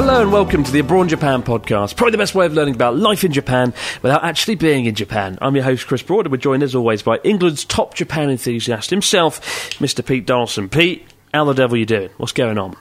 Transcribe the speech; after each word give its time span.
Hello 0.00 0.22
and 0.22 0.32
welcome 0.32 0.62
to 0.62 0.70
the 0.70 0.78
Abroad 0.78 1.08
Japan 1.08 1.42
podcast. 1.42 1.96
Probably 1.96 2.12
the 2.12 2.18
best 2.18 2.32
way 2.32 2.46
of 2.46 2.52
learning 2.52 2.76
about 2.76 2.96
life 2.96 3.24
in 3.24 3.32
Japan 3.32 3.74
without 4.00 4.22
actually 4.22 4.54
being 4.54 4.86
in 4.86 4.94
Japan. 4.94 5.36
I'm 5.42 5.56
your 5.56 5.64
host, 5.64 5.88
Chris 5.88 6.04
Broad, 6.04 6.24
and 6.24 6.30
we're 6.30 6.38
joined 6.38 6.62
as 6.62 6.76
always 6.76 7.02
by 7.02 7.18
England's 7.24 7.64
top 7.64 7.94
Japan 7.94 8.30
enthusiast 8.30 8.90
himself, 8.90 9.40
Mr. 9.80 10.06
Pete 10.06 10.24
Donaldson. 10.24 10.68
Pete, 10.68 11.04
how 11.34 11.46
the 11.46 11.52
devil 11.52 11.74
are 11.74 11.78
you 11.78 11.84
doing? 11.84 12.10
What's 12.16 12.30
going 12.30 12.58
on? 12.58 12.76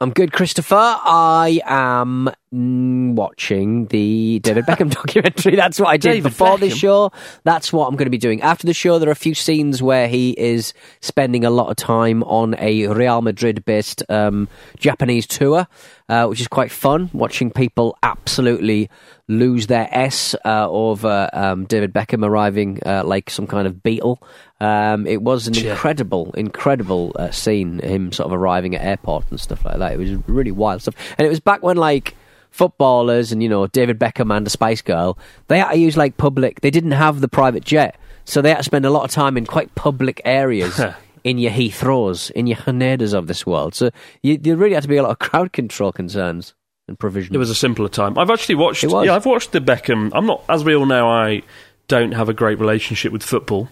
I'm 0.00 0.12
good, 0.12 0.32
Christopher. 0.32 0.76
I 0.80 1.60
am 1.66 2.30
watching 2.52 3.86
the 3.86 4.38
David 4.40 4.64
Beckham 4.66 4.90
documentary. 4.94 5.56
That's 5.56 5.80
what 5.80 5.88
I 5.88 5.96
did 5.96 6.10
David 6.10 6.22
before 6.30 6.58
this 6.58 6.74
Beckham? 6.74 6.78
show. 6.78 7.12
That's 7.44 7.72
what 7.72 7.86
I'm 7.88 7.96
going 7.96 8.06
to 8.06 8.10
be 8.10 8.18
doing. 8.18 8.42
After 8.42 8.66
the 8.66 8.74
show, 8.74 8.98
there 8.98 9.08
are 9.08 9.12
a 9.12 9.16
few 9.16 9.34
scenes 9.34 9.82
where 9.82 10.08
he 10.08 10.30
is 10.30 10.72
spending 11.00 11.44
a 11.44 11.50
lot 11.50 11.70
of 11.70 11.76
time 11.76 12.22
on 12.24 12.54
a 12.58 12.86
Real 12.88 13.22
Madrid 13.22 13.64
based 13.64 14.02
um, 14.08 14.48
Japanese 14.78 15.26
tour, 15.26 15.66
uh, 16.08 16.26
which 16.26 16.40
is 16.40 16.48
quite 16.48 16.70
fun. 16.70 17.10
Watching 17.12 17.50
people 17.50 17.96
absolutely 18.02 18.90
lose 19.28 19.66
their 19.66 19.88
S 19.90 20.34
uh, 20.44 20.68
over 20.70 21.28
um, 21.32 21.64
David 21.64 21.92
Beckham 21.92 22.24
arriving 22.24 22.78
uh, 22.86 23.02
like 23.04 23.28
some 23.28 23.46
kind 23.46 23.66
of 23.66 23.82
beetle. 23.82 24.22
Um, 24.60 25.06
it 25.06 25.20
was 25.20 25.48
an 25.48 25.56
incredible, 25.58 26.32
incredible 26.32 27.12
uh, 27.18 27.30
scene. 27.30 27.80
Him 27.80 28.12
sort 28.12 28.28
of 28.28 28.32
arriving 28.32 28.74
at 28.76 28.82
airport 28.82 29.24
and 29.30 29.40
stuff 29.40 29.64
like 29.64 29.78
that. 29.78 29.92
It 29.92 29.98
was 29.98 30.12
really 30.28 30.52
wild 30.52 30.82
stuff, 30.82 30.94
and 31.18 31.26
it 31.26 31.28
was 31.28 31.40
back 31.40 31.62
when 31.62 31.76
like 31.76 32.14
footballers 32.50 33.32
and 33.32 33.42
you 33.42 33.48
know 33.48 33.66
David 33.66 33.98
Beckham 33.98 34.34
and 34.36 34.44
the 34.46 34.50
Spice 34.50 34.82
Girl, 34.82 35.18
they 35.48 35.58
had 35.58 35.72
to 35.72 35.78
use 35.78 35.96
like 35.96 36.16
public. 36.16 36.60
They 36.60 36.70
didn't 36.70 36.92
have 36.92 37.20
the 37.20 37.28
private 37.28 37.64
jet, 37.64 37.96
so 38.24 38.40
they 38.42 38.50
had 38.50 38.58
to 38.58 38.62
spend 38.64 38.84
a 38.86 38.90
lot 38.90 39.04
of 39.04 39.10
time 39.10 39.36
in 39.36 39.46
quite 39.46 39.74
public 39.74 40.20
areas. 40.24 40.80
In 41.24 41.38
your 41.38 41.50
Heathrows, 41.50 42.30
in 42.30 42.46
your 42.46 42.56
Hanedas 42.58 43.12
of 43.12 43.26
this 43.26 43.44
world, 43.44 43.74
so 43.74 43.90
you, 44.22 44.38
you 44.44 44.54
really 44.54 44.74
had 44.74 44.84
to 44.84 44.88
be 44.88 44.96
a 44.96 45.02
lot 45.02 45.10
of 45.10 45.18
crowd 45.18 45.52
control 45.52 45.90
concerns 45.90 46.54
and 46.86 46.96
provision. 46.96 47.34
It 47.34 47.38
was 47.38 47.50
a 47.50 47.54
simpler 47.56 47.88
time. 47.88 48.16
I've 48.16 48.30
actually 48.30 48.54
watched. 48.54 48.84
Yeah, 48.84 49.12
I've 49.16 49.26
watched 49.26 49.50
the 49.50 49.58
Beckham. 49.58 50.12
I'm 50.14 50.26
not, 50.26 50.44
as 50.48 50.62
we 50.62 50.76
all 50.76 50.86
know, 50.86 51.08
I 51.08 51.42
don't 51.88 52.12
have 52.12 52.28
a 52.28 52.32
great 52.32 52.60
relationship 52.60 53.10
with 53.10 53.24
football, 53.24 53.68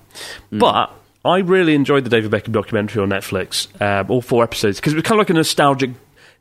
Hmm. 0.50 0.58
but 0.58 0.90
I 1.24 1.38
really 1.38 1.76
enjoyed 1.76 2.02
the 2.02 2.10
David 2.10 2.32
Beckham 2.32 2.50
documentary 2.50 3.00
on 3.04 3.10
Netflix. 3.10 3.68
Uh, 3.80 4.04
all 4.08 4.20
four 4.20 4.42
episodes 4.42 4.80
because 4.80 4.92
it 4.92 4.96
was 4.96 5.04
kind 5.04 5.20
of 5.20 5.24
like 5.24 5.30
a 5.30 5.34
nostalgic 5.34 5.90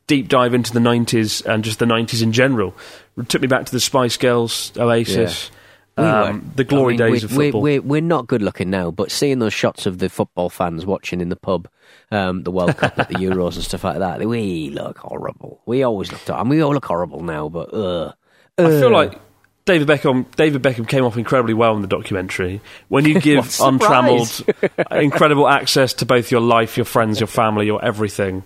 deep 0.06 0.28
dive 0.28 0.54
into 0.54 0.72
the 0.72 0.80
90s 0.80 1.44
and 1.44 1.64
just 1.64 1.78
the 1.78 1.84
90s 1.86 2.22
in 2.22 2.32
general. 2.32 2.74
It 3.16 3.28
took 3.28 3.42
me 3.42 3.48
back 3.48 3.66
to 3.66 3.72
the 3.72 3.80
Spice 3.80 4.16
Girls, 4.16 4.72
Oasis. 4.76 5.50
We 5.96 6.04
um, 6.04 6.34
were- 6.36 6.54
the 6.56 6.64
glory 6.64 6.94
I 6.94 6.96
mean, 6.96 7.12
days 7.12 7.22
we- 7.22 7.24
of 7.24 7.30
football. 7.30 7.62
We're, 7.62 7.82
we're 7.82 8.00
not 8.00 8.26
good 8.26 8.42
looking 8.42 8.70
now, 8.70 8.90
but 8.90 9.10
seeing 9.10 9.38
those 9.38 9.54
shots 9.54 9.86
of 9.86 9.98
the 9.98 10.08
football 10.08 10.50
fans 10.50 10.84
watching 10.84 11.20
in 11.20 11.28
the 11.28 11.36
pub, 11.36 11.68
um, 12.10 12.42
the 12.42 12.50
World 12.50 12.76
Cup 12.76 12.98
at 12.98 13.08
the 13.08 13.14
Euros 13.16 13.54
and 13.54 13.64
stuff 13.64 13.84
like 13.84 13.98
that, 13.98 14.20
we 14.20 14.70
look 14.70 14.98
horrible. 14.98 15.60
We 15.66 15.82
always 15.84 16.10
looked, 16.10 16.28
and 16.28 16.50
we 16.50 16.60
all 16.62 16.72
look 16.74 16.84
horrible 16.84 17.22
now, 17.22 17.48
but 17.48 17.72
uh, 17.72 18.12
I 18.58 18.64
feel 18.64 18.90
like 18.90 19.20
David 19.66 19.88
Beckham. 19.88 20.26
David 20.36 20.62
Beckham 20.62 20.86
came 20.86 21.04
off 21.04 21.16
incredibly 21.16 21.54
well 21.54 21.74
in 21.74 21.82
the 21.82 21.88
documentary. 21.88 22.60
When 22.88 23.04
you 23.04 23.18
give 23.20 23.56
untrammeled, 23.60 24.44
incredible 24.90 25.48
access 25.48 25.94
to 25.94 26.06
both 26.06 26.30
your 26.30 26.42
life, 26.42 26.76
your 26.76 26.84
friends, 26.84 27.20
your 27.20 27.26
family, 27.28 27.66
your 27.66 27.82
everything, 27.82 28.42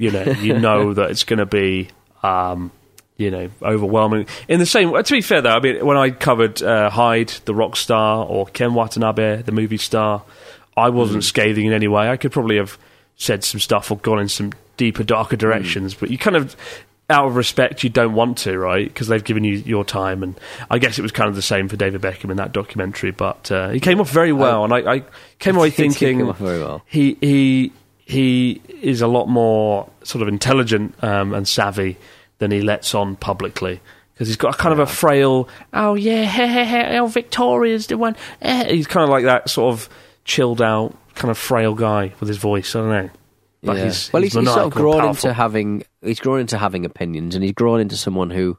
you 0.00 0.10
know, 0.10 0.22
you 0.24 0.58
know 0.58 0.94
that 0.94 1.10
it's 1.10 1.24
going 1.24 1.38
to 1.38 1.46
be, 1.46 1.90
um, 2.22 2.72
you 3.16 3.30
know, 3.30 3.50
overwhelming. 3.62 4.26
In 4.48 4.58
the 4.58 4.66
same, 4.66 4.90
to 4.90 5.12
be 5.12 5.20
fair 5.20 5.42
though, 5.42 5.50
I 5.50 5.60
mean, 5.60 5.84
when 5.84 5.96
I 5.96 6.10
covered 6.10 6.62
uh, 6.62 6.90
Hyde, 6.90 7.28
the 7.44 7.54
rock 7.54 7.76
star, 7.76 8.24
or 8.24 8.46
Ken 8.46 8.74
Watanabe, 8.74 9.42
the 9.42 9.52
movie 9.52 9.76
star, 9.76 10.22
I 10.76 10.88
wasn't 10.88 11.22
scathing 11.24 11.66
in 11.66 11.72
any 11.74 11.86
way. 11.86 12.08
I 12.08 12.16
could 12.16 12.32
probably 12.32 12.56
have 12.56 12.78
said 13.16 13.44
some 13.44 13.60
stuff 13.60 13.90
or 13.90 13.98
gone 13.98 14.18
in 14.18 14.28
some 14.28 14.52
deeper, 14.78 15.04
darker 15.04 15.36
directions, 15.36 15.94
but 15.94 16.10
you 16.10 16.16
kind 16.16 16.36
of 16.36 16.56
out 17.10 17.26
of 17.26 17.36
respect, 17.36 17.82
you 17.82 17.90
don't 17.90 18.14
want 18.14 18.38
to, 18.38 18.56
right? 18.56 18.86
Because 18.86 19.08
they've 19.08 19.22
given 19.22 19.44
you 19.44 19.56
your 19.56 19.84
time, 19.84 20.22
and 20.22 20.40
I 20.70 20.78
guess 20.78 20.98
it 20.98 21.02
was 21.02 21.12
kind 21.12 21.28
of 21.28 21.34
the 21.34 21.42
same 21.42 21.68
for 21.68 21.76
David 21.76 22.00
Beckham 22.00 22.30
in 22.30 22.36
that 22.38 22.52
documentary. 22.52 23.10
But 23.10 23.50
uh, 23.50 23.70
he 23.70 23.80
came 23.80 24.00
off 24.00 24.10
very 24.10 24.32
well, 24.32 24.64
and 24.64 24.72
I, 24.72 24.94
I 24.94 25.04
came 25.38 25.56
away 25.56 25.70
thinking 25.70 26.32
very 26.32 26.60
well. 26.60 26.82
he 26.86 27.18
he 27.20 27.72
he 28.10 28.60
is 28.82 29.00
a 29.00 29.06
lot 29.06 29.28
more 29.28 29.88
sort 30.02 30.22
of 30.22 30.28
intelligent 30.28 30.94
um, 31.02 31.32
and 31.34 31.46
savvy 31.46 31.96
than 32.38 32.50
he 32.50 32.60
lets 32.62 32.94
on 32.94 33.16
publicly. 33.16 33.80
Because 34.14 34.28
he's 34.28 34.36
got 34.36 34.54
a 34.54 34.58
kind 34.58 34.72
of 34.72 34.78
a 34.78 34.86
frail, 34.86 35.48
oh 35.72 35.94
yeah, 35.94 36.24
heh, 36.36 36.46
heh, 36.46 36.64
heh, 36.64 36.98
oh 36.98 37.06
Victoria's 37.06 37.86
the 37.86 37.96
one. 37.96 38.16
Eh. 38.42 38.72
He's 38.74 38.86
kind 38.86 39.04
of 39.04 39.10
like 39.10 39.24
that 39.24 39.48
sort 39.48 39.72
of 39.72 39.88
chilled 40.24 40.60
out, 40.60 40.94
kind 41.14 41.30
of 41.30 41.38
frail 41.38 41.74
guy 41.74 42.12
with 42.20 42.28
his 42.28 42.38
voice. 42.38 42.74
I 42.74 42.80
don't 42.80 42.88
know. 42.90 43.10
But 43.62 43.76
Yeah. 43.76 43.84
he's, 43.84 44.12
well, 44.12 44.22
he's, 44.22 44.32
he's, 44.32 44.42
he's 44.42 44.52
sort 44.52 44.66
of 44.66 44.72
grown 44.72 45.04
into 45.04 45.32
having 45.32 45.84
he's 46.02 46.20
grown 46.20 46.40
into 46.40 46.58
having 46.58 46.84
opinions, 46.84 47.34
and 47.34 47.44
he's 47.44 47.52
grown 47.52 47.80
into 47.80 47.96
someone 47.96 48.30
who 48.30 48.58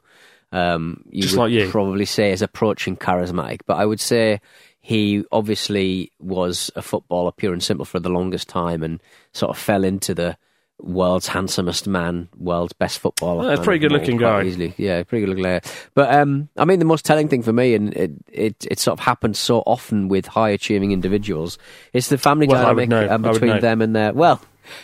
um, 0.52 1.02
you 1.10 1.22
Just 1.22 1.34
would 1.36 1.42
like 1.44 1.52
you. 1.52 1.68
probably 1.70 2.04
say 2.04 2.30
is 2.32 2.42
approaching 2.42 2.96
charismatic. 2.96 3.60
But 3.66 3.78
I 3.78 3.86
would 3.86 4.00
say 4.00 4.40
he 4.82 5.24
obviously 5.32 6.12
was 6.18 6.70
a 6.76 6.82
footballer, 6.82 7.32
pure 7.32 7.52
and 7.52 7.62
simple, 7.62 7.84
for 7.86 8.00
the 8.00 8.10
longest 8.10 8.48
time, 8.48 8.82
and 8.82 9.00
sort 9.32 9.50
of 9.50 9.58
fell 9.58 9.84
into 9.84 10.12
the 10.14 10.36
world's 10.80 11.28
handsomest 11.28 11.86
man, 11.86 12.28
world's 12.36 12.72
best 12.72 12.98
footballer. 12.98 13.46
Yeah, 13.48 13.60
a 13.60 13.62
pretty 13.62 13.78
good-looking 13.78 14.16
guy. 14.16 14.42
Easily. 14.42 14.74
Yeah, 14.76 15.04
pretty 15.04 15.24
good 15.24 15.28
looking 15.30 15.44
guy. 15.44 15.60
But 15.94 16.12
um, 16.12 16.48
I 16.56 16.64
mean, 16.64 16.80
the 16.80 16.84
most 16.84 17.04
telling 17.04 17.28
thing 17.28 17.42
for 17.42 17.52
me, 17.52 17.74
and 17.74 17.94
it, 17.94 18.10
it 18.32 18.66
it 18.68 18.78
sort 18.80 18.98
of 18.98 19.04
happens 19.04 19.38
so 19.38 19.60
often 19.60 20.08
with 20.08 20.26
high 20.26 20.50
achieving 20.50 20.90
individuals, 20.90 21.56
is 21.92 22.08
the 22.08 22.18
family 22.18 22.48
Well, 22.48 22.60
dynamic 22.60 22.88
know. 22.88 23.08
um, 23.08 23.22
between 23.22 23.60
them 23.60 23.80
and 23.80 23.94
their 23.94 24.12
well. 24.12 24.40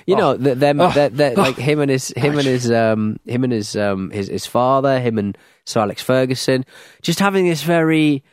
You 0.06 0.16
know, 0.16 0.36
th 0.36 0.58
them, 0.58 0.80
Oh. 0.80 0.90
they're, 0.90 1.08
they're, 1.08 1.34
like 1.36 1.56
him 1.56 1.78
and 1.78 1.88
his, 1.88 2.12
him 2.16 2.36
and 2.36 2.46
his, 2.46 2.68
um, 2.70 3.20
him 3.26 3.44
and 3.44 3.52
his, 3.52 3.76
um, 3.76 4.10
his, 4.10 4.26
his 4.26 4.44
father, 4.44 4.98
him 4.98 5.18
and 5.18 5.38
Sir 5.66 5.80
Alex 5.80 6.02
Ferguson, 6.02 6.64
just 7.00 7.20
having 7.20 7.46
this 7.48 7.62
very, 7.62 8.24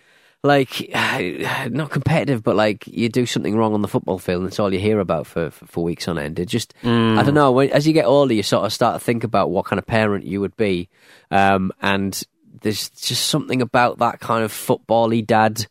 like, 0.45 0.89
not 1.69 1.89
competitive, 1.91 2.43
but 2.43 2.55
like 2.55 2.87
you 2.87 3.09
do 3.09 3.25
something 3.25 3.55
wrong 3.57 3.73
on 3.73 3.81
the 3.81 3.87
football 3.87 4.19
field, 4.19 4.41
and 4.41 4.47
it's 4.47 4.59
all 4.59 4.73
you 4.73 4.79
hear 4.79 4.99
about 4.99 5.27
for 5.27 5.49
for, 5.49 5.65
for 5.65 5.83
weeks 5.83 6.07
on 6.07 6.17
end. 6.17 6.39
It 6.39 6.45
just, 6.47 6.73
I 6.83 7.23
don't 7.23 7.33
know. 7.33 7.51
When, 7.51 7.69
as 7.71 7.87
you 7.87 7.93
get 7.93 8.05
older, 8.05 8.33
you 8.33 8.43
sort 8.43 8.65
of 8.65 8.73
start 8.73 8.99
to 8.99 9.03
think 9.03 9.23
about 9.23 9.49
what 9.49 9.65
kind 9.65 9.79
of 9.79 9.85
parent 9.85 10.25
you 10.25 10.41
would 10.41 10.55
be, 10.55 10.89
um, 11.31 11.71
and 11.81 12.21
there's 12.61 12.89
just 12.89 13.27
something 13.27 13.61
about 13.61 13.99
that 13.99 14.19
kind 14.19 14.43
of 14.43 14.51
football-y 14.51 15.21
dad 15.21 15.67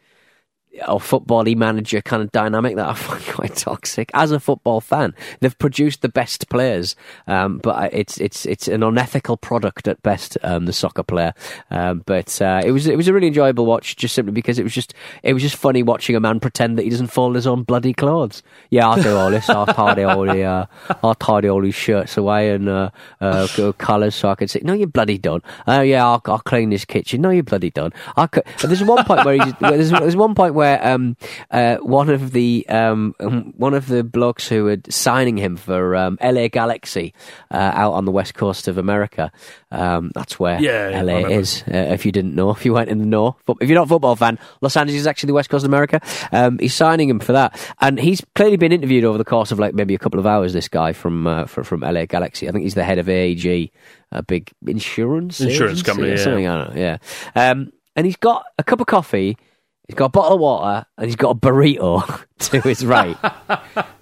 or 0.89 1.01
football-y 1.01 1.55
manager 1.55 2.01
kind 2.01 2.23
of 2.23 2.33
dynamic 2.33 2.77
that 2.77 2.89
I 2.89 2.95
find 2.95 3.25
quite 3.25 3.57
toxic. 3.57 4.11
As 4.15 4.31
a 4.31 4.41
football 4.41 4.81
fan, 4.81 5.15
they've 5.41 5.59
produced 5.59 6.03
the 6.03 6.09
best 6.09 6.49
players, 6.49 6.97
um, 7.27 7.59
but 7.59 7.93
it's 7.95 8.19
it's 8.19 8.47
it's 8.47 8.69
an 8.69 8.83
unethical 8.83 9.37
product 9.37 9.89
at 9.89 10.03
best. 10.03 10.37
Um, 10.43 10.67
the 10.67 10.73
soccer 10.73 11.03
player, 11.03 11.33
um, 11.71 12.03
but 12.07 12.41
uh, 12.43 12.63
it 12.65 12.71
was 12.71 12.87
it 12.87 12.97
was 12.97 13.09
a 13.09 13.13
really 13.13 13.29
enjoyable 13.29 13.67
watch, 13.67 13.97
just 13.97 14.15
simply 14.15 14.33
because 14.33 14.59
it 14.59 14.63
was 14.63 14.75
just 14.75 14.95
it 15.23 15.33
was 15.33 15.43
just 15.43 15.57
funny 15.57 15.83
watching 15.83 16.17
a 16.17 16.21
man 16.21 16.41
pretend 16.41 16.79
that 16.79 16.83
he 16.83 16.91
doesn't 16.91 17.09
fold 17.09 17.35
his 17.35 17.47
own 17.47 17.63
bloody 17.63 17.93
clothes. 17.93 18.43
Yeah, 18.71 18.89
I'll 18.89 19.03
do 19.03 19.17
all 19.17 19.31
this. 19.31 19.49
I'll 19.49 19.67
tidy 19.67 20.03
all 20.03 20.23
the 20.23 20.43
uh, 20.43 20.67
I'll 21.03 21.15
tidy 21.15 21.49
all 21.49 21.61
these 21.61 21.75
shirts 21.75 22.17
away 22.17 22.51
and 22.51 22.69
uh, 22.69 22.91
uh, 23.21 23.47
go 23.57 23.73
collars 23.73 24.15
so 24.15 24.29
I 24.29 24.35
can 24.35 24.49
see. 24.49 24.61
No, 24.63 24.73
you're 24.73 24.87
bloody 24.87 25.19
done. 25.19 25.43
Oh 25.67 25.81
yeah, 25.81 26.05
I'll, 26.05 26.23
I'll 26.27 26.39
clean 26.41 26.71
this 26.71 26.85
kitchen. 26.85 27.21
No, 27.21 27.31
you're 27.31 27.43
bloody 27.43 27.71
done. 27.71 27.93
I 28.17 28.29
there's 28.63 28.83
one 28.83 29.05
point 29.05 29.25
where 29.25 29.45
he's, 29.45 29.55
there's, 29.61 29.91
there's 29.91 30.17
one 30.17 30.35
point 30.35 30.55
where 30.55 30.64
um, 30.73 31.17
uh, 31.51 31.77
one 31.77 32.09
of 32.11 32.33
the 32.33 32.67
um, 32.69 33.15
one 33.57 33.75
of 33.75 33.87
the 33.87 34.03
blokes 34.03 34.49
who 34.49 34.65
were 34.65 34.79
signing 34.89 35.37
him 35.37 35.57
for 35.57 35.97
um, 35.97 36.19
LA 36.23 36.49
Galaxy 36.49 37.15
uh, 37.51 37.73
out 37.75 37.93
on 37.93 38.05
the 38.05 38.11
west 38.11 38.35
coast 38.35 38.69
of 38.69 38.79
America. 38.79 39.31
Um, 39.71 40.13
that's 40.15 40.39
where 40.39 40.61
Yeah, 40.61 40.91
yeah, 40.91 41.03
LA 41.03 41.29
is. 41.29 41.63
Uh, 41.67 41.77
if 41.77 42.07
you 42.07 42.13
didn't 42.13 42.35
know, 42.35 42.51
if 42.51 42.65
you 42.65 42.73
weren't 42.73 42.89
in 42.89 42.99
the 42.99 43.07
know, 43.07 43.37
if 43.61 43.69
you're 43.69 43.79
not 43.79 43.87
a 43.87 43.89
football 43.89 44.17
fan, 44.17 44.39
Los 44.61 44.77
Angeles 44.77 45.01
is 45.01 45.07
actually 45.07 45.29
the 45.29 45.35
west 45.35 45.51
coast 45.51 45.65
of 45.65 45.71
America. 45.71 46.01
Um, 46.33 46.59
he's 46.59 46.75
signing 46.75 47.09
him 47.09 47.21
for 47.21 47.33
that, 47.33 47.59
and 47.81 47.99
he's 47.99 48.23
clearly 48.35 48.57
been 48.57 48.73
interviewed 48.73 49.05
over 49.05 49.19
the 49.19 49.25
course 49.25 49.53
of 49.53 49.59
like 49.59 49.75
maybe 49.75 49.95
a 49.95 49.99
couple 49.99 50.21
of 50.21 50.27
hours. 50.27 50.53
This 50.53 50.69
guy 50.69 50.93
from 50.93 51.27
uh, 51.27 51.47
from, 51.47 51.65
from 51.65 51.81
LA 51.81 52.07
Galaxy, 52.07 52.49
I 52.49 52.53
think 52.53 52.65
he's 52.65 52.75
the 52.75 52.85
head 52.85 52.99
of 52.99 53.07
AAG, 53.07 53.71
a 54.13 54.23
big 54.23 54.53
insurance 54.67 55.41
Insurance 55.41 55.83
company, 55.83 56.09
or 56.09 56.17
yeah. 56.17 56.23
something. 56.23 56.47
I 56.47 56.65
don't 56.65 56.75
know. 56.75 56.81
Yeah, 56.81 56.99
um, 57.35 57.73
and 57.97 58.07
he's 58.07 58.17
got 58.17 58.45
a 58.59 58.65
cup 58.65 58.81
of 58.81 58.87
coffee. 58.87 59.37
He's 59.87 59.97
got 59.97 60.07
a 60.07 60.11
bottle 60.11 60.35
of 60.35 60.41
water 60.41 60.87
and 60.97 61.07
he's 61.07 61.17
got 61.17 61.31
a 61.31 61.35
burrito 61.35 62.25
to 62.39 62.61
his 62.63 62.87
right. 62.87 63.19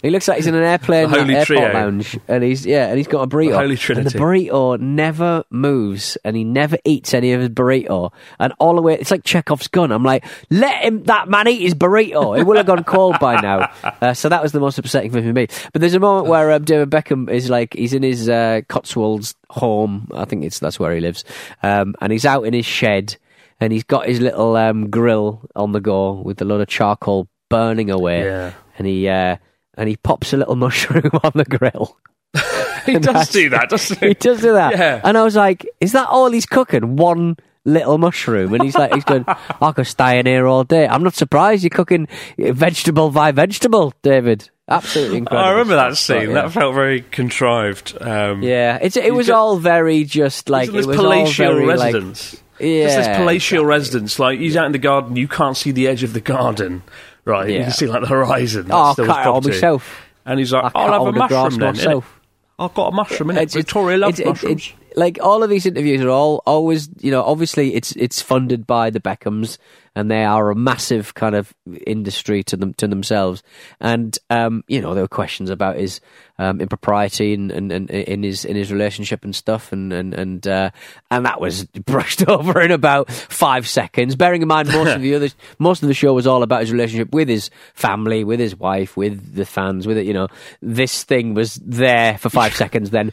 he 0.00 0.11
looks 0.11 0.29
like 0.29 0.37
he's 0.37 0.46
in 0.46 0.55
an 0.55 0.62
airplane 0.62 1.11
The 1.11 1.19
holy 1.19 1.34
airport 1.34 1.46
trio. 1.46 1.73
lounge, 1.73 2.17
and 2.29 2.44
he's 2.44 2.64
yeah, 2.64 2.87
and 2.87 2.99
he's 2.99 3.08
got 3.08 3.23
a 3.23 3.26
burrito. 3.26 3.50
The 3.50 3.58
holy 3.58 3.99
And 3.99 4.06
the 4.06 4.19
burrito 4.19 4.79
never 4.79 5.43
moves, 5.50 6.17
and 6.25 6.37
he 6.37 6.44
never 6.44 6.79
eats 6.84 7.14
any 7.14 7.32
of 7.32 7.40
his 7.40 7.49
burrito. 7.49 8.12
And 8.38 8.52
all 8.61 8.76
the 8.76 8.82
way, 8.82 8.94
it's 8.94 9.11
like 9.11 9.25
Chekhov's 9.25 9.67
gun. 9.67 9.90
I'm 9.90 10.05
like, 10.05 10.25
let 10.50 10.84
him 10.84 11.02
that 11.05 11.29
man 11.29 11.49
eat 11.49 11.62
his 11.62 11.75
burrito. 11.75 12.38
It 12.38 12.44
will 12.44 12.56
have 12.56 12.67
gone 12.67 12.84
cold 12.84 13.19
by 13.20 13.40
now. 13.40 13.70
Uh, 14.02 14.12
so 14.14 14.29
that 14.29 14.43
was 14.43 14.50
the 14.50 14.58
most 14.58 14.79
upsetting 14.79 15.12
thing 15.12 15.23
for 15.23 15.32
me. 15.32 15.46
But 15.73 15.81
there's 15.81 15.94
a 15.94 16.00
moment 16.00 16.26
where 16.26 16.50
um, 16.50 16.64
David 16.64 16.90
Beckham 16.90 17.31
is 17.31 17.49
like, 17.49 17.73
he's 17.75 17.93
in 17.93 18.02
his 18.02 18.29
uh, 18.29 18.62
Cotswolds 18.69 19.37
home. 19.49 20.08
I 20.12 20.25
think 20.25 20.44
it's 20.44 20.58
that's 20.58 20.81
where 20.81 20.93
he 20.93 21.00
lives, 21.00 21.25
um, 21.62 21.94
and 22.00 22.11
he's 22.11 22.26
out 22.26 22.43
in 22.43 22.52
his 22.52 22.67
shed 22.67 23.17
and 23.62 23.73
he's 23.73 23.85
got 23.85 24.06
his 24.06 24.20
little 24.20 24.56
um, 24.56 24.91
grill 24.91 25.49
on 25.56 25.73
the 25.73 25.81
go 25.81 26.12
with 26.20 26.41
a 26.43 26.44
lot 26.44 26.61
of 26.61 26.69
charcoal 26.69 27.29
burning 27.49 27.91
away. 27.91 28.25
Yeah. 28.25 28.53
And 28.79 28.87
he 28.87 29.09
uh, 29.09 29.37
and 29.76 29.88
he 29.88 29.97
pops 29.97 30.32
a 30.32 30.37
little 30.37 30.56
mushroom 30.67 31.11
on 31.23 31.32
the 31.35 31.44
grill. 31.44 31.97
He 32.85 32.94
And 32.94 33.05
does 33.05 33.29
do 33.31 33.49
that, 33.50 33.69
doesn't 33.70 34.00
he? 34.00 34.09
He 34.09 34.14
does 34.14 34.41
do 34.41 34.55
that. 34.55 34.73
Yeah. 34.76 35.00
And 35.05 35.17
I 35.17 35.23
was 35.23 35.37
like, 35.37 35.64
is 35.81 35.93
that 35.93 36.09
all 36.09 36.32
he's 36.32 36.47
cooking? 36.47 36.97
One 36.97 37.37
little 37.64 37.97
mushroom? 37.97 38.53
And 38.55 38.64
he's 38.64 38.75
like, 38.75 38.93
he's 38.93 39.05
going, 39.05 39.25
I 39.29 39.70
could 39.70 39.87
stay 39.87 40.19
in 40.19 40.26
here 40.26 40.49
all 40.49 40.65
day. 40.65 40.88
I'm 40.88 41.05
not 41.05 41.15
surprised 41.15 41.62
you're 41.62 41.70
cooking 41.70 42.08
vegetable 42.37 43.11
by 43.12 43.31
vegetable, 43.31 43.94
David. 44.03 44.50
Absolutely 44.69 45.19
incredible. 45.19 45.47
I 45.47 45.50
remember 45.53 45.76
that 45.76 45.97
scene. 45.97 46.31
yeah. 46.31 46.35
That 46.35 46.50
felt 46.53 46.75
very 46.75 47.03
contrived. 47.03 47.97
Um, 48.00 48.43
Yeah, 48.43 48.79
it's, 48.82 48.97
it 48.97 49.15
was 49.15 49.29
got- 49.29 49.37
all 49.38 49.56
very 49.58 50.03
just 50.03 50.49
like 50.49 50.67
it 50.69 50.75
was 50.75 50.87
palatial 50.87 51.47
all 51.47 51.55
very, 51.55 51.67
like- 51.67 51.94
residence. 51.94 52.42
Yeah, 52.62 52.85
Just 52.85 52.97
this 52.97 53.17
palatial 53.17 53.59
exactly. 53.59 53.67
residence. 53.69 54.19
Like 54.19 54.38
he's 54.38 54.56
out 54.56 54.67
in 54.67 54.73
the 54.73 54.79
garden, 54.79 55.17
you 55.17 55.29
can't 55.29 55.56
see 55.56 55.70
the 55.73 55.88
edge 55.88 56.03
of 56.03 56.12
the 56.12 56.20
garden, 56.20 56.82
right? 57.25 57.49
You 57.50 57.61
can 57.64 57.73
see 57.73 57.87
like 57.87 58.03
the 58.03 58.09
horizon. 58.09 58.67
Oh, 58.70 58.85
That's 58.85 58.93
still 58.94 59.05
his 59.06 59.14
cut 59.14 59.26
it 59.26 59.29
all 59.29 59.41
myself. 59.41 60.00
And 60.25 60.38
he's 60.38 60.53
like, 60.53 60.64
I 60.64 60.70
I'll 60.75 61.05
have 61.05 61.14
a 61.14 61.19
mushroom 61.19 61.59
then. 61.61 61.75
myself. 61.75 62.20
I've 62.59 62.75
got 62.75 62.88
a 62.93 62.94
mushroom 62.94 63.31
in 63.31 63.37
it. 63.38 63.43
It's- 63.43 63.55
Victoria 63.55 63.99
loves 63.99 64.20
it's- 64.20 64.26
it- 64.43 64.44
mushrooms. 64.47 64.67
it- 64.69 64.75
like 64.94 65.19
all 65.23 65.43
of 65.43 65.49
these 65.49 65.64
interviews 65.64 66.03
are 66.03 66.11
all 66.11 66.43
always, 66.47 66.91
you 67.00 67.11
know, 67.11 67.23
obviously 67.23 67.75
it's 67.75 67.93
it's 67.97 68.20
funded 68.20 68.67
by 68.67 68.91
the 68.91 69.00
Beckhams, 69.00 69.56
and 69.97 70.11
they 70.11 70.23
are 70.23 70.50
a 70.50 70.55
massive 70.55 71.15
kind 71.15 71.35
of 71.35 71.55
industry 71.87 72.43
to 72.44 72.58
them 72.58 72.75
to 72.75 72.87
themselves. 72.87 73.43
And 73.81 74.17
um, 74.29 74.62
you 74.69 74.82
know, 74.82 74.93
there 74.93 75.03
were 75.03 75.08
questions 75.08 75.49
about 75.49 75.76
his 75.76 76.00
um, 76.38 76.61
impropriety 76.61 77.34
and, 77.34 77.50
and, 77.52 77.70
and 77.73 77.90
in 77.90 78.23
his 78.23 78.44
in 78.44 78.56
his 78.56 78.73
relationship 78.73 79.25
and 79.25 79.34
stuff, 79.34 79.73
and 79.73 79.93
and 79.93 80.14
and 80.14 80.46
uh, 80.46 80.70
and 81.11 81.26
that 81.26 81.40
was 81.40 81.64
brushed 81.87 82.26
over 82.29 82.61
in 82.61 82.70
about 82.70 83.11
five 83.11 83.69
seconds. 83.69 84.17
Bearing 84.17 84.43
in 84.43 84.49
mind 84.49 84.69
most 84.69 84.88
of 84.96 85.02
the 85.02 85.14
other 85.17 85.29
most 85.58 85.82
of 85.82 85.88
the 85.88 85.94
show 85.94 86.12
was 86.14 86.26
all 86.26 86.43
about 86.43 86.61
his 86.61 86.73
relationship 86.73 87.12
with 87.12 87.29
his 87.29 87.50
family, 87.75 88.25
with 88.25 88.40
his 88.40 88.56
wife, 88.56 88.96
with 88.96 89.34
the 89.34 89.44
fans, 89.46 89.87
with 89.87 89.99
it. 89.99 90.06
You 90.06 90.14
know, 90.14 90.29
this 90.61 91.05
thing 91.05 91.34
was 91.34 91.55
there 91.56 92.19
for 92.19 92.29
five 92.31 92.55
seconds, 92.55 92.90
then. 92.90 93.12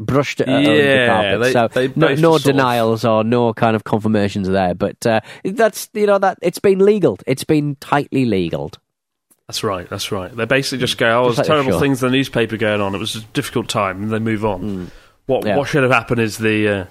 Brushed 0.00 0.40
it 0.40 0.48
under 0.48 0.70
the 0.76 1.06
carpet. 1.08 1.40
they- 1.40 1.52
so 1.52 1.68
they 1.68 1.88
no, 1.96 2.14
no 2.14 2.34
of- 2.36 2.44
denials 2.44 3.04
or 3.04 3.24
no 3.24 3.52
kind 3.52 3.74
of 3.74 3.82
confirmations 3.82 4.46
there. 4.46 4.72
But 4.72 5.04
uh, 5.04 5.20
that's 5.42 5.90
you 5.92 6.06
know 6.06 6.18
that 6.18 6.38
it's 6.40 6.60
been 6.60 6.78
legal. 6.78 7.18
It's 7.26 7.42
been 7.42 7.74
tightly 7.80 8.24
legaled. 8.24 8.78
That's 9.48 9.64
right. 9.64 9.88
That's 9.88 10.12
right. 10.12 10.34
They 10.34 10.44
basically 10.44 10.78
just 10.78 10.98
go, 10.98 11.20
"Oh, 11.20 11.24
there's 11.24 11.38
like 11.38 11.46
terrible 11.46 11.72
show. 11.72 11.80
things 11.80 12.02
in 12.02 12.10
the 12.10 12.16
newspaper 12.16 12.56
going 12.58 12.80
on. 12.82 12.94
It 12.94 12.98
was 12.98 13.16
a 13.16 13.20
difficult 13.32 13.68
time," 13.68 14.02
and 14.02 14.12
they 14.12 14.18
move 14.18 14.44
on. 14.44 14.90
What 15.26 15.42
Hmm. 15.42 15.48
Yeah. 15.48 15.56
What 15.56 15.68
should 15.68 15.82
have 15.82 15.92
happened 15.92 16.20
is 16.20 16.36
the 16.38 16.68
uh, 16.68 16.84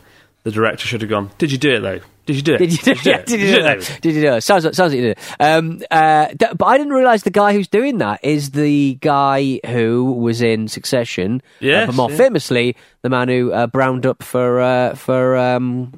the 0.44 0.52
director 0.52 0.88
should 0.88 1.02
have 1.02 1.10
gone. 1.10 1.30
Did 1.38 1.52
you 1.52 1.58
do 1.60 1.76
it 1.76 1.80
though? 1.82 2.00
Did 2.26 2.36
you 2.36 2.42
do 2.42 2.56
it? 2.56 2.58
Did 2.58 2.72
you 2.72 2.78
do, 2.80 2.94
Did 2.96 3.06
you 3.06 3.12
yeah, 3.12 3.18
it? 3.20 3.26
did 3.28 3.40
you 3.40 3.46
do 3.48 3.62
David?" 3.62 3.82
that? 3.84 4.02
Did 4.02 4.16
you 4.16 4.22
do 4.22 4.34
it? 4.34 4.42
Sounds, 4.42 4.66
like- 4.66 4.74
sounds 4.74 4.92
like 4.92 4.98
you 5.00 5.08
did 5.08 5.18
it. 5.18 5.36
Um, 5.40 5.82
uh, 5.90 6.26
th- 6.28 6.52
but 6.58 6.66
I 6.66 6.78
didn't 6.78 6.92
realise 6.94 7.22
the 7.24 7.30
guy 7.30 7.54
who's 7.54 7.68
doing 7.70 8.00
that 8.00 8.20
is 8.24 8.50
the 8.52 8.96
guy 8.96 9.60
who 9.66 10.12
was 10.14 10.42
in 10.42 10.68
Succession. 10.68 11.42
uh, 11.62 11.86
but 11.86 11.96
more 11.96 12.10
yeah. 12.12 12.18
famously, 12.18 12.76
the 13.04 13.10
man 13.10 13.30
who 13.30 13.54
uh, 13.54 13.68
browned 13.68 14.06
up 14.06 14.24
for 14.24 14.60
uh, 14.60 14.96
for 14.96 15.38
um, 15.38 15.94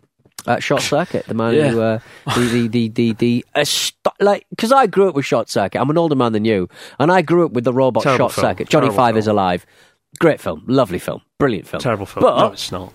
uh, 0.47 0.59
Short 0.59 0.81
Circuit. 0.81 1.25
The 1.27 1.33
man 1.33 1.53
Yeah. 1.53 1.69
who 1.69 1.81
uh, 1.81 1.99
the 2.35 2.47
the 2.47 2.67
the 2.67 2.87
the, 2.89 3.13
the 3.13 3.45
uh, 3.55 3.65
like 4.19 4.45
because 4.49 4.71
I 4.71 4.87
grew 4.87 5.07
up 5.09 5.15
with 5.15 5.25
Short 5.25 5.49
Circuit. 5.49 5.79
I'm 5.79 5.89
an 5.89 5.97
older 5.97 6.15
man 6.15 6.33
than 6.33 6.45
you, 6.45 6.69
and 6.99 7.11
I 7.11 7.21
grew 7.21 7.45
up 7.45 7.51
with 7.53 7.63
the 7.63 7.73
robot 7.73 8.03
Terrible 8.03 8.29
Short 8.29 8.33
film. 8.33 8.45
Circuit. 8.45 8.69
Johnny 8.69 8.85
Terrible 8.87 8.95
Five 8.97 9.13
film. 9.13 9.19
is 9.19 9.27
alive. 9.27 9.65
Great 10.19 10.41
film, 10.41 10.63
lovely 10.67 10.99
film, 10.99 11.21
brilliant 11.37 11.67
film. 11.67 11.81
Terrible 11.81 12.05
film. 12.05 12.21
But 12.23 12.39
no, 12.39 12.47
it's 12.53 12.71
not. 12.71 12.93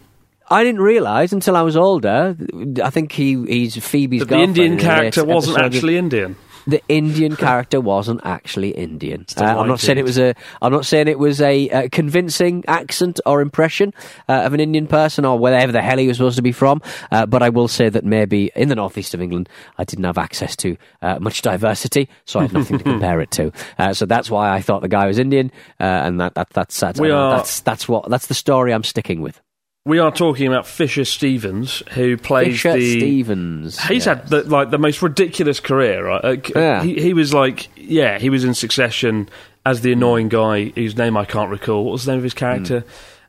I 0.50 0.62
didn't 0.62 0.82
realise 0.82 1.32
until 1.32 1.56
I 1.56 1.62
was 1.62 1.76
older. 1.76 2.36
I 2.82 2.90
think 2.90 3.12
he 3.12 3.42
he's 3.46 3.76
Phoebe's 3.82 4.20
But 4.22 4.28
the 4.28 4.38
Indian 4.40 4.76
character 4.78 5.24
wasn't 5.24 5.58
actually 5.58 5.96
Indian. 5.96 6.36
The 6.66 6.82
Indian 6.88 7.36
character 7.36 7.80
wasn't 7.80 8.20
actually 8.24 8.70
Indian. 8.70 9.26
Uh, 9.36 9.44
I'm 9.44 9.68
not 9.68 9.80
saying 9.80 9.98
it 9.98 10.04
was 10.04 10.18
a. 10.18 10.34
I'm 10.62 10.72
not 10.72 10.86
saying 10.86 11.08
it 11.08 11.18
was 11.18 11.40
a, 11.40 11.68
uh 11.70 11.88
convincing 11.92 12.64
accent 12.68 13.20
or 13.26 13.40
impression 13.40 13.92
uh, 14.28 14.42
of 14.46 14.54
an 14.54 14.60
Indian 14.60 14.86
person 14.86 15.24
or 15.24 15.38
wherever 15.38 15.72
the 15.72 15.82
hell 15.82 15.98
he 15.98 16.08
was 16.08 16.16
supposed 16.16 16.36
to 16.36 16.42
be 16.42 16.52
from. 16.52 16.80
Uh, 17.10 17.26
but 17.26 17.42
I 17.42 17.48
will 17.50 17.68
say 17.68 17.88
that 17.88 18.04
maybe 18.04 18.50
in 18.56 18.68
the 18.68 18.74
northeast 18.74 19.14
of 19.14 19.20
England, 19.20 19.48
I 19.78 19.84
didn't 19.84 20.04
have 20.04 20.18
access 20.18 20.56
to 20.56 20.76
uh, 21.02 21.18
much 21.20 21.42
diversity, 21.42 22.08
so 22.24 22.40
I 22.40 22.42
had 22.42 22.52
nothing 22.52 22.78
to 22.78 22.84
compare 22.92 23.20
it 23.20 23.30
to. 23.32 23.52
Uh, 23.78 23.92
so 23.92 24.06
that's 24.06 24.30
why 24.30 24.50
I 24.54 24.60
thought 24.60 24.82
the 24.82 24.88
guy 24.88 25.06
was 25.06 25.18
Indian, 25.18 25.50
uh, 25.80 25.84
and 25.84 26.20
that, 26.20 26.34
that 26.34 26.50
that's 26.50 26.74
are- 26.82 27.30
that's 27.36 27.60
that's 27.60 27.88
what 27.88 28.08
that's 28.08 28.26
the 28.26 28.34
story 28.34 28.72
I'm 28.72 28.84
sticking 28.84 29.20
with. 29.20 29.40
We 29.86 29.98
are 29.98 30.10
talking 30.10 30.46
about 30.46 30.66
Fisher 30.66 31.04
Stevens, 31.04 31.82
who 31.90 32.16
plays 32.16 32.54
Fisher 32.54 32.72
the. 32.72 32.98
Stevens. 32.98 33.78
He's 33.82 34.06
yeah. 34.06 34.14
had 34.14 34.28
the, 34.28 34.42
like 34.44 34.70
the 34.70 34.78
most 34.78 35.02
ridiculous 35.02 35.60
career, 35.60 36.06
right? 36.06 36.24
Uh, 36.24 36.36
c- 36.42 36.52
Yeah. 36.56 36.82
he, 36.82 36.94
he 37.02 37.12
was 37.12 37.34
like, 37.34 37.68
yeah, 37.76 38.18
he 38.18 38.30
was 38.30 38.44
in 38.44 38.54
Succession 38.54 39.28
as 39.66 39.82
the 39.82 39.92
annoying 39.92 40.30
guy 40.30 40.70
whose 40.74 40.96
name 40.96 41.18
I 41.18 41.26
can't 41.26 41.50
recall. 41.50 41.84
What 41.84 41.92
was 41.92 42.06
the 42.06 42.12
name 42.12 42.18
of 42.18 42.24
his 42.24 42.32
character? 42.32 42.84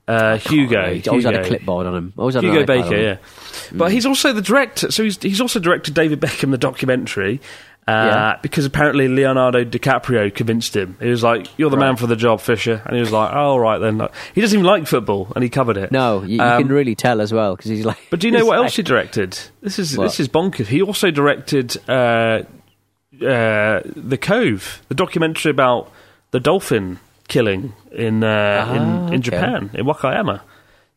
Uh, 0.08 0.38
Hugo. 0.38 0.94
He 0.94 1.10
always 1.10 1.26
had 1.26 1.36
a 1.36 1.44
clipboard 1.44 1.88
on 1.88 1.96
him. 1.96 2.14
Always 2.16 2.36
had 2.36 2.46
Hugo 2.46 2.66
Baker, 2.66 2.96
yeah. 2.96 3.18
But 3.74 3.92
he's 3.92 4.06
also 4.06 4.32
the 4.32 4.42
director. 4.42 4.92
So 4.92 5.04
he's 5.04 5.22
he's 5.22 5.42
also 5.42 5.60
directed 5.60 5.94
David 5.94 6.22
Beckham 6.22 6.52
the 6.52 6.58
documentary. 6.58 7.42
Uh, 7.88 7.92
Yeah. 7.92 8.36
Because 8.42 8.66
apparently 8.66 9.08
Leonardo 9.08 9.64
DiCaprio 9.64 10.34
convinced 10.34 10.76
him. 10.76 10.98
He 11.00 11.10
was 11.10 11.22
like, 11.22 11.48
"You're 11.58 11.70
the 11.70 11.78
man 11.78 11.96
for 11.98 12.08
the 12.08 12.16
job, 12.16 12.42
Fisher," 12.42 12.82
and 12.86 12.96
he 12.96 13.00
was 13.00 13.12
like, 13.12 13.32
"Oh, 13.34 13.38
all 13.52 13.60
right 13.60 13.78
then." 13.78 14.00
He 14.34 14.42
doesn't 14.42 14.58
even 14.58 14.66
like 14.66 14.88
football, 14.88 15.32
and 15.36 15.44
he 15.44 15.50
covered 15.52 15.78
it. 15.78 15.92
No, 15.92 16.24
you, 16.24 16.38
you 16.38 16.42
Um, 16.42 16.64
can 16.64 16.72
really 16.72 16.96
tell 16.96 17.22
as 17.22 17.32
well 17.32 17.56
because 17.56 17.70
he's 17.70 17.86
like. 17.86 17.98
But 18.10 18.20
do 18.20 18.28
you 18.28 18.32
know 18.32 18.44
what 18.46 18.58
like- 18.58 18.66
else 18.66 18.76
he 18.76 18.82
directed? 18.84 19.38
This 19.62 19.78
is 19.78 19.96
What? 19.98 20.06
this 20.06 20.20
is 20.20 20.28
bonkers. 20.28 20.66
He 20.68 20.82
also 20.82 21.12
directed 21.12 21.78
uh, 21.88 22.42
uh, 23.22 23.82
the 23.96 24.18
Cove, 24.20 24.82
the 24.90 24.96
documentary 24.96 25.52
about 25.52 25.92
the 26.32 26.40
dolphin 26.40 27.00
killing 27.28 27.74
in 27.92 28.24
uh, 28.24 28.66
Ah, 28.68 28.74
in, 28.74 28.82
in 28.82 29.06
okay. 29.06 29.18
Japan 29.20 29.70
in 29.74 29.86
Wakayama. 29.86 30.42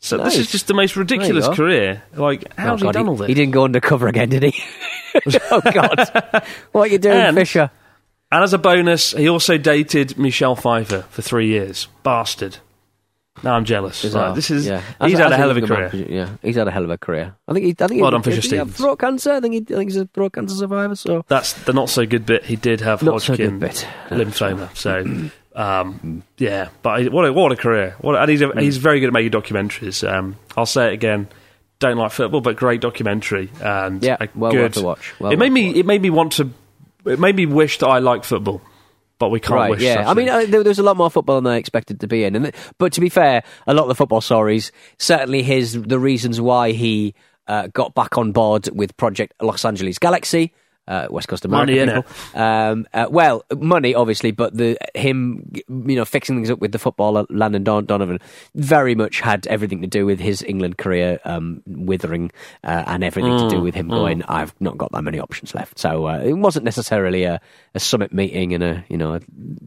So 0.00 0.16
this 0.18 0.36
is 0.38 0.50
just 0.50 0.68
the 0.68 0.74
most 0.74 0.94
ridiculous 0.96 1.48
career. 1.48 2.02
Like, 2.14 2.44
Oh, 2.50 2.52
how's 2.62 2.82
God, 2.82 2.94
he 2.94 2.98
done 3.00 3.08
all 3.08 3.16
this? 3.16 3.26
He 3.28 3.34
didn't 3.34 3.52
go 3.52 3.64
undercover 3.64 4.06
again, 4.08 4.28
did 4.28 4.42
he? 4.44 4.54
oh 5.50 5.60
God! 5.72 6.10
what 6.72 6.82
are 6.82 6.92
you 6.92 6.98
doing, 6.98 7.16
And- 7.16 7.36
Fisher? 7.36 7.70
And 8.30 8.44
as 8.44 8.52
a 8.52 8.58
bonus, 8.58 9.12
he 9.12 9.26
also 9.28 9.56
dated 9.56 10.18
Michelle 10.18 10.54
Pfeiffer 10.54 11.02
for 11.08 11.22
three 11.22 11.48
years. 11.48 11.88
Bastard. 12.02 12.58
Now 13.42 13.54
I'm 13.54 13.64
jealous. 13.64 14.04
Like, 14.12 14.34
this 14.34 14.50
is 14.50 14.66
yeah. 14.66 14.82
he's 15.00 15.14
As- 15.14 15.20
had 15.20 15.32
a 15.32 15.36
hell 15.36 15.50
of 15.50 15.56
a 15.56 15.60
younger 15.60 15.74
man, 15.78 15.90
career. 15.90 16.06
yeah, 16.10 16.28
he's 16.42 16.56
had 16.56 16.68
a 16.68 16.70
hell 16.70 16.84
of 16.84 16.90
a 16.90 16.98
career. 16.98 17.34
I 17.48 17.52
think 17.54 17.64
he. 17.64 17.70
I 17.82 17.86
think 17.88 18.02
Well 18.02 18.10
he, 18.10 18.14
done, 18.16 18.22
Fisher 18.22 18.36
did 18.36 18.42
he 18.42 18.48
Stevens. 18.48 18.76
throat 18.76 18.96
cancer. 18.98 19.32
I 19.32 19.40
think 19.40 19.54
he. 19.54 19.74
I 19.74 19.78
think 19.78 19.90
he's 19.90 19.96
a 19.96 20.06
throat 20.06 20.32
cancer 20.34 20.56
survivor. 20.56 20.94
So 20.96 21.24
That's 21.28 21.52
the 21.64 21.72
not 21.72 21.88
so 21.88 22.04
good 22.04 22.26
bit. 22.26 22.44
He 22.44 22.56
did 22.56 22.80
have 22.82 23.02
Not 23.02 23.22
so 23.22 23.32
Hodgkin 23.32 23.58
good 23.60 23.60
bit. 23.60 23.86
lymphoma. 24.10 24.76
So, 24.76 25.04
um, 25.58 26.22
yeah, 26.38 26.68
but 26.82 27.12
what 27.12 27.26
a, 27.26 27.32
what 27.32 27.52
a 27.52 27.56
career! 27.56 27.96
What 28.00 28.14
and 28.20 28.30
he's 28.30 28.40
a, 28.40 28.46
Mm. 28.48 28.62
he's 28.62 28.76
very 28.78 29.00
good 29.00 29.08
at 29.08 29.12
making 29.12 29.32
documentaries. 29.32 30.08
Um, 30.08 30.36
I'll 30.56 30.66
say 30.66 30.88
it 30.88 30.92
again. 30.94 31.28
Don't 31.80 31.96
like 31.96 32.10
football, 32.12 32.40
but 32.40 32.56
great 32.56 32.80
documentary 32.80 33.50
and 33.60 34.02
Yeah, 34.02 34.16
well 34.34 34.50
good, 34.52 34.60
worth 34.62 34.76
a 34.78 34.82
watch. 34.82 35.14
Well 35.20 35.30
it 35.32 35.38
made 35.38 35.52
me 35.52 35.68
watch. 35.68 35.76
it 35.76 35.86
made 35.86 36.02
me 36.02 36.10
want 36.10 36.32
to. 36.34 36.50
It 37.04 37.18
made 37.20 37.36
me 37.36 37.46
wish 37.46 37.78
that 37.78 37.86
I 37.86 37.98
liked 38.00 38.24
football, 38.24 38.60
but 39.18 39.28
we 39.30 39.38
can't 39.40 39.54
right, 39.54 39.70
wish. 39.70 39.82
yeah. 39.82 40.08
I 40.08 40.14
mean, 40.14 40.26
things. 40.26 40.48
uh, 40.48 40.50
there, 40.50 40.62
there 40.64 40.70
was 40.70 40.78
a 40.80 40.82
lot 40.82 40.96
more 40.96 41.10
football 41.10 41.40
than 41.40 41.52
I 41.52 41.56
expected 41.56 42.00
to 42.00 42.06
be 42.08 42.24
in. 42.24 42.34
And 42.36 42.44
th- 42.46 42.54
but 42.78 42.92
to 42.94 43.00
be 43.00 43.08
fair, 43.08 43.42
a 43.66 43.74
lot 43.74 43.82
of 43.82 43.88
the 43.88 43.94
football 43.94 44.20
stories, 44.20 44.72
certainly 44.98 45.42
his 45.42 45.80
the 45.80 45.98
reasons 46.00 46.40
why 46.40 46.72
he 46.72 47.14
uh, 47.46 47.68
got 47.72 47.94
back 47.94 48.18
on 48.18 48.32
board 48.32 48.68
with 48.74 48.96
Project 48.96 49.34
Los 49.40 49.64
Angeles 49.64 49.98
Galaxy. 49.98 50.52
Uh, 50.88 51.06
West 51.10 51.28
Coast 51.28 51.44
America 51.44 51.70
Money, 51.70 52.02
people. 52.02 52.40
Um, 52.40 52.86
uh, 52.94 53.06
well, 53.10 53.44
money 53.54 53.94
obviously, 53.94 54.30
but 54.32 54.56
the 54.56 54.78
him, 54.94 55.52
you 55.68 55.96
know, 55.96 56.06
fixing 56.06 56.36
things 56.36 56.50
up 56.50 56.60
with 56.60 56.72
the 56.72 56.78
footballer 56.78 57.26
Landon 57.28 57.62
Don- 57.62 57.84
Donovan 57.84 58.18
very 58.54 58.94
much 58.94 59.20
had 59.20 59.46
everything 59.48 59.82
to 59.82 59.86
do 59.86 60.06
with 60.06 60.18
his 60.18 60.42
England 60.42 60.78
career 60.78 61.20
um, 61.26 61.62
withering 61.66 62.30
uh, 62.64 62.84
and 62.86 63.04
everything 63.04 63.36
to 63.36 63.44
Mm, 63.44 63.50
do 63.50 63.60
with 63.60 63.74
him 63.74 63.88
going. 63.88 64.22
I've 64.22 64.54
not 64.60 64.78
got 64.78 64.90
that 64.92 65.02
many 65.02 65.20
options 65.20 65.54
left, 65.54 65.78
so 65.78 66.06
uh, 66.08 66.20
it 66.24 66.32
wasn't 66.32 66.64
necessarily 66.64 67.24
a, 67.24 67.38
a 67.74 67.80
summit 67.80 68.12
meeting 68.14 68.54
and 68.54 68.64
a 68.64 68.84
you 68.88 68.96
know. 68.96 69.12
A, 69.14 69.20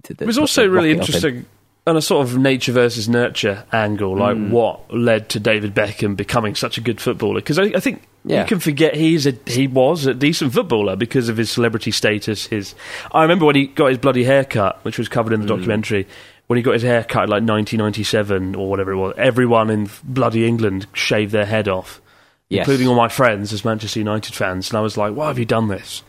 It 0.09 0.25
was 0.25 0.39
also 0.39 0.67
really 0.67 0.89
interesting 0.91 1.45
on 1.88 1.97
a 1.97 2.01
sort 2.01 2.27
of 2.27 2.38
nature 2.38 2.71
versus 2.71 3.09
nurture 3.09 3.63
angle, 3.73 4.15
like 4.15 4.38
Mm. 4.38 4.50
what 4.51 4.93
led 4.93 5.29
to 5.29 5.39
David 5.39 5.73
Beckham 5.73 6.15
becoming 6.15 6.53
such 6.55 6.77
a 6.77 6.81
good 6.81 7.01
footballer. 7.01 7.35
Because 7.41 7.57
I, 7.57 7.63
I 7.75 7.79
think 7.79 8.03
Yeah. 8.23 8.41
you 8.41 8.47
can 8.47 8.59
forget 8.59 8.95
he's 8.95 9.25
a 9.25 9.33
he 9.47 9.65
was 9.67 10.05
a 10.05 10.13
decent 10.13 10.53
footballer 10.53 10.95
because 10.95 11.27
of 11.27 11.38
his 11.38 11.50
celebrity 11.50 11.89
status. 11.91 12.45
His 12.47 12.75
I 13.11 13.23
remember 13.23 13.45
when 13.45 13.55
he 13.55 13.65
got 13.67 13.88
his 13.88 13.97
bloody 13.97 14.23
haircut, 14.25 14.79
which 14.83 14.97
was 15.00 15.09
covered 15.09 15.33
in 15.33 15.39
Mm. 15.39 15.47
the 15.47 15.55
documentary. 15.55 16.07
When 16.47 16.57
he 16.57 16.63
got 16.63 16.73
his 16.73 16.83
hair 16.83 17.03
cut 17.03 17.29
like 17.29 17.43
1997 17.43 18.55
or 18.55 18.69
whatever 18.69 18.91
it 18.91 18.97
was, 18.97 19.13
everyone 19.17 19.69
in 19.69 19.89
bloody 20.03 20.45
England 20.45 20.85
shaved 20.93 21.31
their 21.31 21.45
head 21.45 21.67
off, 21.67 22.01
Yes. 22.50 22.59
including 22.67 22.88
all 22.89 22.95
my 22.95 23.07
friends 23.07 23.53
as 23.53 23.63
Manchester 23.65 24.00
United 24.00 24.35
fans. 24.35 24.69
And 24.69 24.77
I 24.77 24.81
was 24.81 24.97
like, 24.97 25.15
why 25.15 25.27
have 25.29 25.39
you 25.39 25.45
done 25.45 25.69
this? 25.69 26.03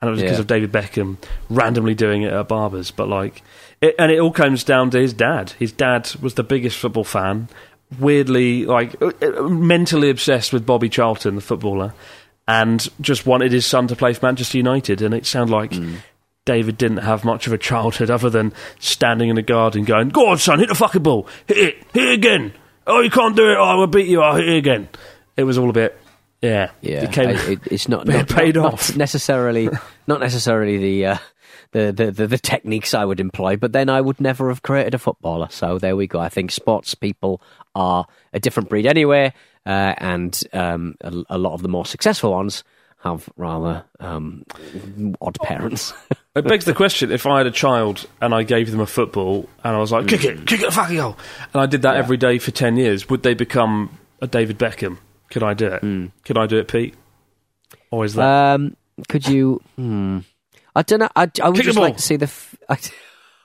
And 0.00 0.08
it 0.08 0.12
was 0.12 0.22
because 0.22 0.38
of 0.38 0.46
David 0.46 0.70
Beckham 0.70 1.16
randomly 1.50 1.94
doing 1.96 2.22
it 2.22 2.32
at 2.32 2.46
barbers. 2.46 2.92
But 2.92 3.08
like, 3.08 3.42
it, 3.80 3.94
and 3.98 4.10
it 4.12 4.18
all 4.18 4.32
comes 4.32 4.64
down 4.64 4.90
to 4.90 4.98
his 5.00 5.12
dad. 5.12 5.50
His 5.58 5.72
dad 5.72 6.10
was 6.20 6.34
the 6.34 6.42
biggest 6.42 6.76
football 6.78 7.04
fan, 7.04 7.48
weirdly 7.98 8.64
like 8.64 9.00
uh, 9.02 9.10
uh, 9.22 9.42
mentally 9.48 10.10
obsessed 10.10 10.52
with 10.52 10.66
Bobby 10.66 10.88
Charlton, 10.88 11.34
the 11.36 11.40
footballer, 11.40 11.94
and 12.46 12.88
just 13.00 13.26
wanted 13.26 13.52
his 13.52 13.66
son 13.66 13.86
to 13.88 13.96
play 13.96 14.12
for 14.12 14.26
Manchester 14.26 14.58
United. 14.58 15.02
And 15.02 15.14
it 15.14 15.26
sounded 15.26 15.52
like. 15.52 15.72
David 16.44 16.78
didn't 16.78 16.98
have 16.98 17.26
much 17.26 17.46
of 17.46 17.52
a 17.52 17.58
childhood 17.58 18.08
other 18.10 18.30
than 18.30 18.54
standing 18.78 19.28
in 19.28 19.36
a 19.36 19.42
garden 19.42 19.84
going, 19.84 20.08
Go 20.08 20.28
on, 20.30 20.38
son, 20.38 20.58
hit 20.60 20.70
the 20.70 20.74
fucking 20.74 21.02
ball. 21.02 21.26
Hit 21.46 21.58
it. 21.58 21.76
Hit 21.92 22.08
it 22.08 22.14
again. 22.14 22.54
Oh, 22.86 23.00
you 23.00 23.10
can't 23.10 23.36
do 23.36 23.50
it. 23.50 23.56
Oh, 23.58 23.64
I 23.64 23.74
will 23.74 23.86
beat 23.86 24.06
you. 24.06 24.22
I'll 24.22 24.36
hit 24.36 24.48
it 24.48 24.56
again. 24.56 24.88
It 25.36 25.44
was 25.44 25.58
all 25.58 25.68
a 25.68 25.74
bit, 25.74 26.00
yeah. 26.40 26.70
Yeah, 26.80 27.02
It 27.04 27.12
came- 27.12 27.28
I- 27.36 27.50
it, 27.50 27.58
it's 27.70 27.86
not, 27.86 28.08
it 28.08 28.12
not 28.12 28.28
paid 28.30 28.54
not, 28.54 28.72
off. 28.72 28.88
Not 28.88 28.96
necessarily, 28.96 29.68
not 30.06 30.20
necessarily 30.20 30.78
the, 30.78 31.06
uh, 31.06 31.18
the, 31.72 31.92
the 31.92 32.10
the 32.10 32.26
the 32.26 32.38
techniques 32.38 32.94
I 32.94 33.04
would 33.04 33.20
employ, 33.20 33.56
but 33.56 33.72
then 33.72 33.88
I 33.88 34.00
would 34.00 34.20
never 34.20 34.48
have 34.48 34.62
created 34.62 34.94
a 34.94 34.98
footballer. 34.98 35.48
So 35.50 35.78
there 35.78 35.96
we 35.96 36.06
go. 36.06 36.18
I 36.18 36.28
think 36.28 36.50
sports 36.50 36.94
people 36.94 37.40
are 37.74 38.06
a 38.32 38.40
different 38.40 38.68
breed 38.68 38.86
anyway, 38.86 39.32
uh, 39.66 39.94
and 39.98 40.40
um, 40.52 40.94
a, 41.00 41.12
a 41.30 41.38
lot 41.38 41.54
of 41.54 41.62
the 41.62 41.68
more 41.68 41.86
successful 41.86 42.32
ones 42.32 42.64
have 43.02 43.28
rather 43.36 43.84
um, 44.00 44.44
odd 45.20 45.38
parents. 45.42 45.92
It 46.36 46.44
begs 46.46 46.66
the 46.66 46.74
question: 46.74 47.10
If 47.10 47.26
I 47.26 47.38
had 47.38 47.48
a 47.48 47.50
child 47.50 48.06
and 48.20 48.32
I 48.32 48.44
gave 48.44 48.70
them 48.70 48.78
a 48.78 48.86
football 48.86 49.48
and 49.64 49.74
I 49.74 49.78
was 49.78 49.90
like, 49.90 50.06
"Kick 50.06 50.24
it, 50.24 50.46
kick 50.46 50.62
it, 50.62 50.72
fucking 50.72 50.94
goal," 50.94 51.16
and 51.52 51.60
I 51.60 51.66
did 51.66 51.82
that 51.82 51.96
every 51.96 52.16
day 52.16 52.38
for 52.38 52.52
ten 52.52 52.76
years, 52.76 53.08
would 53.08 53.24
they 53.24 53.34
become 53.34 53.98
a 54.22 54.28
David 54.28 54.56
Beckham? 54.56 54.98
Could 55.30 55.42
I 55.42 55.54
do 55.54 55.66
it? 55.66 56.12
Could 56.24 56.38
I 56.38 56.46
do 56.46 56.58
it, 56.58 56.68
Pete? 56.68 56.94
Or 57.90 58.04
is 58.04 58.14
that 58.14 58.54
um, 58.54 58.76
could 59.08 59.26
you? 59.26 59.60
Hmm, 59.74 60.20
I 60.78 60.82
don't 60.82 61.00
know. 61.00 61.08
I, 61.16 61.28
I 61.42 61.48
would 61.48 61.56
Kick 61.56 61.64
just 61.64 61.76
like 61.78 61.96
to 61.96 62.02
see 62.02 62.14
the. 62.14 62.26
F- 62.26 62.54
I, 62.68 62.78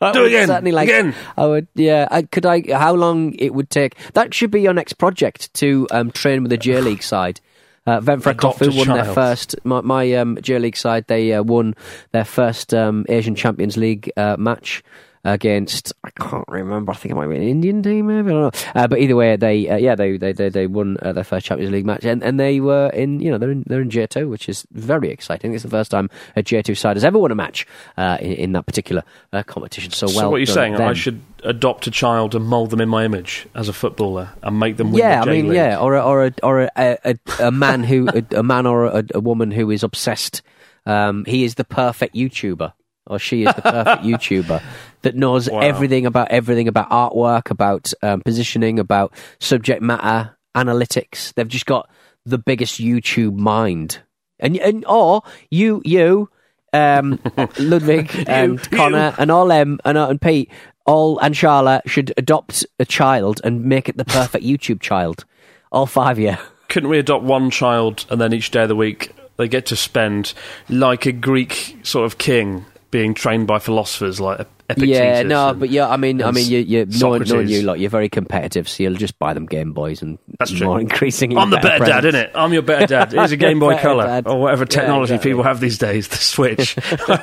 I 0.01 0.11
Do 0.11 0.23
it 0.23 0.27
again, 0.27 0.47
Certainly, 0.47 0.71
like 0.71 0.87
again. 0.87 1.15
I 1.35 1.47
would. 1.47 1.67
Yeah. 1.73 2.07
I, 2.11 2.21
could 2.21 2.45
I? 2.45 2.61
How 2.71 2.93
long 2.93 3.33
it 3.39 3.55
would 3.55 3.71
take? 3.71 3.95
That 4.13 4.35
should 4.35 4.51
be 4.51 4.61
your 4.61 4.73
next 4.73 4.93
project 4.93 5.51
to 5.55 5.87
um, 5.89 6.11
train 6.11 6.43
with 6.43 6.51
the 6.51 6.57
J 6.57 6.79
League 6.89 7.01
side. 7.01 7.41
Uh, 7.87 7.97
a 7.97 8.03
Kofu 8.03 8.77
won 8.77 8.95
their 8.95 9.03
first. 9.03 9.55
My, 9.63 9.81
my 9.81 10.13
um, 10.13 10.37
J 10.43 10.59
League 10.59 10.77
side, 10.77 11.07
they 11.07 11.33
uh, 11.33 11.41
won 11.41 11.73
their 12.11 12.23
first 12.23 12.71
um, 12.71 13.03
Asian 13.09 13.33
Champions 13.33 13.77
League 13.77 14.11
uh, 14.15 14.37
match 14.37 14.83
against. 15.25 15.93
I 16.03 16.09
can't 16.11 16.47
remember. 16.47 16.91
I 16.91 16.95
think 16.95 17.11
it 17.11 17.15
might 17.15 17.27
be 17.27 17.37
an 17.37 17.43
Indian 17.43 17.81
team, 17.81 18.07
maybe. 18.07 18.29
I 18.29 18.33
don't 18.33 18.41
know. 18.41 18.71
Uh, 18.75 18.87
but 18.87 18.99
either 18.99 19.15
way, 19.15 19.35
they 19.35 19.69
uh, 19.69 19.77
yeah 19.77 19.95
they 19.95 20.17
they 20.17 20.33
they, 20.33 20.49
they 20.49 20.67
won 20.67 20.97
uh, 21.01 21.13
their 21.13 21.23
first 21.23 21.45
Champions 21.45 21.71
League 21.71 21.85
match, 21.85 22.03
and, 22.03 22.23
and 22.23 22.39
they 22.39 22.59
were 22.59 22.89
in 22.89 23.19
you 23.19 23.31
know 23.31 23.37
they're 23.37 23.51
in 23.51 23.63
they're 23.67 23.81
in 23.81 23.89
J 23.89 24.07
two, 24.07 24.29
which 24.29 24.49
is 24.49 24.67
very 24.71 25.09
exciting. 25.09 25.53
It's 25.53 25.63
the 25.63 25.69
first 25.69 25.91
time 25.91 26.09
a 26.35 26.43
J 26.43 26.61
two 26.61 26.75
side 26.75 26.97
has 26.97 27.03
ever 27.03 27.17
won 27.17 27.31
a 27.31 27.35
match 27.35 27.65
uh, 27.97 28.17
in, 28.19 28.33
in 28.33 28.51
that 28.53 28.65
particular 28.65 29.03
uh, 29.31 29.43
competition. 29.43 29.91
So, 29.91 30.07
so? 30.07 30.17
well, 30.17 30.31
what 30.31 30.37
you're 30.37 30.45
saying? 30.45 30.75
I 30.75 30.93
should 30.93 31.21
adopt 31.43 31.87
a 31.87 31.91
child 31.91 32.35
and 32.35 32.45
mould 32.45 32.69
them 32.69 32.81
in 32.81 32.89
my 32.89 33.05
image 33.05 33.47
as 33.55 33.67
a 33.69 33.73
footballer 33.73 34.29
and 34.41 34.59
make 34.59 34.77
them 34.77 34.91
win 34.91 34.99
yeah, 34.99 35.21
I 35.21 35.25
mean, 35.25 35.47
yeah, 35.47 35.77
or 35.79 35.95
a, 35.95 36.01
or 36.01 36.25
a 36.25 36.33
or 36.43 36.61
a, 36.61 36.69
a, 36.77 37.15
a 37.39 37.51
man 37.51 37.83
who 37.83 38.07
a, 38.09 38.39
a 38.39 38.43
man 38.43 38.65
or 38.65 38.85
a, 38.85 39.03
a 39.13 39.19
woman 39.19 39.51
who 39.51 39.71
is 39.71 39.83
obsessed. 39.83 40.41
Um, 40.85 41.23
he 41.23 41.45
is 41.45 41.55
the 41.55 41.63
perfect 41.63 42.13
YouTuber, 42.13 42.73
or 43.07 43.17
she 43.17 43.43
is 43.43 43.55
the 43.55 43.61
perfect 43.61 44.03
YouTuber 44.03 44.61
that 45.03 45.15
knows 45.15 45.49
Wow. 45.49 45.59
everything 45.59 46.05
about 46.05 46.29
everything 46.31 46.67
about 46.67 46.89
artwork, 46.89 47.51
about 47.51 47.93
um, 48.01 48.21
positioning, 48.21 48.79
about 48.79 49.13
subject 49.39 49.81
matter 49.81 50.35
analytics. 50.55 51.33
They've 51.35 51.47
just 51.47 51.65
got 51.65 51.89
the 52.25 52.37
biggest 52.37 52.79
YouTube 52.81 53.37
mind, 53.37 53.99
and 54.39 54.57
and 54.57 54.83
or 54.85 55.21
you 55.51 55.81
you. 55.85 56.29
Um, 56.75 57.19
Ludwig 57.59 58.11
and 58.27 58.53
You, 58.53 58.77
Connor 58.77 59.13
and 59.19 59.29
all 59.29 59.45
them 59.45 59.79
and, 59.85 59.95
uh, 59.95 60.07
and 60.09 60.19
Pete 60.19 60.49
all 60.87 61.19
and 61.19 61.37
Charlotte 61.37 61.83
should 61.87 62.11
adopt 62.17 62.65
a 62.79 62.83
child 62.85 63.39
and 63.43 63.63
make 63.63 63.87
it 63.89 63.95
the 63.97 64.03
perfect 64.05 64.43
YouTube 64.43 64.81
child. 64.81 65.23
All 65.71 65.85
five 65.85 66.17
of 66.17 66.23
you. 66.23 66.35
Couldn't 66.69 66.89
we 66.89 66.97
adopt 66.97 67.25
one 67.25 67.51
child 67.51 68.07
and 68.09 68.19
then 68.19 68.33
each 68.33 68.49
day 68.49 68.63
of 68.63 68.69
the 68.69 68.75
week 68.75 69.11
they 69.37 69.47
get 69.47 69.67
to 69.67 69.75
spend 69.75 70.33
like 70.67 71.05
a 71.05 71.11
Greek 71.11 71.77
sort 71.83 72.05
of 72.07 72.17
king 72.17 72.65
being 72.89 73.13
trained 73.13 73.45
by 73.45 73.59
philosophers 73.59 74.19
like 74.19 74.47
Epictetus? 74.73 74.97
yeah, 74.97 75.21
no, 75.23 75.53
but 75.53 75.69
yeah, 75.69 75.87
I 75.89 75.97
mean, 75.97 76.21
I 76.21 76.31
mean, 76.31 76.47
you, 76.49 76.59
you 76.59 76.85
knowing, 76.99 77.23
knowing 77.23 77.47
you 77.47 77.61
lot, 77.63 77.79
you're 77.79 77.89
very 77.89 78.09
competitive, 78.09 78.67
so 78.69 78.83
you'll 78.83 78.93
just 78.95 79.17
buy 79.19 79.33
them 79.33 79.45
Game 79.45 79.73
Boys 79.73 80.01
and 80.01 80.17
That's 80.39 80.51
true. 80.51 80.67
more 80.67 80.79
increasingly. 80.81 81.37
I'm 81.37 81.49
the 81.49 81.57
better 81.57 81.85
dad, 81.85 82.01
presents. 82.03 82.31
innit? 82.35 82.39
I'm 82.39 82.53
your 82.53 82.61
better 82.61 82.85
dad. 82.87 83.11
Here's 83.13 83.31
a 83.31 83.37
Game 83.37 83.59
Boy 83.59 83.77
Color 83.77 84.05
dad. 84.05 84.27
or 84.27 84.39
whatever 84.41 84.63
Yeah, 84.63 84.67
technology 84.81 85.13
exactly. 85.13 85.31
people 85.31 85.43
have 85.43 85.59
these 85.59 85.77
days. 85.77 86.07
The 86.09 86.17
Switch. 86.17 86.75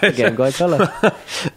Game 0.17 0.37
Boy 0.37 0.53
Color. 0.53 0.93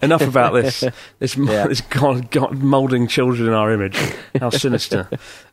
Enough 0.01 0.21
about 0.21 0.53
this. 0.53 0.83
This, 1.19 1.35
Yeah. 1.38 1.67
this 1.67 1.81
God, 1.81 2.29
God 2.31 2.53
moulding 2.57 3.07
children 3.07 3.47
in 3.47 3.53
our 3.53 3.71
image. 3.71 3.97
How 4.39 4.50
sinister. 4.50 5.09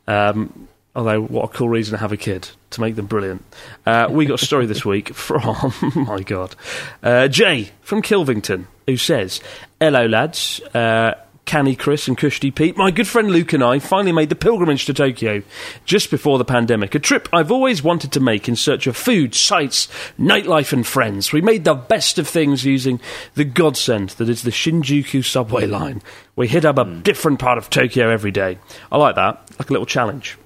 Um, 0.07 0.69
although, 0.97 1.21
what 1.23 1.45
a 1.45 1.49
cool 1.49 1.69
reason 1.69 1.93
to 1.93 1.99
have 1.99 2.13
a 2.13 2.17
kid 2.17 2.49
to 2.71 2.81
make 2.81 2.97
them 2.97 3.07
brilliant. 3.07 3.45
Uh, 3.87 4.09
we 4.11 4.27
got 4.27 4.41
a 4.43 4.45
story 4.45 4.67
this 4.67 4.85
week 4.85 5.15
from 5.15 5.73
my 5.95 6.21
God, 6.23 6.55
uh, 7.03 7.29
Jay 7.29 7.71
from 7.83 8.03
Kilvington, 8.03 8.67
who 8.87 8.97
says, 8.97 9.41
"Hello, 9.81 10.07
lads." 10.07 10.61
Uh, 10.75 11.15
Canny 11.51 11.75
Chris 11.75 12.07
and 12.07 12.17
Kushti 12.17 12.55
Pete, 12.55 12.77
my 12.77 12.93
good 12.93 13.09
friend 13.09 13.29
Luke 13.29 13.53
and 13.53 13.65
I 13.65 13.81
finally 13.81 14.13
made 14.13 14.29
the 14.29 14.37
pilgrimage 14.37 14.85
to 14.85 14.95
Tokyo 14.95 15.43
just 15.85 16.09
before 16.09 16.39
the 16.39 16.45
pandemic. 16.45 16.95
A 16.95 17.01
trip 17.01 17.29
I've 17.33 17.51
always 17.51 17.83
wanted 17.83 18.13
to 18.13 18.21
make 18.21 18.49
in 18.49 18.55
search 18.55 18.87
of 18.87 18.97
food, 18.97 19.35
sights, 19.35 19.89
nightlife, 20.17 20.73
and 20.73 20.87
friends. 20.87 21.33
We 21.33 21.41
made 21.41 21.65
the 21.65 21.75
best 21.75 22.21
of 22.21 22.29
things 22.29 22.65
using 22.65 23.01
the 23.35 23.45
godsend 23.45 24.11
that 24.11 24.29
is 24.29 24.43
the 24.43 24.53
Shinjuku 24.53 25.25
subway 25.25 25.67
line. 25.67 26.03
We 26.37 26.47
hit 26.47 26.65
up 26.65 26.79
a 26.79 26.85
different 26.85 27.41
part 27.41 27.59
of 27.59 27.69
Tokyo 27.69 28.11
every 28.11 28.31
day. 28.31 28.59
I 28.93 28.99
like 28.99 29.17
that, 29.17 29.43
like 29.59 29.71
a 29.71 29.73
little 29.73 29.87
challenge. 29.87 30.39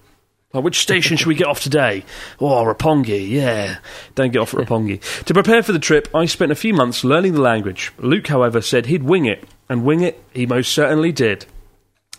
Like, 0.55 0.63
which 0.63 0.79
station 0.79 1.17
should 1.17 1.27
we 1.27 1.35
get 1.35 1.49
off 1.49 1.61
today? 1.61 2.05
Oh, 2.41 2.65
Roppongi, 2.65 3.29
yeah. 3.29 3.79
Don't 4.15 4.33
get 4.33 4.39
off 4.39 4.55
at 4.55 4.61
Roppongi. 4.61 5.25
To 5.25 5.35
prepare 5.35 5.65
for 5.65 5.73
the 5.73 5.81
trip, 5.81 6.09
I 6.15 6.27
spent 6.27 6.53
a 6.53 6.55
few 6.55 6.73
months 6.73 7.03
learning 7.03 7.33
the 7.35 7.41
language. 7.41 7.93
Luke, 7.99 8.29
however, 8.29 8.61
said 8.61 8.87
he'd 8.87 9.03
wing 9.03 9.27
it, 9.27 9.45
and 9.69 9.85
wing 9.85 10.01
it 10.01 10.23
he 10.33 10.47
most 10.47 10.71
certainly 10.73 11.11
did. 11.11 11.47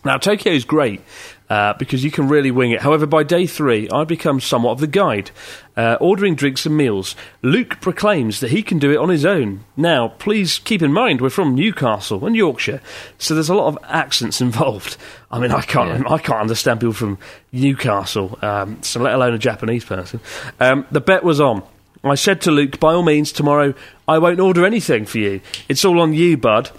Now, 0.04 0.18
Tokyo 0.18 0.52
is 0.52 0.66
great, 0.66 1.00
uh, 1.48 1.74
because 1.74 2.04
you 2.04 2.10
can 2.10 2.28
really 2.28 2.50
wing 2.50 2.72
it. 2.72 2.82
However, 2.82 3.06
by 3.06 3.22
day 3.22 3.46
three, 3.46 3.88
I'd 3.90 4.08
become 4.08 4.40
somewhat 4.40 4.72
of 4.72 4.80
the 4.80 4.86
guide, 4.86 5.30
uh, 5.76 5.96
ordering 6.00 6.34
drinks 6.34 6.66
and 6.66 6.76
meals. 6.76 7.14
Luke 7.42 7.80
proclaims 7.80 8.40
that 8.40 8.50
he 8.50 8.62
can 8.62 8.78
do 8.78 8.90
it 8.90 8.96
on 8.96 9.08
his 9.08 9.24
own. 9.24 9.64
Now, 9.76 10.08
please 10.08 10.58
keep 10.58 10.82
in 10.82 10.92
mind 10.92 11.20
we're 11.20 11.30
from 11.30 11.54
Newcastle 11.54 12.24
and 12.26 12.34
Yorkshire, 12.34 12.80
so 13.18 13.34
there's 13.34 13.48
a 13.48 13.54
lot 13.54 13.68
of 13.68 13.78
accents 13.84 14.40
involved. 14.40 14.96
I 15.30 15.38
mean, 15.38 15.52
I 15.52 15.62
can't, 15.62 16.10
I 16.10 16.18
can't 16.18 16.40
understand 16.40 16.80
people 16.80 16.94
from 16.94 17.18
Newcastle, 17.52 18.38
um, 18.42 18.82
so 18.82 19.00
let 19.00 19.14
alone 19.14 19.34
a 19.34 19.38
Japanese 19.38 19.84
person. 19.84 20.20
Um, 20.60 20.86
the 20.90 21.00
bet 21.00 21.24
was 21.24 21.40
on. 21.40 21.62
I 22.04 22.14
said 22.14 22.40
to 22.42 22.50
Luke, 22.52 22.78
by 22.78 22.94
all 22.94 23.02
means, 23.02 23.32
tomorrow 23.32 23.74
I 24.06 24.18
won't 24.18 24.38
order 24.38 24.64
anything 24.64 25.06
for 25.06 25.18
you. 25.18 25.40
It's 25.68 25.84
all 25.84 26.00
on 26.00 26.12
you, 26.12 26.36
bud. 26.36 26.70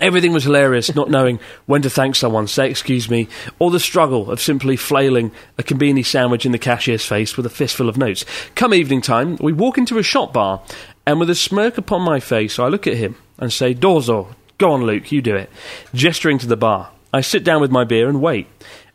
Everything 0.00 0.32
was 0.32 0.44
hilarious, 0.44 0.94
not 0.94 1.10
knowing 1.10 1.40
when 1.66 1.82
to 1.82 1.90
thank 1.90 2.14
someone, 2.14 2.46
say 2.46 2.70
excuse 2.70 3.10
me, 3.10 3.28
or 3.58 3.70
the 3.70 3.80
struggle 3.80 4.30
of 4.30 4.40
simply 4.40 4.76
flailing 4.76 5.32
a 5.58 5.62
conbini 5.62 6.04
sandwich 6.04 6.46
in 6.46 6.52
the 6.52 6.58
cashier's 6.58 7.04
face 7.04 7.36
with 7.36 7.46
a 7.46 7.50
fistful 7.50 7.88
of 7.88 7.96
notes. 7.96 8.24
Come 8.54 8.74
evening 8.74 9.00
time, 9.00 9.36
we 9.40 9.52
walk 9.52 9.78
into 9.78 9.98
a 9.98 10.02
shop 10.02 10.32
bar, 10.32 10.62
and 11.06 11.18
with 11.18 11.30
a 11.30 11.34
smirk 11.34 11.78
upon 11.78 12.02
my 12.02 12.20
face, 12.20 12.58
I 12.58 12.68
look 12.68 12.86
at 12.86 12.96
him 12.96 13.16
and 13.38 13.52
say, 13.52 13.74
Dozo, 13.74 14.34
go 14.58 14.72
on, 14.72 14.82
Luke, 14.82 15.10
you 15.10 15.22
do 15.22 15.34
it. 15.34 15.50
Gesturing 15.94 16.38
to 16.38 16.46
the 16.46 16.56
bar. 16.56 16.90
I 17.12 17.22
sit 17.22 17.42
down 17.42 17.60
with 17.60 17.70
my 17.70 17.84
beer 17.84 18.08
and 18.08 18.20
wait. 18.20 18.46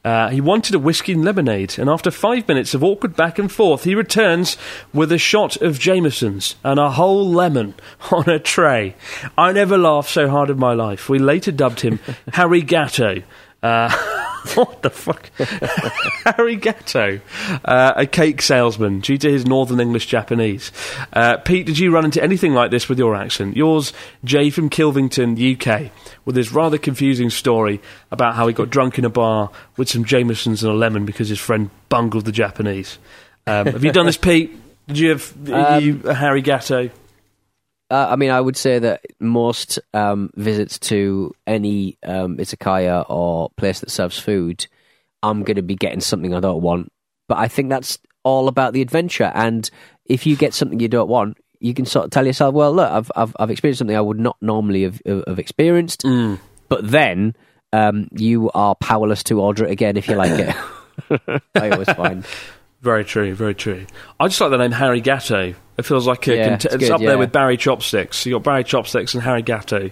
Uh, 0.03 0.29
he 0.29 0.41
wanted 0.41 0.75
a 0.75 0.79
whiskey 0.79 1.13
and 1.13 1.23
lemonade, 1.23 1.79
and 1.79 1.89
after 1.89 2.11
five 2.11 2.45
minutes 2.47 2.73
of 2.73 2.83
awkward 2.83 3.15
back 3.15 3.39
and 3.39 3.49
forth, 3.49 3.85
he 3.85 3.95
returns 3.95 4.57
with 4.93 5.11
a 5.13 5.17
shot 5.17 5.55
of 5.61 5.79
Jameson's 5.79 6.55
and 6.63 6.77
a 6.77 6.91
whole 6.91 7.29
lemon 7.29 7.73
on 8.11 8.29
a 8.29 8.37
tray. 8.37 8.95
I 9.37 9.53
never 9.53 9.77
laughed 9.77 10.09
so 10.09 10.27
hard 10.27 10.49
in 10.49 10.59
my 10.59 10.73
life. 10.73 11.07
We 11.07 11.19
later 11.19 11.53
dubbed 11.53 11.81
him 11.81 11.99
Harry 12.33 12.61
Gatto. 12.61 13.23
Uh, 13.63 13.89
what 14.55 14.81
the 14.81 14.89
fuck? 14.89 15.31
Harry 16.35 16.57
Gatto, 16.57 17.21
uh, 17.63 17.93
a 17.95 18.05
cake 18.05 18.41
salesman, 18.41 18.99
due 18.99 19.17
to 19.17 19.31
his 19.31 19.45
Northern 19.45 19.79
English 19.79 20.05
Japanese. 20.05 20.71
Uh, 21.13 21.37
Pete, 21.37 21.65
did 21.65 21.79
you 21.79 21.91
run 21.91 22.05
into 22.05 22.21
anything 22.21 22.53
like 22.53 22.69
this 22.69 22.89
with 22.89 22.99
your 22.99 23.15
accent? 23.15 23.55
Yours, 23.55 23.93
Jay 24.23 24.49
from 24.49 24.69
Kilvington, 24.69 25.37
UK, 25.55 25.91
with 26.25 26.35
his 26.35 26.51
rather 26.51 26.77
confusing 26.77 27.29
story 27.29 27.81
about 28.11 28.35
how 28.35 28.47
he 28.47 28.53
got 28.53 28.69
drunk 28.69 28.99
in 28.99 29.05
a 29.05 29.09
bar 29.09 29.49
with 29.77 29.89
some 29.89 30.03
Jamesons 30.03 30.61
and 30.61 30.71
a 30.71 30.75
lemon 30.75 31.05
because 31.05 31.29
his 31.29 31.39
friend 31.39 31.69
bungled 31.89 32.25
the 32.25 32.31
Japanese. 32.31 32.99
Um, 33.47 33.67
have 33.67 33.83
you 33.83 33.91
done 33.91 34.05
this, 34.05 34.17
Pete? 34.17 34.59
Did 34.87 34.97
you 34.97 35.09
have 35.09 35.49
are 35.51 35.79
you 35.79 36.01
a 36.05 36.13
Harry 36.13 36.41
Gatto? 36.41 36.89
Uh, 37.93 38.07
I 38.09 38.15
mean, 38.15 38.31
I 38.31 38.41
would 38.41 38.57
say 38.57 38.79
that 38.79 39.05
most 39.19 39.77
um, 39.93 40.31
visits 40.35 40.79
to 40.79 41.31
any 41.45 41.99
um, 42.03 42.37
izakaya 42.37 43.05
or 43.07 43.51
place 43.55 43.81
that 43.81 43.91
serves 43.91 44.17
food, 44.17 44.65
I'm 45.21 45.43
going 45.43 45.57
to 45.57 45.61
be 45.61 45.75
getting 45.75 46.01
something 46.01 46.33
I 46.33 46.39
don't 46.39 46.63
want. 46.63 46.91
But 47.27 47.37
I 47.37 47.47
think 47.47 47.69
that's 47.69 47.99
all 48.23 48.47
about 48.47 48.73
the 48.73 48.81
adventure. 48.81 49.31
And 49.35 49.69
if 50.05 50.25
you 50.25 50.35
get 50.35 50.55
something 50.55 50.79
you 50.79 50.87
don't 50.87 51.07
want, 51.07 51.37
you 51.59 51.75
can 51.75 51.85
sort 51.85 52.05
of 52.05 52.09
tell 52.09 52.25
yourself, 52.25 52.55
"Well, 52.55 52.73
look, 52.73 52.91
I've 52.91 53.11
I've, 53.15 53.35
I've 53.39 53.51
experienced 53.51 53.77
something 53.77 53.95
I 53.95 54.01
would 54.01 54.19
not 54.19 54.37
normally 54.41 54.81
have, 54.85 54.99
have 55.05 55.37
experienced." 55.37 56.01
Mm. 56.01 56.39
But 56.69 56.89
then 56.89 57.35
um, 57.73 58.07
you 58.11 58.49
are 58.55 58.73
powerless 58.73 59.21
to 59.25 59.39
order 59.39 59.65
it 59.65 59.71
again 59.71 59.97
if 59.97 60.07
you 60.07 60.15
like 60.15 60.31
it. 60.31 60.55
I 61.55 61.69
always 61.69 61.91
find. 61.91 62.25
Very 62.83 63.05
true, 63.05 63.33
very 63.33 63.55
true. 63.55 63.85
I 64.19 64.27
just 64.27 64.39
like 64.41 64.51
the 64.51 64.57
name 64.57 64.71
Harry 64.73 64.99
Gatto. 64.99 65.55
It 65.77 65.81
feels 65.85 66.05
like 66.05 66.27
a 66.27 66.35
Yeah, 66.35 66.49
cont- 66.49 66.65
it's 66.65 66.75
it's, 66.75 66.83
good, 66.83 66.91
up 66.91 66.99
there 66.99 67.17
with 67.17 67.31
Barry 67.31 67.55
Chopsticks. 67.57 68.25
You 68.25 68.33
got 68.33 68.43
Barry 68.43 68.63
Chopsticks 68.65 69.13
and 69.13 69.23
Harry 69.23 69.41
Gatto. 69.41 69.79
The 69.79 69.91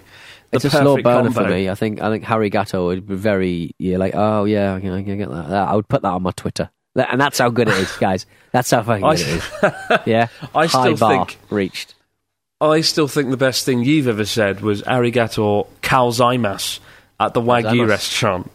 it's 0.52 0.66
a 0.66 0.70
slow 0.70 0.96
perfect 0.96 1.04
burner 1.04 1.24
combo. 1.30 1.44
for 1.44 1.48
me. 1.48 1.70
I 1.70 1.74
think 1.74 2.02
I 2.02 2.10
think 2.10 2.24
Harry 2.24 2.50
Gatto 2.50 2.88
would 2.88 3.08
be 3.08 3.14
very 3.14 3.70
yeah, 3.78 3.96
like 3.96 4.12
oh 4.14 4.44
yeah, 4.44 4.74
I 4.74 4.80
can, 4.80 4.90
I 4.92 5.02
can 5.02 5.16
get 5.16 5.30
that. 5.30 5.50
I 5.50 5.74
would 5.74 5.88
put 5.88 6.02
that 6.02 6.10
on 6.12 6.22
my 6.22 6.32
Twitter, 6.32 6.68
and 6.94 7.18
that's 7.18 7.38
how 7.38 7.48
good 7.48 7.68
it 7.68 7.78
is, 7.78 7.90
guys. 7.98 8.26
That's 8.52 8.70
how 8.70 8.82
fucking 8.82 9.02
I 9.04 9.16
good 9.16 9.26
it 9.26 9.34
is. 9.34 9.98
Yeah, 10.06 10.28
I 10.54 10.66
high 10.66 10.92
still 10.92 10.96
bar 10.98 11.26
think- 11.26 11.38
reached. 11.48 11.94
I 12.60 12.82
still 12.82 13.08
think 13.08 13.30
the 13.30 13.36
best 13.38 13.64
thing 13.64 13.82
you've 13.82 14.06
ever 14.06 14.26
said 14.26 14.60
was 14.60 14.82
arigato 14.82 15.66
kalzaimas 15.80 16.78
at 17.18 17.32
the 17.34 17.40
Wagyu 17.40 17.88
restaurant. 17.88 18.50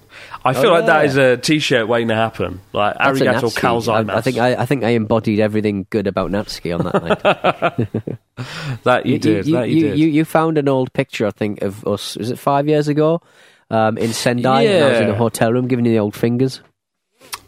I 0.47 0.53
feel 0.53 0.69
Oh, 0.69 0.73
like 0.73 0.85
that 0.87 0.99
yeah. 1.01 1.07
is 1.09 1.17
a 1.17 1.37
T-shirt 1.37 1.87
waiting 1.87 2.07
to 2.09 2.15
happen. 2.15 2.61
Like 2.73 2.97
That's 2.97 3.19
arigato 3.19 3.51
Natsuki. 3.51 4.09
I, 4.09 4.17
I 4.17 4.21
think 4.21 4.37
I, 4.37 4.55
I 4.55 4.65
think 4.65 4.83
I 4.83 4.89
embodied 4.89 5.39
everything 5.39 5.85
good 5.89 6.07
about 6.07 6.31
Natsuki 6.31 6.77
on 6.77 6.85
that 6.85 7.03
night. 7.03 8.07
that 8.83 9.05
you, 9.05 9.19
did. 9.19 9.47
You, 9.47 9.53
that 9.55 9.69
you, 9.69 9.81
did. 9.81 9.99
You, 9.99 10.07
you 10.07 10.25
found 10.25 10.57
an 10.57 10.67
old 10.69 10.93
picture, 10.93 11.25
I 11.27 11.31
think, 11.31 11.61
of 11.61 11.85
us. 11.87 12.15
Was 12.17 12.31
it 12.31 12.39
five 12.39 12.67
years 12.67 12.87
ago? 12.87 13.21
Um, 13.69 13.97
in 13.97 14.13
Sendai, 14.13 14.61
and 14.61 14.85
I 14.85 14.89
was 14.91 14.99
in 15.01 15.09
a 15.09 15.15
hotel 15.15 15.51
room 15.51 15.67
giving 15.67 15.83
you 15.85 15.91
the 15.91 15.99
old 15.99 16.15
fingers. 16.15 16.61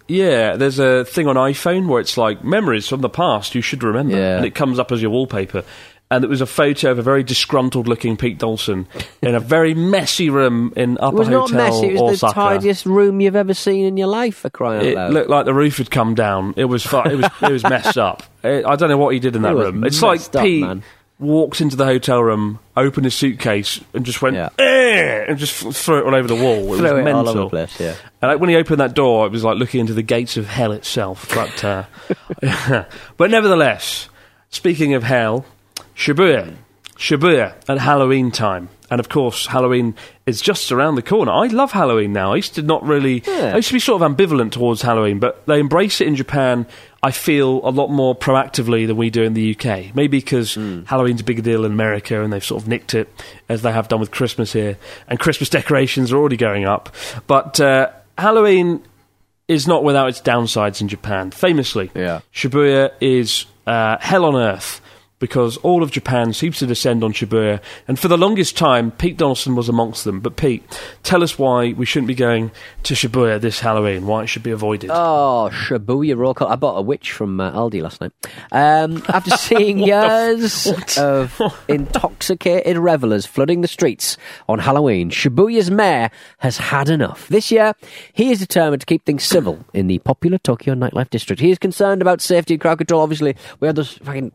Yeah, 0.10 0.56
there's 0.58 0.80
a 0.80 1.06
thing 1.06 1.28
on 1.28 1.36
iPhone 1.36 1.88
where 1.88 2.02
it's 2.02 2.18
like 2.18 2.44
memories 2.44 2.88
from 2.88 3.02
the 3.02 3.10
past 3.10 3.56
you 3.56 3.62
should 3.62 3.84
remember, 3.84 4.18
Yeah. 4.18 4.38
and 4.38 4.46
it 4.46 4.56
comes 4.56 4.80
up 4.80 4.92
as 4.92 5.02
your 5.02 5.12
wallpaper. 5.12 5.64
And 6.12 6.24
it 6.24 6.28
was 6.28 6.42
a 6.42 6.48
photo 6.48 6.90
of 6.90 6.98
a 6.98 7.04
very 7.04 7.22
disgruntled-looking 7.22 8.18
Pete 8.18 8.40
Donaldson 8.40 8.88
in 9.22 9.36
a 9.36 9.40
very 9.40 9.76
messy 9.76 10.32
room 10.32 10.74
in 10.76 10.98
APA 10.98 11.08
It 11.08 11.14
was 11.14 11.28
Hotel 11.28 11.48
not 11.50 11.52
messy. 11.52 11.88
It 11.90 12.02
was 12.02 12.24
Osaka. 12.24 12.28
the 12.28 12.34
tidiest 12.34 12.86
room 12.88 13.22
you've 13.22 13.36
ever 13.36 13.54
seen 13.54 13.86
in 13.86 13.96
your 13.96 14.08
life. 14.08 14.38
For 14.38 14.50
crying 14.50 14.98
out 14.98 15.12
It 15.12 15.14
looked 15.14 15.30
like 15.30 15.46
the 15.46 15.54
roof 15.54 15.78
had 15.78 15.92
come 15.92 16.16
down. 16.16 16.56
It 16.58 16.66
was 16.66 16.84
fu- 16.84 16.98
it 17.04 17.16
was 17.16 17.30
it 17.44 17.52
was 17.52 17.64
messed 17.64 17.98
up. 18.00 18.24
It, 18.44 18.66
I 18.66 18.76
don't 18.76 18.90
know 18.90 18.98
what 18.98 19.14
he 19.14 19.20
did 19.20 19.36
in 19.36 19.44
that 19.44 19.52
It 19.52 19.58
room. 19.58 19.84
It's 19.84 20.02
like 20.02 20.22
up, 20.36 20.44
Pete 20.44 20.62
man. 20.62 20.82
walked 21.20 21.62
into 21.62 21.76
the 21.76 21.86
hotel 21.86 22.24
room, 22.24 22.58
opened 22.76 23.06
his 23.06 23.14
suitcase, 23.14 23.80
and 23.94 24.04
just 24.04 24.20
went 24.24 24.36
Yeah. 24.36 24.50
"Eh," 24.58 25.26
and 25.28 25.38
just 25.38 25.64
f- 25.64 25.76
threw 25.76 26.00
it 26.00 26.06
all 26.06 26.16
over 26.16 26.28
the 26.28 26.34
wall. 26.34 26.74
It 26.74 26.82
was 26.82 26.92
it 26.92 27.04
mental. 27.04 27.16
all 27.18 27.30
over 27.30 27.40
the 27.42 27.50
place. 27.50 27.80
Yeah. 27.80 27.94
And 28.24 28.32
like, 28.32 28.40
when 28.40 28.50
he 28.50 28.56
opened 28.56 28.80
that 28.80 28.96
door, 28.96 29.28
it 29.28 29.32
was 29.32 29.44
like 29.44 29.58
looking 29.60 29.82
into 29.82 29.94
the 29.94 30.02
gates 30.02 30.38
of 30.38 30.48
hell 30.48 30.72
itself. 30.72 31.30
But, 31.36 31.64
uh, 31.64 31.84
but 33.18 33.30
nevertheless, 33.30 34.10
speaking 34.50 34.96
of 34.96 35.04
hell, 35.04 35.46
Shibuya, 36.00 36.56
Shibuya 36.96 37.56
at 37.68 37.78
Halloween 37.78 38.32
time, 38.32 38.70
and 38.90 39.02
of 39.02 39.10
course 39.10 39.48
Halloween 39.48 39.96
is 40.26 40.40
just 40.42 40.72
around 40.72 40.96
the 40.96 41.02
corner. 41.02 41.30
I 41.34 41.48
love 41.48 41.74
Halloween 41.74 42.14
now. 42.14 42.32
I 42.32 42.38
used 42.38 42.56
to 42.56 42.62
not 42.62 42.82
really. 42.84 43.22
Yeah. 43.28 43.52
I 43.54 43.58
used 43.58 43.68
to 43.68 43.74
be 43.74 43.82
sort 43.82 44.02
of 44.02 44.10
ambivalent 44.16 44.52
towards 44.54 44.82
Halloween, 44.82 45.20
but 45.20 45.46
they 45.46 45.60
embrace 45.60 46.00
it 46.00 46.08
in 46.08 46.16
Japan. 46.16 46.66
I 47.04 47.12
feel 47.12 47.60
a 47.68 47.72
lot 47.72 47.90
more 47.90 48.16
proactively 48.16 48.88
than 48.88 48.96
we 48.96 49.10
do 49.10 49.24
in 49.24 49.34
the 49.34 49.54
UK. 49.54 49.94
Maybe 49.94 50.20
because 50.20 50.56
Halloween's 50.56 51.20
a 51.20 51.26
bigger 51.26 51.42
deal 51.42 51.66
in 51.66 51.72
America 51.74 52.22
and 52.24 52.32
they've 52.32 52.44
sort 52.44 52.62
of 52.64 52.68
nicked 52.70 52.94
it 52.94 53.10
as 53.50 53.62
they 53.62 53.72
have 53.74 53.90
done 53.90 54.00
with 54.00 54.12
Christmas 54.12 54.54
here. 54.54 54.78
And 55.10 55.20
Christmas 55.20 55.50
decorations 55.60 56.14
are 56.14 56.18
already 56.18 56.38
going 56.38 56.64
up. 56.66 56.96
But 57.28 57.60
uh, 57.60 57.90
Halloween 58.18 58.84
is 59.50 59.68
not 59.68 59.84
without 59.84 60.08
its 60.08 60.22
downsides 60.22 60.80
in 60.80 60.88
Japan. 60.88 61.32
Famously, 61.32 61.92
Yeah. 61.94 62.22
Shibuya 62.34 62.92
is 63.02 63.46
uh, 63.68 63.98
hell 64.00 64.24
on 64.26 64.36
earth 64.38 64.80
because 65.20 65.58
all 65.58 65.84
of 65.84 65.92
Japan 65.92 66.34
seems 66.34 66.58
to 66.60 66.66
descend 66.66 67.04
on 67.04 67.14
Shibuya. 67.14 67.62
And 67.88 68.00
for 68.00 68.08
the 68.08 68.18
longest 68.18 68.58
time, 68.58 68.92
Pete 68.92 69.18
Donaldson 69.18 69.56
was 69.56 69.70
amongst 69.70 70.06
them. 70.06 70.20
But 70.22 70.38
Pete, 70.38 70.64
tell 71.04 71.24
us 71.24 71.38
why 71.38 71.74
we 71.74 71.86
shouldn't 71.86 72.08
be 72.08 72.16
going 72.16 72.52
to 72.84 72.94
Shibuya 72.94 73.40
this 73.40 73.60
Halloween, 73.60 74.08
why 74.08 74.24
it 74.24 74.28
should 74.28 74.44
be 74.44 74.52
avoided. 74.52 74.90
Oh, 74.92 75.50
Shibuya 75.52 76.18
roll 76.18 76.34
call. 76.34 76.48
I 76.48 76.56
bought 76.56 76.78
a 76.78 76.82
witch 76.82 77.12
from 77.12 77.40
uh, 77.40 77.52
Aldi 77.52 77.82
last 77.82 78.02
night. 78.02 78.12
Um, 78.52 79.04
after 79.10 79.32
seeing 79.38 79.80
years 79.80 80.68
of 80.98 81.40
intoxicated 81.68 82.78
revelers 82.78 83.26
flooding 83.26 83.62
the 83.62 83.68
streets 83.68 84.18
on 84.48 84.60
Halloween, 84.60 85.10
Shibuya's 85.10 85.70
mayor 85.70 86.10
has 86.40 86.58
had 86.58 86.90
enough. 86.90 87.28
This 87.28 87.52
year, 87.52 87.74
he 88.14 88.32
is 88.32 88.40
determined 88.40 88.82
to 88.82 88.86
keep 88.86 89.06
things 89.06 89.24
civil 89.24 89.66
in 89.74 89.88
the 89.88 90.00
popular 90.00 90.38
Tokyo 90.38 90.74
nightlife 90.74 91.10
district. 91.10 91.42
He 91.42 91.52
is 91.52 91.58
concerned 91.58 92.02
about 92.02 92.22
safety 92.22 92.54
and 92.54 92.62
crowd 92.62 92.78
control. 92.78 93.02
Obviously, 93.02 93.36
we 93.60 93.68
had 93.68 93.76
those 93.76 93.98
fucking 93.98 94.32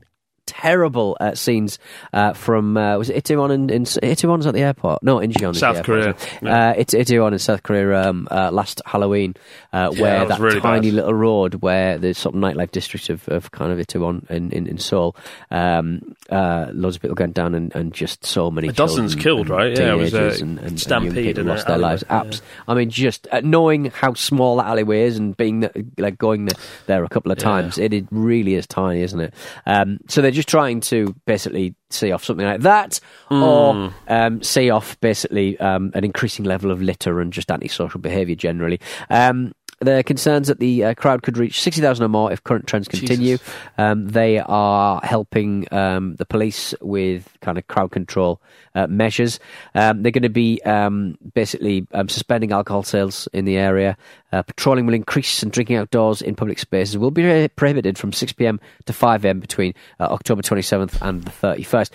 terrible 0.46 1.16
uh, 1.20 1.35
scenes 1.35 1.78
uh, 2.12 2.33
from 2.33 2.76
uh, 2.76 2.98
was 2.98 3.11
it 3.11 3.24
Itaewon 3.24 3.52
in, 3.52 3.70
in 3.70 3.85
Itaewon's 3.85 4.46
at 4.46 4.54
the 4.54 4.61
airport? 4.61 5.02
No, 5.02 5.18
Incheon 5.18 5.54
South 5.57 5.76
airport, 5.76 5.87
Korea, 5.87 6.14
isn't 6.14 6.46
it? 6.46 6.50
Uh, 6.50 6.74
it's 6.76 6.94
Itaewon 6.94 7.33
in 7.33 7.38
South 7.38 7.62
Korea 7.62 8.09
um, 8.09 8.28
uh, 8.30 8.50
last 8.50 8.83
Halloween, 8.87 9.35
uh, 9.72 9.90
where 9.94 10.20
that 10.20 10.28
that 10.28 10.40
really 10.40 10.61
tiny 10.61 10.90
bad. 10.90 10.96
little 10.96 11.14
road 11.14 11.54
where 11.57 11.98
the 11.98 12.14
sort 12.14 12.35
of 12.35 12.40
nightlife 12.40 12.70
district 12.70 13.11
of, 13.11 13.28
of 13.28 13.50
kind 13.50 13.72
of 13.72 13.78
Itaewon 13.78 14.28
in, 14.30 14.50
in, 14.52 14.66
in 14.66 14.78
Seoul, 14.78 15.16
um, 15.50 16.14
uh, 16.30 16.68
loads 16.72 16.96
of 16.96 17.02
people 17.02 17.16
went 17.18 17.35
down 17.35 17.54
and, 17.54 17.74
and 17.74 17.92
just 17.92 18.24
so 18.24 18.50
many 18.50 18.68
A 18.68 18.72
dozen's 18.72 19.14
killed, 19.14 19.40
and 19.40 19.50
right? 19.50 19.78
Yeah, 19.78 19.94
it 19.94 19.96
was 19.96 20.14
a 20.14 20.30
and, 20.30 20.59
and, 20.59 20.59
and 20.61 20.80
stampede 20.80 21.37
people 21.37 21.44
lost 21.44 21.66
their 21.66 21.76
alleyway, 21.76 21.90
lives. 21.90 22.04
yeah. 22.11 22.48
I 22.68 22.74
mean, 22.74 22.90
just 22.90 23.26
uh, 23.30 23.40
knowing 23.40 23.87
how 23.87 24.14
small 24.14 24.57
that 24.57 24.66
alleyway 24.66 25.02
is 25.02 25.16
and 25.16 25.37
being 25.37 25.61
the, 25.61 25.87
like 25.98 26.18
going 26.18 26.46
the, 26.46 26.59
there 26.87 27.04
a 27.04 27.09
couple 27.09 27.33
of 27.33 27.38
times, 27.38 27.78
it, 27.78 27.92
it 27.92 28.07
really 28.11 28.54
is 28.54 28.66
tiny, 28.66 29.02
isn't 29.02 29.20
it? 29.20 29.35
Um, 29.66 29.98
so 30.09 30.20
they're 30.20 30.30
just 30.34 30.48
trying 30.48 30.80
to 30.82 31.14
basically 31.26 31.74
see 31.90 32.12
off 32.12 32.24
something 32.24 32.46
like 32.46 32.60
that, 32.62 33.00
Hmm. 33.28 33.42
or 33.42 33.94
um, 34.08 34.42
see 34.42 34.68
off 34.70 34.98
basically 35.00 35.58
um, 35.60 35.90
an 35.94 36.04
increasing 36.04 36.44
level 36.44 36.70
of 36.70 36.82
litter 36.82 37.20
and 37.20 37.32
just 37.32 37.50
antisocial 37.50 38.00
behaviour 38.00 38.34
generally. 38.36 38.80
Um, 39.10 39.52
the 39.84 40.02
concerns 40.04 40.48
that 40.48 40.58
the 40.58 40.84
uh, 40.84 40.94
crowd 40.94 41.22
could 41.22 41.38
reach 41.38 41.60
60,000 41.60 42.04
or 42.04 42.08
more 42.08 42.32
if 42.32 42.42
current 42.42 42.66
trends 42.66 42.88
continue. 42.88 43.38
Um, 43.78 44.08
they 44.08 44.38
are 44.38 45.00
helping 45.02 45.66
um, 45.72 46.16
the 46.16 46.26
police 46.26 46.74
with 46.80 47.28
kind 47.40 47.58
of 47.58 47.66
crowd 47.66 47.90
control 47.90 48.40
uh, 48.74 48.86
measures. 48.86 49.38
Um, 49.74 50.02
they're 50.02 50.12
going 50.12 50.22
to 50.22 50.28
be 50.28 50.60
um, 50.62 51.16
basically 51.34 51.86
um, 51.92 52.08
suspending 52.08 52.52
alcohol 52.52 52.82
sales 52.82 53.28
in 53.32 53.44
the 53.44 53.56
area. 53.56 53.96
Uh, 54.32 54.42
patrolling 54.42 54.84
will 54.84 54.94
increase 54.94 55.44
and 55.44 55.52
drinking 55.52 55.76
outdoors 55.76 56.20
in 56.20 56.34
public 56.34 56.58
spaces 56.58 56.98
will 56.98 57.12
be 57.12 57.48
prohibited 57.54 57.96
from 57.96 58.12
6 58.12 58.32
p.m. 58.32 58.58
to 58.84 58.92
5 58.92 59.24
a.m. 59.24 59.38
between 59.38 59.74
uh, 60.00 60.04
October 60.04 60.42
27th 60.42 61.00
and 61.02 61.22
the 61.22 61.30
31st. 61.30 61.90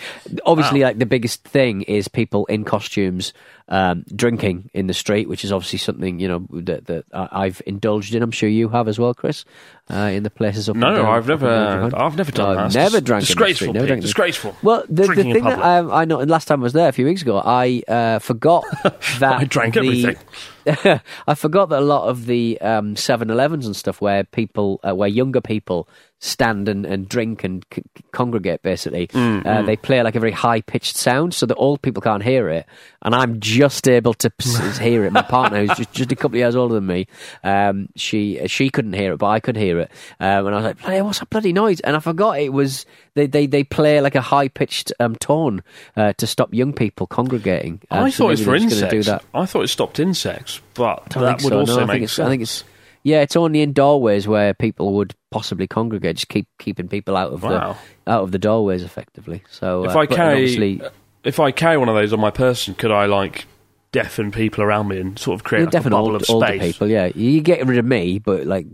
Obviously, 0.46 0.80
like 0.82 1.00
the 1.00 1.06
biggest 1.06 1.44
thing 1.44 1.82
is 1.82 2.08
people 2.08 2.46
in 2.46 2.64
costumes 2.64 3.34
um, 3.70 4.04
drinking 4.16 4.70
in 4.74 4.88
the 4.88 4.94
street, 4.94 5.30
which 5.30 5.44
is 5.46 5.52
obviously 5.52 5.80
something 5.80 6.20
you 6.20 6.28
know 6.28 6.48
that, 6.52 6.86
that 6.88 7.06
I- 7.14 7.46
I've 7.46 7.62
indulged 7.66 8.14
in. 8.16 8.24
I'm 8.24 8.32
sure 8.32 8.50
you 8.50 8.70
have 8.70 8.88
as 8.88 8.98
well, 9.00 9.14
Chris, 9.14 9.46
uh, 9.92 9.96
in 10.12 10.24
the 10.24 10.30
places 10.32 10.68
of 10.70 10.76
No, 10.76 10.96
down- 10.96 11.06
I've 11.06 11.28
never, 11.28 11.90
I've 11.96 12.18
never 12.18 12.32
done 12.32 12.56
that. 12.56 12.60
I've 12.62 12.66
It's 12.68 12.76
never 12.76 13.00
drank 13.02 13.22
in 13.22 13.26
the 13.26 13.28
Disgraceful, 13.28 13.66
street. 13.66 13.74
Never 13.74 13.86
Pete, 13.86 13.94
in 13.94 14.00
the 14.00 14.06
disgraceful. 14.06 14.56
Well, 14.64 14.84
the, 14.90 15.04
the 15.08 15.14
thing 15.16 15.44
that 15.44 15.60
um, 15.60 15.92
I 15.92 16.06
know, 16.06 16.20
and 16.20 16.30
last 16.32 16.48
time 16.48 16.62
I 16.62 16.64
was 16.64 16.74
there 16.74 16.90
a 16.90 16.92
few 16.92 17.06
weeks 17.06 17.22
ago, 17.22 17.42
I 17.46 17.84
uh, 17.88 18.20
forgot 18.20 18.66
that 19.20 19.24
I 19.40 19.44
drank 19.46 19.76
the- 19.76 19.80
everything. 19.82 20.18
I 21.28 21.36
forgot 21.36 21.70
that 21.70 21.80
a 21.80 21.86
lot 21.86 22.10
of 22.10 22.26
the 22.26 22.60
um, 22.62 22.96
7-Elevens 22.96 23.66
and 23.66 23.76
stuff 23.76 24.02
where 24.02 24.24
people, 24.24 24.80
uh, 24.88 24.94
where 24.96 25.08
younger 25.10 25.42
people 25.42 25.88
stand 26.20 26.68
and, 26.68 26.86
and 26.86 27.08
drink 27.08 27.44
and 27.46 27.66
c- 27.74 27.82
congregate, 28.12 28.62
basically, 28.62 29.08
Mm, 29.08 29.46
uh, 29.46 29.62
they 29.62 29.76
play 29.78 30.04
like 30.04 30.16
a 30.16 30.20
very 30.20 30.32
high 30.34 30.62
pitched 30.62 30.96
sound, 30.98 31.34
so 31.34 31.46
that 31.46 31.56
old 31.56 31.82
people 31.82 32.02
can't 32.02 32.24
hear 32.24 32.50
it, 32.50 32.66
and 33.02 33.16
I'm 33.16 33.40
just 33.40 33.88
able 33.88 34.14
to 34.16 34.32
hear 34.82 35.06
it. 35.06 35.12
My 35.14 35.22
partner, 35.22 35.60
who's 35.66 35.78
just, 35.78 35.94
just 35.94 36.12
a 36.12 36.16
couple 36.16 36.36
of 36.36 36.40
years 36.40 36.56
older 36.56 36.76
than 36.76 36.86
me, 36.88 37.08
um, 37.44 37.88
she 37.96 38.40
she 38.48 38.70
couldn't 38.70 38.94
hear 38.94 39.14
it, 39.14 39.18
but 39.18 39.28
I 39.28 39.40
could 39.40 39.56
hear 39.56 39.80
it, 39.80 39.92
um, 40.20 40.46
and 40.48 40.56
I 40.56 40.58
was 40.58 40.66
like, 40.66 40.82
"Bloody, 40.82 41.02
what's 41.02 41.20
that 41.20 41.30
bloody 41.30 41.54
noise?" 41.54 41.80
And 41.82 41.96
I 41.96 42.00
forgot 42.00 42.40
it 42.40 42.52
was 42.52 42.86
they 43.14 43.26
they, 43.28 43.48
they 43.48 43.64
play 43.64 44.02
like 44.02 44.16
a 44.16 44.22
high 44.22 44.50
pitched 44.50 44.92
um, 45.00 45.16
tone 45.16 45.64
uh, 45.96 46.14
to 46.14 46.28
stop 46.28 46.54
young 46.54 46.74
people 46.74 47.08
congregating. 47.08 47.82
Um, 47.92 48.04
I 48.06 48.10
so 48.10 48.26
thought 48.26 48.28
it 48.28 48.32
was 48.32 48.40
for 48.44 48.50
they're 48.52 48.60
just 48.60 48.82
gonna 48.82 48.94
insects. 48.94 49.06
do 49.06 49.12
that. 49.12 49.24
I 49.34 49.46
thought 49.46 49.62
it 49.64 49.68
stopped 49.70 50.00
insects, 50.00 50.60
but 50.74 51.06
that 51.12 51.42
would 51.44 51.52
so. 51.52 51.60
also 51.60 51.76
no, 51.78 51.84
I 51.84 51.86
make 51.86 51.94
think 51.94 52.04
it's, 52.04 52.14
sense. 52.14 52.26
I 52.28 52.30
think 52.30 52.42
it's 52.42 52.64
yeah, 53.04 53.22
it's 53.22 53.38
only 53.38 53.62
in 53.62 53.72
doorways 53.72 54.28
where 54.28 54.54
people 54.54 54.94
would 54.96 55.16
possibly 55.32 55.68
congregate, 55.68 56.16
just 56.18 56.30
keep 56.30 56.48
keeping 56.60 56.88
people 56.88 57.16
out 57.16 57.32
of 57.32 57.44
Wow. 57.44 57.78
the 58.06 58.12
out 58.12 58.24
of 58.24 58.32
the 58.32 58.40
doorways, 58.40 58.84
effectively. 58.84 59.44
So 59.50 59.86
if 59.86 59.96
uh, 59.96 60.00
I 60.00 60.06
carry, 60.06 60.82
if 61.24 61.40
I 61.40 61.52
carry 61.52 61.78
one 61.78 61.90
of 61.90 61.96
those 61.96 62.14
on 62.14 62.20
my 62.20 62.32
person, 62.32 62.74
could 62.76 62.92
I 62.92 63.06
like 63.06 63.46
deafen 63.92 64.32
people 64.32 64.64
around 64.64 64.88
me 64.88 65.00
and 65.00 65.18
sort 65.18 65.36
of 65.40 65.44
create 65.44 65.66
like, 65.74 65.86
a 65.86 65.90
bubble 65.90 66.14
old, 66.14 66.16
of 66.16 66.26
space? 66.26 66.62
people. 66.62 66.88
Yeah, 66.88 67.08
you 67.16 67.42
get 67.42 67.66
rid 67.66 67.78
of 67.78 67.86
me, 67.86 68.20
but 68.20 68.46
like, 68.46 68.68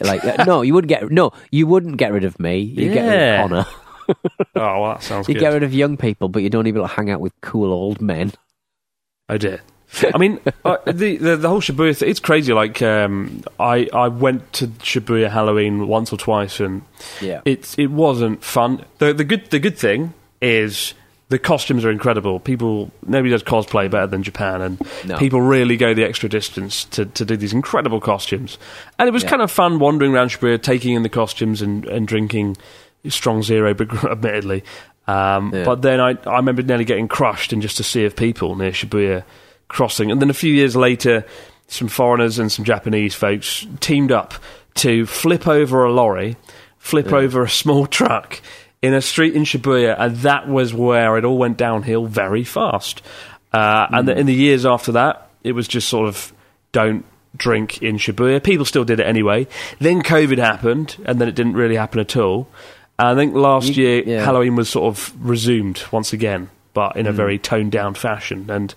like 0.00 0.24
uh, 0.24 0.44
no, 0.44 0.62
you 0.62 0.74
wouldn't 0.74 0.88
get 0.88 1.10
no, 1.10 1.32
you 1.50 1.66
wouldn't 1.66 1.96
get 1.96 2.12
rid 2.12 2.24
of 2.24 2.38
me. 2.38 2.58
You 2.58 2.92
get 2.92 3.08
rid 3.08 3.40
of 3.40 3.50
Connor. 3.50 3.66
Oh, 4.54 4.82
well, 4.82 4.92
that 4.94 5.02
sounds 5.02 5.26
good. 5.26 5.34
You 5.34 5.40
good. 5.40 5.46
get 5.46 5.52
rid 5.54 5.62
of 5.64 5.74
young 5.74 5.96
people, 5.96 6.28
but 6.28 6.44
you 6.44 6.48
don't 6.48 6.68
even 6.68 6.84
hang 6.84 7.10
out 7.10 7.20
with 7.20 7.32
cool 7.40 7.72
old 7.72 8.00
men. 8.00 8.32
I 9.28 9.36
did. 9.36 9.60
I 10.14 10.18
mean, 10.18 10.40
uh, 10.64 10.76
the, 10.86 11.16
the 11.16 11.36
the 11.36 11.48
whole 11.48 11.60
Shibuya 11.60 11.96
thing, 11.96 12.08
it's 12.08 12.20
crazy. 12.20 12.52
Like, 12.52 12.82
um, 12.82 13.42
I 13.58 13.88
I 13.92 14.08
went 14.08 14.52
to 14.54 14.68
Shibuya 14.68 15.30
Halloween 15.30 15.88
once 15.88 16.12
or 16.12 16.16
twice, 16.18 16.60
and 16.60 16.82
Yeah. 17.20 17.40
it 17.44 17.74
it 17.78 17.90
wasn't 17.90 18.42
fun. 18.44 18.84
the 18.98 19.12
the 19.12 19.24
good 19.24 19.50
The 19.50 19.58
good 19.58 19.78
thing 19.78 20.12
is 20.40 20.94
the 21.28 21.38
costumes 21.38 21.84
are 21.84 21.90
incredible. 21.90 22.38
People 22.38 22.90
nobody 23.06 23.30
does 23.30 23.42
cosplay 23.42 23.90
better 23.90 24.06
than 24.06 24.22
Japan, 24.22 24.60
and 24.60 24.78
No. 25.04 25.16
people 25.18 25.40
really 25.40 25.76
go 25.76 25.92
the 25.94 26.04
extra 26.04 26.28
distance 26.28 26.84
to 26.90 27.04
to 27.06 27.24
do 27.24 27.36
these 27.36 27.52
incredible 27.52 28.00
costumes. 28.00 28.58
And 28.98 29.08
it 29.08 29.12
was 29.12 29.22
Yeah. 29.22 29.30
kind 29.30 29.42
of 29.42 29.50
fun 29.50 29.78
wandering 29.78 30.14
around 30.14 30.28
Shibuya, 30.30 30.60
taking 30.62 30.94
in 30.94 31.02
the 31.02 31.08
costumes 31.08 31.62
and 31.62 31.84
and 31.86 32.06
drinking 32.06 32.56
strong 33.08 33.42
zero, 33.42 33.72
but 33.74 33.88
admittedly. 34.04 34.62
Um, 35.08 35.52
Yeah. 35.54 35.64
But 35.64 35.82
then 35.82 36.00
I, 36.00 36.16
I 36.26 36.36
remember 36.36 36.62
nearly 36.62 36.84
getting 36.84 37.08
crushed 37.08 37.52
in 37.52 37.60
just 37.60 37.78
a 37.80 37.84
sea 37.84 38.04
of 38.04 38.14
people 38.16 38.56
near 38.56 38.72
Shibuya 38.72 39.22
crossing. 39.68 40.10
And 40.10 40.20
then 40.22 40.30
a 40.30 40.34
few 40.34 40.52
years 40.52 40.76
later, 40.76 41.24
some 41.68 41.88
foreigners 41.88 42.38
and 42.38 42.50
some 42.50 42.64
Japanese 42.64 43.14
folks 43.14 43.66
teamed 43.80 44.12
up 44.12 44.34
to 44.76 45.06
flip 45.06 45.48
over 45.48 45.84
a 45.84 45.92
lorry, 45.92 46.36
flip 46.78 47.12
over 47.12 47.42
a 47.42 47.48
small 47.50 47.86
truck 47.98 48.40
in 48.82 48.94
a 48.94 49.00
street 49.00 49.34
in 49.34 49.42
Shibuya, 49.44 49.96
and 49.98 50.16
that 50.18 50.48
was 50.48 50.72
where 50.74 51.16
it 51.16 51.24
all 51.24 51.38
went 51.38 51.56
downhill 51.56 52.06
very 52.06 52.44
fast. 52.44 53.02
Uh, 53.52 53.86
And 53.90 54.06
the, 54.08 54.16
in 54.18 54.26
the 54.26 54.34
years 54.34 54.66
after 54.66 54.92
that, 54.92 55.30
it 55.42 55.52
was 55.52 55.66
just 55.66 55.88
sort 55.88 56.08
of 56.08 56.32
don't 56.72 57.04
drink 57.36 57.82
in 57.82 57.96
Shibuya. 57.96 58.42
People 58.42 58.64
still 58.66 58.84
did 58.84 59.00
it 59.00 59.06
anyway. 59.06 59.46
Then 59.78 60.02
COVID 60.02 60.38
happened, 60.38 60.96
and 61.06 61.18
then 61.20 61.26
it 61.28 61.34
didn't 61.34 61.54
really 61.54 61.76
happen 61.76 62.00
at 62.00 62.16
all. 62.16 62.48
And 62.98 63.08
I 63.08 63.14
think 63.14 63.34
last 63.34 63.76
You- 63.76 63.84
year 63.86 64.02
yeah. 64.06 64.24
Halloween 64.24 64.56
was 64.56 64.68
sort 64.68 64.86
of 64.94 65.12
resumed 65.26 65.82
once 65.90 66.12
again, 66.12 66.50
but 66.76 66.94
in 66.94 67.06
a 67.06 67.12
very 67.12 67.38
toned 67.38 67.72
down 67.72 67.94
fashion. 67.94 68.50
And 68.50 68.74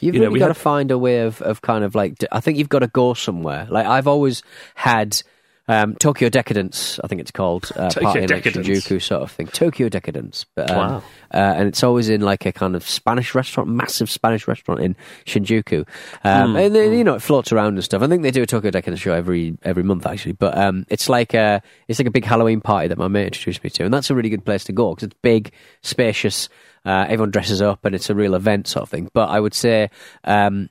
You've 0.00 0.14
you 0.14 0.20
know, 0.20 0.26
really 0.26 0.34
we 0.34 0.38
got 0.38 0.46
had- 0.50 0.54
to 0.54 0.60
find 0.60 0.90
a 0.92 0.96
way 0.98 1.22
of, 1.22 1.42
of 1.42 1.62
kind 1.62 1.82
of 1.82 1.96
like. 1.96 2.24
I 2.30 2.38
think 2.38 2.58
you've 2.58 2.68
got 2.68 2.78
to 2.78 2.86
go 2.88 3.12
somewhere. 3.14 3.66
Like 3.68 3.86
I've 3.86 4.06
always 4.06 4.44
had 4.76 5.20
um, 5.66 5.94
Tokyo 5.96 6.28
Decadence. 6.28 6.98
I 7.02 7.08
think 7.08 7.20
it's 7.20 7.30
called 7.32 7.70
uh, 7.76 7.90
Tokyo 7.90 8.02
party 8.06 8.20
like 8.20 8.28
Decadence. 8.28 8.66
Shinjuku 8.66 9.02
sort 9.02 9.22
of 9.22 9.30
thing. 9.32 9.46
Tokyo 9.48 9.88
Decadence. 9.88 10.46
But, 10.54 10.70
um, 10.70 10.76
Wow. 10.76 10.96
Uh, 11.32 11.54
and 11.58 11.68
it's 11.68 11.84
always 11.84 12.08
in 12.08 12.22
like 12.22 12.44
a 12.46 12.52
kind 12.52 12.74
of 12.74 12.82
Spanish 12.88 13.34
restaurant, 13.36 13.68
massive 13.68 14.10
Spanish 14.10 14.48
restaurant 14.48 14.80
in 14.80 14.96
Shinjuku. 15.26 15.86
Um, 16.24 16.56
and 16.56 16.74
then, 16.74 16.92
you 16.92 17.04
know 17.04 17.14
it 17.14 17.22
floats 17.22 17.52
around 17.52 17.74
and 17.74 17.84
stuff. 17.84 18.02
I 18.02 18.08
think 18.08 18.22
they 18.22 18.32
do 18.32 18.42
a 18.42 18.46
Tokyo 18.46 18.70
Decadence 18.72 19.00
show 19.00 19.12
every 19.12 19.56
every 19.62 19.82
month 19.84 20.06
actually. 20.06 20.32
But 20.32 20.56
um, 20.58 20.86
it's 20.88 21.08
like 21.08 21.34
a 21.34 21.62
it's 21.88 21.98
like 22.00 22.08
a 22.08 22.10
big 22.12 22.24
Halloween 22.24 22.60
party 22.60 22.88
that 22.88 22.98
my 22.98 23.06
mate 23.08 23.26
introduced 23.26 23.62
me 23.62 23.70
to, 23.70 23.84
and 23.84 23.94
that's 23.94 24.10
a 24.10 24.14
really 24.14 24.30
good 24.30 24.44
place 24.44 24.64
to 24.64 24.72
go 24.72 24.94
because 24.94 25.06
it's 25.08 25.16
big, 25.22 25.52
spacious. 25.82 26.48
Uh, 26.84 27.04
everyone 27.08 27.30
dresses 27.30 27.60
up, 27.62 27.84
and 27.84 27.94
it's 27.94 28.10
a 28.10 28.14
real 28.14 28.34
event 28.34 28.66
sort 28.68 28.82
of 28.84 28.88
thing. 28.88 29.10
But 29.12 29.28
I 29.30 29.40
would 29.40 29.54
say. 29.54 29.90
Um, 30.24 30.68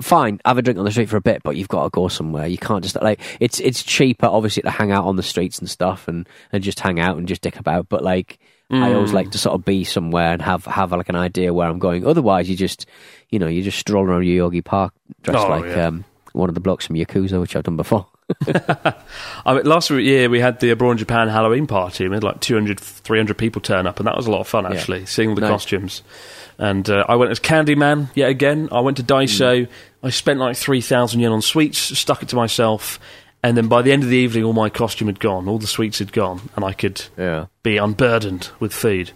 fine, 0.00 0.40
have 0.44 0.58
a 0.58 0.62
drink 0.62 0.78
on 0.78 0.84
the 0.84 0.90
street 0.92 1.08
for 1.08 1.16
a 1.16 1.20
bit, 1.20 1.42
but 1.42 1.56
you've 1.56 1.66
got 1.68 1.82
to 1.84 1.90
go 1.90 2.06
somewhere. 2.06 2.46
You 2.46 2.56
can't 2.58 2.84
just 2.84 3.00
like 3.02 3.20
it's 3.40 3.58
it's 3.60 3.82
cheaper, 3.82 4.26
obviously, 4.26 4.62
to 4.62 4.70
hang 4.70 4.92
out 4.92 5.04
on 5.04 5.16
the 5.16 5.22
streets 5.24 5.58
and 5.58 5.68
stuff, 5.68 6.06
and 6.08 6.28
and 6.52 6.62
just 6.62 6.78
hang 6.80 7.00
out 7.00 7.16
and 7.16 7.26
just 7.26 7.42
dick 7.42 7.58
about. 7.58 7.88
But 7.88 8.04
like, 8.04 8.38
I 8.70 8.92
always 8.94 9.12
like 9.12 9.30
to 9.32 9.38
sort 9.38 9.54
of 9.54 9.64
be 9.64 9.82
somewhere 9.82 10.32
and 10.32 10.42
have 10.42 10.64
have 10.66 10.92
like 10.92 11.08
an 11.08 11.16
idea 11.16 11.52
where 11.52 11.68
I'm 11.68 11.80
going. 11.80 12.06
Otherwise, 12.06 12.48
you 12.48 12.56
just 12.56 12.86
you 13.30 13.38
know 13.40 13.48
you 13.48 13.62
just 13.62 13.78
stroll 13.78 14.04
around 14.04 14.22
Yoyogi 14.22 14.64
Park 14.64 14.94
dressed 15.22 15.44
Oh, 15.44 15.48
like 15.50 15.64
yeah. 15.64 15.86
um, 15.88 16.04
one 16.32 16.48
of 16.48 16.54
the 16.54 16.60
blocks 16.60 16.86
from 16.86 16.94
Yakuza, 16.96 17.40
which 17.40 17.56
I've 17.56 17.64
done 17.64 17.76
before. 17.76 18.06
I 19.46 19.54
mean, 19.54 19.64
last 19.64 19.90
year 19.90 20.28
we 20.28 20.40
had 20.40 20.60
the 20.60 20.70
Abroad 20.70 20.98
Japan 20.98 21.28
Halloween 21.28 21.66
party. 21.66 22.08
We 22.08 22.14
had 22.16 22.24
like 22.24 22.40
200, 22.40 22.78
300 22.80 23.38
people 23.38 23.60
turn 23.62 23.86
up, 23.86 23.98
and 23.98 24.06
that 24.06 24.16
was 24.16 24.26
a 24.26 24.30
lot 24.30 24.40
of 24.40 24.48
fun 24.48 24.66
actually, 24.66 25.06
seeing 25.06 25.28
all 25.30 25.34
the 25.34 25.40
Nice. 25.42 25.50
costumes. 25.50 26.02
And 26.58 26.88
uh, 26.88 27.04
I 27.08 27.16
went 27.16 27.30
as 27.30 27.38
Candyman 27.40 28.08
yet 28.14 28.30
again. 28.30 28.68
I 28.72 28.80
went 28.80 28.96
to 28.96 29.02
Daiso. 29.02 29.68
I 30.02 30.10
spent 30.10 30.40
like 30.40 30.56
3,000 30.56 31.20
yen 31.20 31.32
on 31.32 31.42
sweets, 31.42 31.78
stuck 31.78 32.22
it 32.22 32.30
to 32.30 32.36
myself. 32.36 32.98
And 33.42 33.56
then 33.56 33.68
by 33.68 33.82
the 33.82 33.92
end 33.92 34.02
of 34.02 34.08
the 34.08 34.16
evening, 34.16 34.42
all 34.44 34.54
my 34.54 34.70
costume 34.70 35.06
had 35.06 35.20
gone, 35.20 35.46
all 35.48 35.58
the 35.58 35.66
sweets 35.68 35.98
had 36.00 36.12
gone, 36.12 36.40
and 36.56 36.64
I 36.64 36.72
could 36.72 37.04
Yeah. 37.16 37.46
be 37.62 37.76
unburdened 37.76 38.48
with 38.58 38.72
food. 38.72 39.12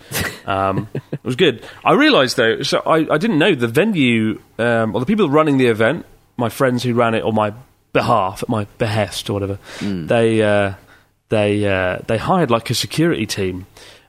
Um, 0.46 0.86
it 1.10 1.24
was 1.24 1.34
good. 1.34 1.64
I 1.84 1.94
realised 1.94 2.36
though, 2.36 2.62
so 2.62 2.80
I, 2.86 3.12
I 3.12 3.18
didn't 3.18 3.38
know 3.38 3.54
the 3.56 3.66
venue 3.66 4.40
um, 4.58 4.94
or 4.94 5.00
the 5.00 5.06
people 5.06 5.28
running 5.30 5.56
the 5.58 5.66
event, 5.66 6.04
my 6.36 6.48
friends 6.48 6.82
who 6.84 6.94
ran 6.94 7.14
it 7.14 7.24
or 7.24 7.32
my 7.32 7.52
behalf, 7.92 8.42
at 8.42 8.48
my 8.48 8.66
behest 8.79 9.29
or 9.31 9.35
whatever. 9.35 9.59
They 9.81 10.42
uh, 10.42 10.74
they 11.29 11.66
uh, 11.66 11.98
they 12.07 12.18
hired 12.18 12.50
like 12.50 12.70
a 12.70 12.74
security 12.74 13.26
team, 13.26 13.66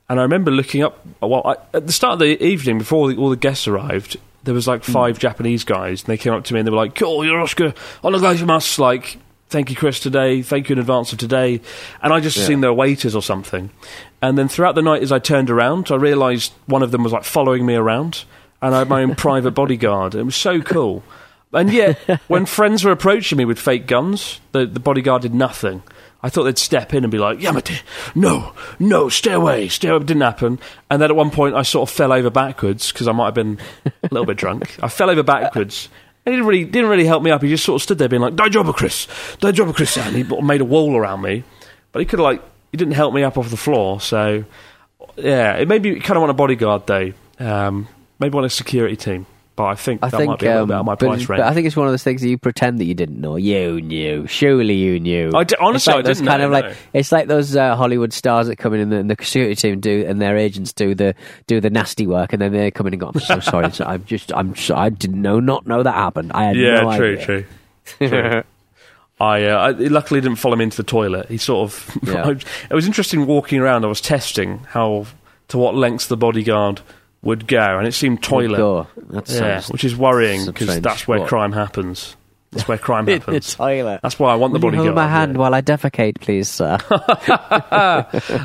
and 0.10 0.20
I 0.20 0.24
remember 0.24 0.52
looking 0.52 0.84
up. 0.84 1.06
Well, 1.22 1.42
I, 1.46 1.78
at 1.78 1.88
the 1.88 1.94
start 1.94 2.14
of 2.14 2.20
the 2.20 2.44
evening, 2.44 2.78
before 2.78 3.12
the, 3.12 3.18
all 3.18 3.30
the 3.30 3.36
guests 3.38 3.68
arrived. 3.68 4.18
There 4.44 4.56
was 4.56 4.68
like 4.68 4.84
five 4.84 5.20
Japanese 5.20 5.64
guys, 5.64 6.02
and 6.02 6.08
they 6.08 6.18
came 6.18 6.34
up 6.34 6.44
to 6.46 6.54
me 6.56 6.60
and 6.60 6.66
they 6.68 6.72
were 6.72 6.78
like, 6.78 6.96
"Cool, 6.96 7.24
you're 7.24 7.40
Oscar. 7.40 7.76
Onogaimasu." 8.04 8.80
Like, 8.80 9.20
thank 9.50 9.70
you, 9.70 9.76
Chris, 9.76 10.00
today. 10.00 10.42
Thank 10.42 10.68
you 10.68 10.74
in 10.74 10.80
advance 10.80 11.14
of 11.14 11.20
today. 11.20 11.62
And 12.02 12.12
I 12.12 12.20
just 12.22 12.38
assumed 12.38 12.64
they 12.64 12.68
were 12.68 12.74
waiters 12.74 13.14
or 13.16 13.22
something. 13.22 13.70
And 14.20 14.40
then 14.40 14.48
throughout 14.48 14.74
the 14.74 14.82
night, 14.82 15.04
as 15.04 15.12
I 15.12 15.20
turned 15.20 15.52
around, 15.52 15.92
I 15.92 15.96
realised 15.96 16.54
one 16.66 16.82
of 16.82 16.90
them 16.90 17.04
was 17.04 17.14
like 17.14 17.24
following 17.24 17.68
me 17.68 17.76
around, 17.76 18.24
and 18.64 18.74
I 18.74 18.80
had 18.80 18.90
my 18.90 19.04
own 19.04 19.14
private 19.28 19.52
bodyguard. 19.52 20.16
It 20.16 20.24
was 20.24 20.36
so 20.36 20.60
cool. 20.60 21.04
And 21.54 21.72
yet, 21.72 21.98
when 22.28 22.46
friends 22.46 22.84
were 22.84 22.92
approaching 22.92 23.38
me 23.38 23.46
with 23.46 23.60
fake 23.60 23.88
guns, 23.88 24.40
the, 24.52 24.66
the 24.66 24.80
bodyguard 24.80 25.24
did 25.24 25.34
nothing. 25.34 25.84
I 26.24 26.30
thought 26.30 26.44
they'd 26.44 26.58
step 26.58 26.94
in 26.94 27.04
and 27.04 27.12
be 27.12 27.18
like, 27.18 27.40
Yamete, 27.40 27.82
no, 28.14 28.54
no, 28.80 29.10
stay 29.10 29.34
away, 29.34 29.68
stay 29.70 29.90
away. 29.90 29.98
It 29.98 30.06
didn't 30.06 30.22
happen. 30.22 30.60
And 30.90 31.02
then 31.02 31.10
at 31.10 31.16
one 31.16 31.32
point, 31.32 31.56
I 31.56 31.64
sort 31.64 31.90
of 31.90 31.96
fell 31.96 32.14
over 32.14 32.30
backwards 32.30 32.92
because 32.92 33.08
I 33.08 33.12
might 33.12 33.26
have 33.26 33.34
been 33.34 33.58
a 33.86 33.92
little 34.12 34.26
bit 34.26 34.38
drunk. 34.38 34.78
I 34.84 34.88
fell 34.88 35.10
over 35.10 35.24
backwards. 35.24 35.90
And 36.24 36.34
he 36.34 36.38
didn't 36.38 36.48
really, 36.48 36.66
didn't 36.66 36.90
really 36.92 37.06
help 37.06 37.24
me 37.24 37.32
up. 37.32 37.42
He 37.42 37.50
just 37.50 37.66
sort 37.66 37.80
of 37.80 37.84
stood 37.84 37.98
there 37.98 38.08
being 38.08 38.22
like, 38.22 38.36
Daijobu, 38.36 38.76
Chris. 38.76 39.98
And 39.98 40.16
he 40.16 40.24
made 40.24 40.62
a 40.62 40.66
wall 40.66 40.96
around 40.96 41.22
me. 41.22 41.44
But 41.92 42.02
he 42.02 42.06
could 42.06 42.20
have, 42.20 42.26
like, 42.26 42.44
he 42.72 42.78
didn't 42.78 42.94
help 42.94 43.16
me 43.16 43.24
up 43.24 43.40
off 43.40 43.50
the 43.50 43.58
floor. 43.58 44.00
So, 44.00 44.46
yeah, 45.16 45.56
it 45.56 45.68
made 45.68 45.82
me 45.82 46.00
kind 46.00 46.18
of 46.18 46.22
want 46.22 46.30
a 46.30 46.36
bodyguard, 46.36 46.86
though. 46.86 47.14
Um, 47.40 47.88
maybe 48.20 48.36
want 48.36 48.46
a 48.46 48.52
security 48.52 48.96
team 48.96 49.26
but 49.62 49.68
I 49.68 49.76
think 49.76 50.04
I 50.04 50.10
that 50.10 50.18
think, 50.18 50.30
might 50.30 50.40
be 50.40 50.48
um, 50.48 50.70
bit 50.70 50.74
out 50.74 50.80
of 50.80 50.86
my 50.88 50.96
but, 50.96 51.06
price 51.06 51.30
range. 51.30 51.40
but 51.40 51.42
I 51.42 51.54
think 51.54 51.68
it's 51.68 51.76
one 51.76 51.86
of 51.86 51.94
those 51.94 52.02
things 52.02 52.22
that 52.22 52.30
you 52.30 52.40
pretend 52.40 52.80
that 52.80 52.86
you 52.86 52.96
didn't 52.96 53.22
know. 53.22 53.36
You 53.36 53.80
knew, 53.80 54.26
surely 54.26 54.74
you 54.74 55.00
knew. 55.00 55.30
I 55.36 55.46
honestly, 55.60 55.76
it's 55.76 55.88
like 55.88 55.96
I 55.98 56.02
those 56.02 56.18
didn't 56.18 56.28
kind 56.30 56.42
know, 56.42 56.46
of 56.48 56.52
like 56.52 56.66
no. 56.66 56.74
it's 56.94 57.12
like 57.12 57.28
those 57.28 57.56
uh, 57.56 57.76
Hollywood 57.76 58.12
stars 58.12 58.48
that 58.48 58.56
come 58.56 58.74
in 58.74 58.80
and 58.80 58.92
the, 58.92 58.96
and 58.98 59.10
the 59.12 59.16
security 59.24 59.54
team 59.54 59.80
do 59.80 60.04
and 60.08 60.20
their 60.20 60.36
agents 60.36 60.74
do 60.74 60.96
the 60.96 61.14
do 61.46 61.62
the 61.62 61.70
nasty 61.70 62.08
work, 62.08 62.34
and 62.34 62.42
then 62.42 62.52
they 62.52 62.72
come 62.72 62.88
in 62.88 62.94
and 62.94 63.02
go, 63.02 63.12
"I'm 63.14 63.20
so 63.20 63.40
sorry, 63.52 63.72
so 63.72 63.86
I'm 63.86 64.04
just 64.06 64.34
I'm 64.34 64.56
so, 64.56 64.76
I 64.76 64.90
didn't 64.90 65.22
know 65.22 65.40
not 65.40 65.68
know 65.68 65.84
that 65.84 65.94
happened. 65.94 66.32
I 66.34 66.46
had 66.46 66.56
yeah, 66.56 66.82
no 66.82 66.98
true, 66.98 67.14
idea." 67.14 67.26
true. 67.26 67.46
True. 68.08 68.44
I, 69.20 69.44
uh, 69.44 69.58
I 69.58 69.72
luckily 69.72 70.22
didn't 70.22 70.38
follow 70.38 70.56
me 70.56 70.64
into 70.64 70.78
the 70.78 70.84
toilet. 70.84 71.28
He 71.30 71.38
sort 71.38 71.72
of. 71.72 71.98
Yeah. 72.04 72.30
it 72.70 72.74
was 72.74 72.88
interesting 72.88 73.28
walking 73.28 73.60
around. 73.60 73.84
I 73.84 73.88
was 73.88 74.02
testing 74.02 74.60
how 74.70 75.08
to 75.50 75.58
what 75.58 75.76
lengths 75.76 76.08
the 76.08 76.16
bodyguard 76.16 76.82
would 77.24 77.48
go, 77.48 77.78
and 77.78 77.88
it 77.88 77.94
seemed 77.94 78.24
toilet. 78.24 78.58
Go. 78.58 78.88
That 79.10 79.30
Yeah, 79.30 79.60
sounds 79.60 79.70
which 79.72 79.84
is 79.84 79.96
worrying 79.96 80.46
because 80.46 80.80
that's 80.82 81.08
where 81.08 81.20
spot. 81.20 81.30
crime 81.30 81.52
happens. 81.52 82.16
That's 82.52 82.68
where 82.68 82.78
crime 82.78 83.08
in 83.10 83.20
the 83.20 83.26
happens. 83.26 83.56
toilet. 83.56 84.00
That's 84.04 84.20
why 84.20 84.32
I 84.34 84.36
want 84.36 84.52
the 84.54 84.60
Will 84.60 84.72
bodyguard. 84.72 84.88
hold 84.88 84.96
my 84.96 85.08
hand 85.08 85.34
yeah. 85.34 85.38
while 85.40 85.54
I 85.54 85.62
defecate, 85.62 86.20
please, 86.20 86.50
sir? 86.50 86.78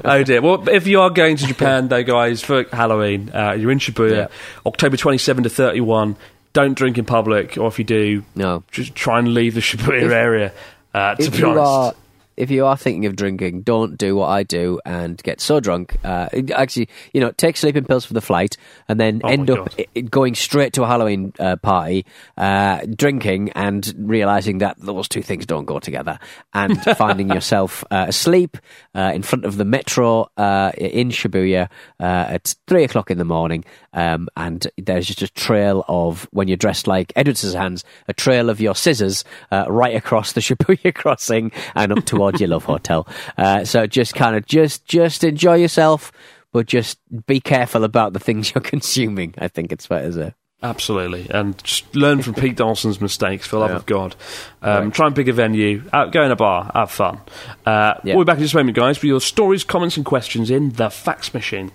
oh 0.05 0.23
dear. 0.25 0.41
Well, 0.43 0.69
if 0.69 0.87
you 0.87 1.01
are 1.01 1.11
going 1.11 1.37
to 1.37 1.47
Japan, 1.49 1.89
though, 1.89 2.03
guys, 2.05 2.43
for 2.43 2.65
Halloween, 2.73 3.31
uh, 3.35 3.53
you're 3.53 3.71
in 3.71 3.79
Shibuya, 3.79 4.11
Yeah. 4.17 4.27
October 4.65 4.97
27 4.97 5.45
to 5.45 5.51
31. 5.51 6.17
Don't 6.53 6.75
drink 6.75 6.99
in 6.99 7.05
public, 7.05 7.59
or 7.59 7.69
if 7.69 7.79
you 7.79 7.85
do, 7.85 8.25
No. 8.35 8.63
just 8.71 8.95
try 8.95 9.19
and 9.19 9.35
leave 9.35 9.55
the 9.55 9.61
Shibuya 9.61 10.03
If- 10.05 10.13
area. 10.13 10.53
Uh, 10.95 11.15
to 11.17 11.25
if 11.25 11.33
be 11.33 11.39
you 11.39 11.47
honest, 11.49 11.61
are 11.61 11.95
if 12.37 12.51
you 12.51 12.67
are 12.67 12.77
thinking 12.77 13.07
of 13.07 13.17
drinking, 13.17 13.63
don't 13.63 13.97
do 13.97 14.15
what 14.17 14.29
I 14.29 14.43
do 14.43 14.81
and 14.85 15.23
get 15.23 15.41
so 15.41 15.61
drunk. 15.61 15.97
Uh, 16.05 16.29
actually, 16.55 16.89
you 17.13 17.21
know, 17.21 17.33
take 17.33 17.57
sleeping 17.57 17.85
pills 17.85 18.05
for 18.05 18.15
the 18.15 18.21
flight 18.21 18.57
and 18.89 19.01
then 19.01 19.21
Oh 19.25 19.29
end 19.29 19.51
up 19.51 19.75
God. 19.77 20.11
going 20.11 20.35
straight 20.35 20.73
to 20.75 20.83
a 20.83 20.87
Halloween 20.87 21.33
uh, 21.39 21.57
party, 21.57 22.05
uh, 22.37 22.81
drinking 22.95 23.51
and 23.55 23.95
realizing 23.97 24.59
that 24.59 24.77
those 24.79 25.09
two 25.09 25.23
things 25.23 25.47
don't 25.47 25.65
go 25.65 25.79
together, 25.79 26.19
and 26.53 26.81
finding 26.97 27.31
yourself 27.31 27.83
uh, 27.91 28.05
asleep 28.09 28.57
uh, 28.95 29.13
in 29.15 29.23
front 29.23 29.45
of 29.45 29.57
the 29.57 29.65
metro 29.65 30.31
uh, 30.37 30.73
in 30.77 31.09
Shibuya 31.11 31.69
uh, 32.01 32.03
at 32.03 32.55
three 32.67 32.85
o'clock 32.85 33.11
in 33.11 33.19
the 33.19 33.25
morning, 33.25 33.65
um, 33.95 34.29
and 34.37 34.67
there's 34.77 35.07
just 35.07 35.23
a 35.23 35.29
trail 35.29 35.85
of 35.89 36.29
when 36.33 36.49
you're 36.49 36.57
dressed 36.57 36.87
like 36.87 37.13
Edward 37.17 37.37
Scissorhands, 37.37 37.85
a 38.09 38.13
trail 38.13 38.51
of 38.51 38.61
your 38.61 38.75
scissors 38.75 39.25
uh, 39.51 39.65
right 39.69 39.97
across 39.97 40.33
the 40.33 40.41
Shibuya 40.47 40.95
crossing 40.95 41.53
and 41.75 41.93
up 41.93 42.05
towards 42.05 42.26
your 42.41 42.49
love 42.49 42.65
hotel. 42.65 43.07
Uh, 43.39 43.65
so 43.65 43.87
just 43.87 44.15
kind 44.15 44.37
of 44.37 44.47
just 44.47 44.85
just 44.87 45.25
enjoy 45.25 45.55
yourself, 45.57 46.13
but 46.53 46.67
just 46.67 46.99
be 47.27 47.41
careful 47.41 47.85
about 47.85 48.13
the 48.13 48.19
things 48.21 48.53
you're 48.55 48.63
consuming. 48.63 49.35
I 49.39 49.49
think 49.49 49.73
it's 49.73 49.87
fair 49.87 50.03
to 50.03 50.13
say. 50.13 50.35
absolutely, 50.63 51.27
and 51.31 51.57
just 51.63 51.95
learn 51.95 52.23
from 52.23 52.35
Pete 52.35 52.57
Donaldson's 52.57 53.01
mistakes. 53.01 53.47
For 53.47 53.57
the 53.57 53.61
love 53.61 53.71
Yeah. 53.71 53.77
of 53.77 53.87
God, 53.87 54.17
um, 54.63 54.91
try 54.91 55.07
and 55.07 55.15
pick 55.15 55.29
a 55.29 55.33
venue, 55.33 55.83
out, 55.93 56.13
go 56.13 56.23
in 56.23 56.31
a 56.31 56.37
bar, 56.37 56.71
have 56.75 56.91
fun. 56.91 57.21
Uh, 57.65 57.95
Yeah. 58.05 58.15
We'll 58.17 58.25
be 58.25 58.31
back 58.31 58.39
in 58.39 58.43
just 58.45 58.55
a 58.55 58.57
moment, 58.59 58.77
guys, 58.77 58.97
with 58.99 59.05
your 59.05 59.21
stories, 59.21 59.65
comments, 59.65 59.97
and 59.97 60.05
questions 60.07 60.51
in 60.51 60.71
the 60.73 60.89
fax 60.91 61.33
machine. 61.35 61.73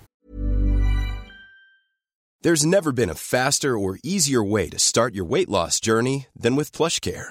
There's 2.42 2.66
never 2.66 2.90
been 2.90 3.08
a 3.08 3.14
faster 3.14 3.78
or 3.78 3.98
easier 4.02 4.42
way 4.42 4.68
to 4.70 4.78
start 4.78 5.14
your 5.14 5.24
weight 5.24 5.48
loss 5.48 5.78
journey 5.78 6.26
than 6.36 6.56
with 6.56 6.72
PlushCare. 6.72 7.30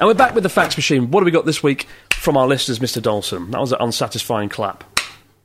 And 0.00 0.06
we're 0.06 0.14
back 0.14 0.34
with 0.34 0.44
the 0.44 0.48
fax 0.48 0.78
machine. 0.78 1.10
What 1.10 1.20
have 1.20 1.26
we 1.26 1.30
got 1.30 1.44
this 1.44 1.62
week 1.62 1.86
from 2.14 2.38
our 2.38 2.48
listeners, 2.48 2.78
Mr. 2.78 3.02
Donaldson? 3.02 3.50
That 3.50 3.60
was 3.60 3.72
an 3.72 3.78
unsatisfying 3.82 4.48
clap. 4.48 4.82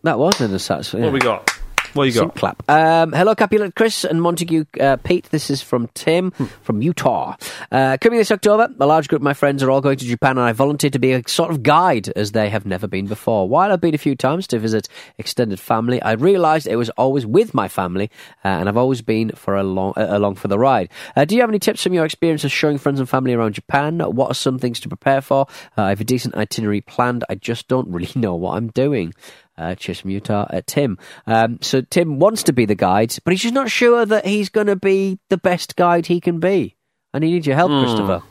That 0.03 0.17
wasn't 0.17 0.53
a 0.53 0.59
satisfying. 0.59 1.03
What 1.03 1.07
have 1.07 1.13
we 1.13 1.19
got? 1.19 1.54
What 1.95 2.03
you 2.03 2.11
Some 2.11 2.27
got? 2.27 2.35
clap. 2.35 2.69
Um, 2.69 3.13
hello, 3.13 3.33
Capulet 3.35 3.73
Chris 3.73 4.03
and 4.03 4.21
Montague 4.21 4.65
uh, 4.81 4.97
Pete. 4.97 5.29
This 5.31 5.49
is 5.49 5.61
from 5.61 5.87
Tim 5.93 6.31
Hmm. 6.31 6.43
from 6.61 6.81
Utah. 6.81 7.35
Uh, 7.71 7.95
coming 8.01 8.19
this 8.19 8.31
October, 8.31 8.67
a 8.81 8.85
large 8.85 9.07
group 9.07 9.21
of 9.21 9.23
my 9.23 9.33
friends 9.33 9.63
are 9.63 9.71
all 9.71 9.79
going 9.79 9.97
to 9.99 10.05
Japan, 10.05 10.31
and 10.31 10.41
I 10.41 10.51
volunteered 10.51 10.91
to 10.91 10.99
be 10.99 11.13
a 11.13 11.21
sort 11.25 11.51
of 11.51 11.63
guide 11.63 12.09
as 12.17 12.33
they 12.33 12.49
have 12.49 12.65
never 12.65 12.85
been 12.85 13.07
before. 13.07 13.47
While 13.47 13.71
I've 13.71 13.79
been 13.79 13.95
a 13.95 13.97
few 13.97 14.13
times 14.13 14.45
to 14.47 14.59
visit 14.59 14.89
extended 15.17 15.57
family, 15.57 16.01
I 16.01 16.11
realised 16.13 16.67
it 16.67 16.75
was 16.75 16.89
always 16.91 17.25
with 17.25 17.53
my 17.53 17.69
family, 17.69 18.11
uh, 18.43 18.49
and 18.49 18.67
I've 18.67 18.75
always 18.77 19.01
been 19.01 19.29
for 19.31 19.55
a 19.55 19.63
long, 19.63 19.93
uh, 19.95 20.07
along 20.09 20.35
for 20.35 20.49
the 20.49 20.59
ride. 20.59 20.89
Uh, 21.15 21.23
do 21.23 21.33
you 21.35 21.39
have 21.41 21.49
any 21.49 21.59
tips 21.59 21.81
from 21.83 21.93
your 21.93 22.03
experience 22.03 22.43
of 22.43 22.51
showing 22.51 22.77
friends 22.77 22.99
and 22.99 23.07
family 23.07 23.31
around 23.33 23.53
Japan? 23.53 23.99
What 24.01 24.31
are 24.31 24.35
some 24.35 24.59
things 24.59 24.81
to 24.81 24.89
prepare 24.89 25.21
for? 25.21 25.47
Uh, 25.77 25.83
I 25.83 25.89
have 25.89 26.01
a 26.01 26.03
decent 26.03 26.35
itinerary 26.35 26.81
planned. 26.81 27.23
I 27.29 27.35
just 27.35 27.69
don't 27.69 27.87
really 27.89 28.09
know 28.15 28.35
what 28.35 28.57
I'm 28.57 28.67
doing 28.67 29.13
uh, 29.57 29.75
cheers 29.75 29.99
from 30.01 30.09
Utah, 30.11 30.45
uh, 30.49 30.61
Tim. 30.65 30.97
Um, 31.27 31.59
so 31.61 31.81
Tim 31.81 32.19
wants 32.19 32.43
to 32.43 32.53
be 32.53 32.65
the 32.65 32.75
guide, 32.75 33.15
but 33.23 33.31
he's 33.31 33.41
just 33.41 33.53
not 33.53 33.69
sure 33.69 34.05
that 34.05 34.25
he's 34.25 34.49
going 34.49 34.67
to 34.67 34.75
be 34.75 35.19
the 35.29 35.37
best 35.37 35.75
guide 35.75 36.05
he 36.07 36.19
can 36.19 36.39
be. 36.39 36.75
And 37.13 37.23
he 37.23 37.31
needs 37.31 37.47
your 37.47 37.55
help, 37.55 37.71
Christopher. 37.71 38.21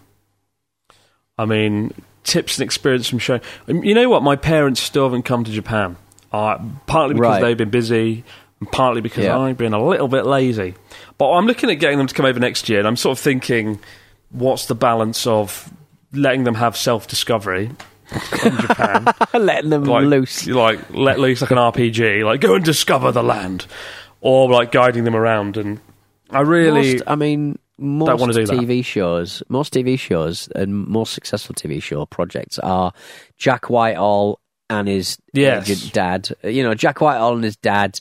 I 1.39 1.47
mean, 1.47 1.93
tips 2.23 2.59
and 2.59 2.65
experience 2.65 3.09
from 3.09 3.19
showing. 3.19 3.41
Um, 3.69 3.83
You 3.83 3.95
know 3.95 4.09
what? 4.09 4.23
My 4.23 4.37
parents 4.37 4.81
still 4.81 5.05
haven't 5.05 5.23
come 5.23 5.45
to 5.45 5.51
Japan. 5.51 5.97
Uh, 6.33 6.59
partly 6.87 7.15
because 7.15 7.29
Right. 7.37 7.41
they've 7.43 7.57
been 7.57 7.71
busy, 7.71 8.25
and 8.61 8.71
partly 8.73 9.01
because 9.01 9.25
Yeah. 9.25 9.39
I've 9.39 9.57
been 9.57 9.73
a 9.73 9.85
little 9.85 10.09
bit 10.09 10.27
lazy. 10.27 10.75
But 11.17 11.31
I'm 11.33 11.47
looking 11.47 11.71
at 11.71 11.75
getting 11.77 11.97
them 11.99 12.09
to 12.09 12.15
come 12.15 12.27
over 12.27 12.41
next 12.41 12.69
year, 12.69 12.81
and 12.81 12.89
I'm 12.89 12.97
sort 12.97 13.17
of 13.19 13.23
thinking, 13.23 13.79
what's 14.31 14.67
the 14.67 14.75
balance 14.75 15.27
of 15.27 15.71
letting 16.13 16.45
them 16.45 16.57
have 16.57 16.77
self 16.77 17.07
discovery 17.07 17.71
in 18.45 18.57
Japan? 18.59 19.07
Letting 19.35 19.71
them 19.71 19.85
like, 19.85 20.05
loose. 20.05 20.47
like 20.47 20.91
let 20.91 21.19
loose 21.19 21.41
like 21.43 21.51
an 21.51 21.59
RPG, 21.59 22.25
like 22.25 22.41
go 22.41 22.55
and 22.55 22.65
discover 22.65 23.13
the 23.13 23.23
land, 23.23 23.67
or 24.21 24.51
like 24.51 24.73
guiding 24.73 25.05
them 25.05 25.17
around 25.17 25.57
and 25.57 25.81
I 26.31 26.41
really. 26.41 26.95
most, 26.95 27.05
I 27.07 27.15
mean, 27.17 27.59
most 27.79 28.21
wanna 28.21 28.33
do 28.33 28.47
that. 28.47 28.55
TV 28.57 28.85
shows, 28.85 29.43
most 29.49 29.73
TV 29.75 29.99
shows, 29.99 30.49
and 30.55 30.75
most 30.75 31.13
successful 31.13 31.55
TV 31.55 31.83
show 31.83 32.07
projects 32.07 32.59
are 32.59 32.93
Jack 33.37 33.69
Whitehall 33.71 34.41
and 34.71 34.89
his 34.89 35.19
Yes. 35.33 35.91
dad. 35.91 36.31
You 36.43 36.63
know, 36.63 36.75
Jack 36.75 37.01
Whitehall 37.01 37.35
and 37.35 37.45
his 37.45 37.57
dad 37.57 38.01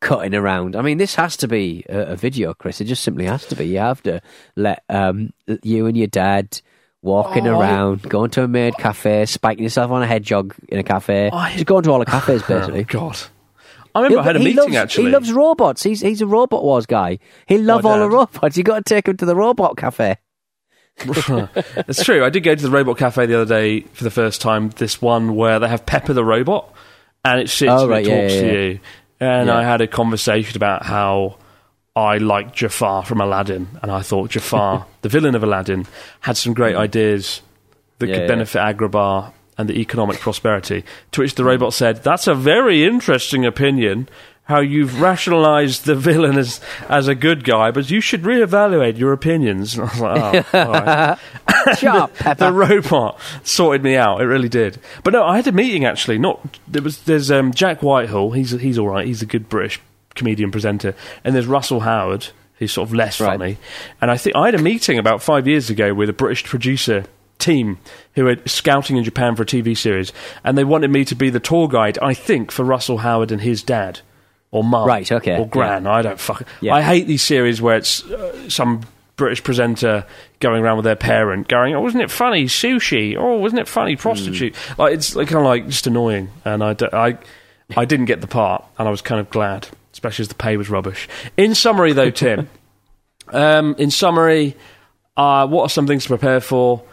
cutting 0.00 0.34
around. 0.34 0.76
I 0.76 0.82
mean, 0.82 0.98
this 0.98 1.14
has 1.16 1.36
to 1.38 1.48
be 1.48 1.84
a, 1.88 2.12
a 2.12 2.16
video, 2.16 2.54
Chris. 2.54 2.80
It 2.80 2.84
just 2.84 3.02
simply 3.02 3.24
has 3.26 3.44
to 3.46 3.56
be. 3.56 3.66
You 3.66 3.78
have 3.78 4.02
to 4.04 4.20
let 4.56 4.84
um, 4.88 5.30
you 5.62 5.86
and 5.86 5.96
your 5.96 6.06
dad. 6.06 6.60
Walking 7.02 7.46
Oh, 7.46 7.60
I- 7.60 7.70
around, 7.70 8.02
going 8.02 8.30
to 8.30 8.42
a 8.42 8.48
maid 8.48 8.74
cafe, 8.76 9.24
spiking 9.26 9.62
yourself 9.62 9.90
on 9.90 10.02
a 10.02 10.06
hedgehog 10.06 10.54
in 10.68 10.78
a 10.78 10.82
cafe. 10.82 11.30
I- 11.32 11.52
Just 11.52 11.66
going 11.66 11.84
to 11.84 11.90
all 11.92 12.00
the 12.00 12.04
cafes, 12.06 12.42
oh, 12.48 12.48
basically. 12.48 12.80
Oh, 12.80 12.84
God. 12.88 13.18
I 13.94 14.00
remember 14.02 14.20
I 14.20 14.24
had 14.24 14.36
a 14.36 14.38
meeting 14.40 14.56
loves, 14.56 14.74
actually. 14.76 15.04
He 15.06 15.10
loves 15.10 15.32
robots. 15.32 15.82
He's 15.82 16.00
he's 16.00 16.20
a 16.20 16.26
robot 16.26 16.62
wars 16.62 16.86
guy. 16.86 17.18
He 17.46 17.56
oh, 17.56 17.60
love 17.60 17.84
My 17.84 17.90
all 17.90 17.98
the 18.00 18.10
robots. 18.10 18.56
You 18.56 18.62
got 18.62 18.84
to 18.84 18.94
take 18.94 19.08
him 19.08 19.16
to 19.16 19.24
the 19.26 19.34
robot 19.34 19.76
cafe. 19.76 20.16
it's 21.00 22.04
true. 22.04 22.24
I 22.24 22.30
did 22.30 22.42
go 22.42 22.54
to 22.54 22.62
the 22.62 22.70
robot 22.70 22.98
cafe 22.98 23.26
the 23.26 23.40
other 23.40 23.54
day 23.60 23.80
for 23.92 24.04
the 24.04 24.10
first 24.10 24.40
time. 24.40 24.70
This 24.70 25.00
one 25.00 25.36
where 25.36 25.58
they 25.58 25.68
have 25.68 25.86
Pepper 25.86 26.12
the 26.12 26.24
robot, 26.24 26.72
and 27.24 27.40
it 27.40 27.48
sits 27.48 27.70
Oh, 27.70 27.90
and 27.90 28.06
it 28.06 28.08
yeah, 28.08 28.20
talks 28.22 28.34
yeah, 28.34 28.40
to 28.40 28.46
you. 28.72 28.80
And 29.20 29.46
Yeah. 29.48 29.56
I 29.56 29.62
had 29.62 29.80
a 29.80 29.86
conversation 29.86 30.56
about 30.56 30.84
how 30.84 31.38
I 31.98 32.18
liked 32.18 32.54
Jafar 32.54 33.04
from 33.04 33.20
Aladdin, 33.20 33.66
and 33.82 33.90
I 33.90 34.02
thought 34.02 34.30
Jafar, 34.30 34.86
the 35.02 35.08
villain 35.08 35.34
of 35.34 35.42
Aladdin, 35.42 35.84
had 36.20 36.36
some 36.36 36.54
great 36.54 36.76
ideas 36.76 37.42
that. 37.98 38.08
Yeah, 38.08 38.14
could 38.14 38.22
yeah. 38.22 38.28
benefit 38.28 38.58
Agrabah 38.60 39.32
and 39.58 39.68
the 39.68 39.80
economic 39.80 40.20
prosperity. 40.20 40.84
To 41.12 41.22
which 41.22 41.34
the 41.34 41.44
robot 41.44 41.74
said, 41.74 42.04
"That's 42.04 42.28
a 42.28 42.34
very 42.34 42.84
interesting 42.84 43.44
opinion." 43.44 44.08
How 44.44 44.60
you've 44.60 44.98
rationalised 45.02 45.84
the 45.84 45.94
villain 45.94 46.38
as 46.38 46.58
as 46.88 47.06
a 47.06 47.14
good 47.14 47.44
guy, 47.44 47.70
but 47.70 47.90
you 47.90 48.00
should 48.00 48.22
reevaluate 48.22 48.96
your 48.96 49.12
opinions. 49.12 49.74
And 49.76 49.82
I 49.90 49.92
was 49.92 50.00
like, 50.00 50.54
oh, 50.54 50.58
all 50.58 50.72
right 50.72 51.18
Shut 51.76 52.24
up, 52.24 52.38
the 52.38 52.50
robot 52.50 53.20
sorted 53.42 53.82
me 53.82 53.94
out. 53.96 54.22
It 54.22 54.24
really 54.24 54.48
did. 54.48 54.78
But 55.04 55.12
no, 55.12 55.22
I 55.22 55.36
had 55.36 55.46
a 55.48 55.52
meeting 55.52 55.84
actually. 55.84 56.16
Not 56.18 56.58
there 56.66 56.80
was 56.80 57.02
there's 57.02 57.30
um, 57.30 57.52
Jack 57.52 57.82
Whitehall. 57.82 58.30
He's 58.32 58.52
he's 58.52 58.78
all 58.78 58.88
right. 58.88 59.06
He's 59.06 59.20
a 59.20 59.26
good 59.26 59.50
British 59.50 59.80
comedian 60.18 60.50
presenter. 60.50 60.94
And 61.24 61.34
there's 61.34 61.46
Russell 61.46 61.80
Howard. 61.80 62.26
Who's 62.58 62.72
sort 62.72 62.88
of 62.88 62.94
less 62.94 63.20
Right. 63.20 63.38
funny. 63.38 63.56
And 64.00 64.10
I 64.10 64.16
think 64.16 64.34
I 64.34 64.46
had 64.46 64.56
a 64.56 64.58
meeting 64.60 64.98
about 64.98 65.22
five 65.22 65.46
years 65.46 65.70
ago 65.70 65.94
with 65.94 66.08
a 66.08 66.12
British 66.12 66.42
producer 66.42 67.04
team 67.38 67.78
who 68.16 68.24
were 68.24 68.36
scouting 68.46 68.96
in 68.96 69.04
Japan 69.04 69.36
for 69.36 69.44
a 69.44 69.46
TV 69.46 69.76
series, 69.76 70.12
and 70.42 70.58
they 70.58 70.64
wanted 70.64 70.90
me 70.90 71.04
to 71.04 71.14
be 71.14 71.30
the 71.30 71.38
tour 71.38 71.68
guide. 71.68 71.98
I 72.02 72.14
think 72.14 72.50
for 72.50 72.64
Russell 72.64 72.98
Howard 72.98 73.30
and 73.30 73.40
his 73.40 73.62
dad. 73.62 74.00
Or 74.50 74.64
mum, 74.64 74.88
Right, 74.88 75.12
okay, 75.12 75.38
or 75.38 75.46
gran. 75.46 75.86
I 75.86 76.02
don't 76.02 76.18
fuck. 76.18 76.42
Yeah. 76.60 76.74
I 76.74 76.80
hate 76.82 77.06
these 77.06 77.22
series 77.22 77.62
where 77.62 77.76
it's 77.76 78.02
uh, 78.04 78.48
some 78.50 78.80
British 79.14 79.44
presenter 79.44 80.04
going 80.40 80.60
around 80.60 80.78
with 80.78 80.84
their 80.84 80.96
parent, 80.96 81.46
going, 81.46 81.76
"Oh, 81.76 81.80
wasn't 81.82 82.02
it 82.02 82.10
funny 82.10 82.46
sushi? 82.46 83.14
Oh, 83.16 83.36
wasn't 83.36 83.60
it 83.60 83.68
funny 83.68 83.94
prostitute?" 83.94 84.56
Like 84.78 84.94
it's 84.94 85.14
like, 85.14 85.28
kind 85.28 85.38
of 85.38 85.44
like 85.44 85.66
just 85.68 85.86
annoying, 85.86 86.30
and 86.44 86.64
I, 86.64 86.72
d- 86.72 86.88
I, 86.92 87.18
I 87.76 87.84
didn't 87.84 88.06
get 88.06 88.20
the 88.20 88.26
part, 88.26 88.64
and 88.78 88.88
I 88.88 88.90
was 88.90 89.02
kind 89.02 89.20
of 89.20 89.28
glad, 89.30 89.68
especially 89.98 90.22
as 90.22 90.28
the 90.28 90.34
pay 90.36 90.56
was 90.56 90.70
rubbish. 90.70 91.08
In 91.36 91.56
summary, 91.56 91.92
though, 91.92 92.10
Tim, 92.10 92.48
um, 93.32 93.74
in 93.78 93.90
summary, 93.90 94.56
uh, 95.16 95.44
what 95.48 95.64
are 95.64 95.68
some 95.68 95.88
things 95.88 96.04
to 96.04 96.10
prepare 96.10 96.40
for? 96.40 96.84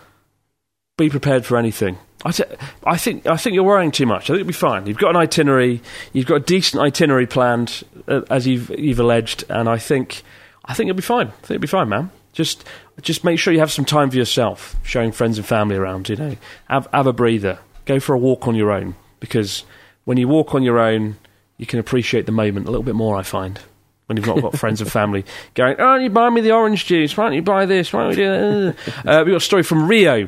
Be 0.97 1.07
prepared 1.11 1.45
for 1.45 1.55
anything. 1.55 1.99
I, 2.23 2.31
t- 2.31 2.43
I 2.83 2.97
think 2.97 3.27
I 3.27 3.37
think 3.37 3.53
you're 3.53 3.63
worrying 3.63 3.91
too 3.91 4.07
much. 4.07 4.23
I 4.23 4.33
think 4.33 4.39
it'll 4.39 4.47
be 4.47 4.53
fine. 4.53 4.87
You've 4.87 4.97
got 4.97 5.11
an 5.11 5.17
itinerary. 5.17 5.81
You've 6.13 6.25
got 6.25 6.35
a 6.35 6.39
decent 6.39 6.81
itinerary 6.81 7.27
planned, 7.27 7.83
uh, 8.07 8.21
as 8.31 8.47
you've 8.47 8.71
you've 8.71 8.99
alleged, 8.99 9.43
and 9.49 9.69
I 9.69 9.77
think 9.77 10.23
I 10.63 10.73
think 10.73 10.87
you'll 10.87 10.95
be 10.95 11.03
fine. 11.03 11.27
I 11.27 11.31
think 11.31 11.51
it'll 11.51 11.61
be 11.61 11.67
fine, 11.67 11.89
man. 11.89 12.09
Just 12.33 12.63
just 13.01 13.23
make 13.23 13.37
sure 13.37 13.53
you 13.53 13.59
have 13.59 13.71
some 13.71 13.85
time 13.85 14.09
for 14.09 14.17
yourself, 14.17 14.75
showing 14.81 15.11
friends 15.11 15.37
and 15.37 15.45
family 15.45 15.75
around. 15.75 16.09
You 16.09 16.15
know, 16.15 16.35
have 16.69 16.87
have 16.91 17.05
a 17.05 17.13
breather. 17.13 17.59
Go 17.85 17.99
for 17.99 18.15
a 18.15 18.17
walk 18.17 18.47
on 18.47 18.55
your 18.55 18.71
own 18.71 18.95
because 19.19 19.63
when 20.05 20.17
you 20.17 20.27
walk 20.27 20.55
on 20.55 20.63
your 20.63 20.79
own, 20.79 21.17
you 21.57 21.65
can 21.65 21.79
appreciate 21.79 22.25
the 22.25 22.31
moment 22.31 22.67
a 22.67 22.71
little 22.71 22.83
bit 22.83 22.95
more. 22.95 23.15
I 23.17 23.23
find 23.23 23.59
when 24.07 24.17
you've 24.17 24.27
not 24.27 24.41
got 24.41 24.57
friends 24.57 24.81
and 24.81 24.91
family 24.91 25.25
going, 25.53 25.75
"Oh, 25.79 25.95
you 25.95 26.09
buy 26.09 26.29
me 26.29 26.41
the 26.41 26.51
orange 26.51 26.85
juice? 26.85 27.15
Why 27.17 27.25
don't 27.25 27.33
you 27.33 27.41
buy 27.41 27.65
this? 27.65 27.91
Why 27.93 28.01
don't 28.01 28.09
we 28.09 28.15
do 28.15 28.25
that?" 28.25 28.75
Uh, 29.05 29.23
we 29.25 29.31
got 29.31 29.37
a 29.37 29.41
story 29.41 29.63
from 29.63 29.87
Rio, 29.87 30.27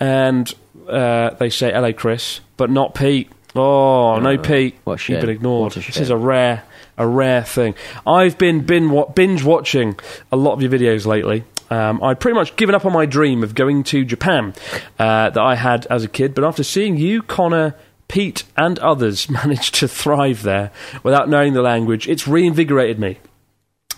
and 0.00 0.52
uh, 0.88 1.30
they 1.34 1.50
say, 1.50 1.72
"Hello, 1.72 1.92
Chris," 1.92 2.40
but 2.56 2.70
not 2.70 2.94
Pete. 2.94 3.30
Oh, 3.56 4.18
no, 4.18 4.36
Pete. 4.36 4.76
what 4.82 5.08
a 5.08 5.12
You've 5.12 5.20
been 5.20 5.30
ignored. 5.30 5.72
This 5.74 5.96
is 5.96 6.10
a 6.10 6.16
rare, 6.16 6.64
a 6.98 7.06
rare 7.06 7.44
thing. 7.44 7.74
I've 8.04 8.36
been 8.36 8.62
bin 8.66 8.90
wa- 8.90 9.08
binge 9.08 9.44
watching 9.44 9.96
a 10.32 10.36
lot 10.36 10.54
of 10.54 10.62
your 10.62 10.72
videos 10.72 11.06
lately. 11.06 11.44
Um, 11.70 12.02
I'd 12.02 12.18
pretty 12.18 12.34
much 12.34 12.56
given 12.56 12.74
up 12.74 12.84
on 12.84 12.92
my 12.92 13.06
dream 13.06 13.42
of 13.44 13.54
going 13.54 13.84
to 13.84 14.04
Japan 14.04 14.54
uh, 14.98 15.30
that 15.30 15.38
I 15.38 15.54
had 15.54 15.86
as 15.86 16.02
a 16.04 16.08
kid, 16.08 16.34
but 16.34 16.42
after 16.42 16.64
seeing 16.64 16.96
you, 16.96 17.22
Connor, 17.22 17.74
Pete, 18.08 18.44
and 18.56 18.78
others 18.78 19.28
managed 19.30 19.74
to 19.76 19.88
thrive 19.88 20.42
there 20.42 20.70
without 21.02 21.28
knowing 21.28 21.52
the 21.52 21.62
language, 21.62 22.08
it's 22.08 22.28
reinvigorated 22.28 22.98
me. 22.98 23.18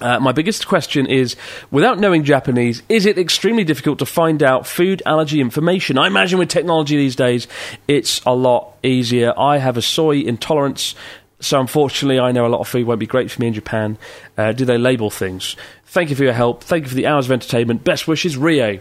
Uh, 0.01 0.21
my 0.21 0.33
biggest 0.33 0.69
question 0.69 1.07
is 1.07 1.37
without 1.71 1.99
knowing 1.99 2.23
Japanese, 2.23 2.83
is 2.89 3.07
it 3.07 3.17
extremely 3.17 3.65
difficult 3.65 3.99
to 3.99 4.07
find 4.07 4.43
out 4.43 4.67
food 4.67 5.03
allergy 5.07 5.41
information? 5.41 5.97
I 5.97 6.07
imagine 6.07 6.39
with 6.39 6.51
technology 6.51 6.97
these 6.97 7.17
days, 7.17 7.49
it's 7.89 8.21
a 8.27 8.35
lot 8.35 8.77
easier. 8.83 9.33
I 9.39 9.57
have 9.57 9.79
a 9.79 9.83
soy 9.83 10.21
intolerance, 10.21 10.95
so 11.41 11.61
unfortunately, 11.61 12.19
I 12.19 12.33
know 12.33 12.47
a 12.47 12.49
lot 12.49 12.61
of 12.61 12.69
food 12.69 12.87
won't 12.87 13.01
be 13.01 13.07
great 13.07 13.31
for 13.31 13.41
me 13.41 13.49
in 13.49 13.55
Japan. 13.55 13.97
Uh, 14.37 14.53
do 14.53 14.67
they 14.67 14.77
label 14.77 15.09
things? 15.09 15.57
Thank 15.87 16.11
you 16.11 16.17
for 16.17 16.25
your 16.25 16.35
help. 16.35 16.63
Thank 16.63 16.85
you 16.85 16.91
for 16.91 16.95
the 16.95 17.07
hours 17.07 17.25
of 17.27 17.33
entertainment. 17.33 17.83
Best 17.83 18.07
wishes, 18.07 18.37
Rio. 18.37 18.81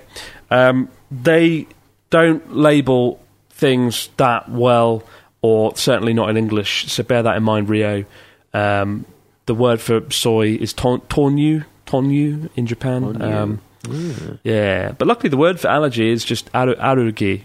Um, 0.52 0.90
they 1.12 1.68
don't 2.10 2.56
label 2.56 3.22
things 3.56 4.10
that 4.18 4.50
well, 4.50 5.04
or 5.42 5.76
certainly 5.76 6.14
not 6.14 6.30
in 6.30 6.38
English, 6.38 6.86
so 6.92 7.02
bear 7.04 7.24
that 7.24 7.36
in 7.38 7.44
mind, 7.44 7.70
Rio. 7.70 8.06
Um, 8.54 9.06
the 9.48 9.56
word 9.56 9.82
for 9.82 10.10
soy 10.12 10.50
is 10.56 10.74
ton- 10.74 11.02
tonyu, 11.02 11.66
tonyu 11.88 12.50
in 12.56 12.68
Japan. 12.68 13.22
Um, 13.22 13.62
yeah, 14.44 14.92
but 14.98 15.08
luckily 15.08 15.30
the 15.30 15.38
word 15.38 15.60
for 15.60 15.68
allergy 15.68 16.10
is 16.10 16.24
just 16.26 16.50
aru- 16.54 16.76
arugi, 16.76 17.44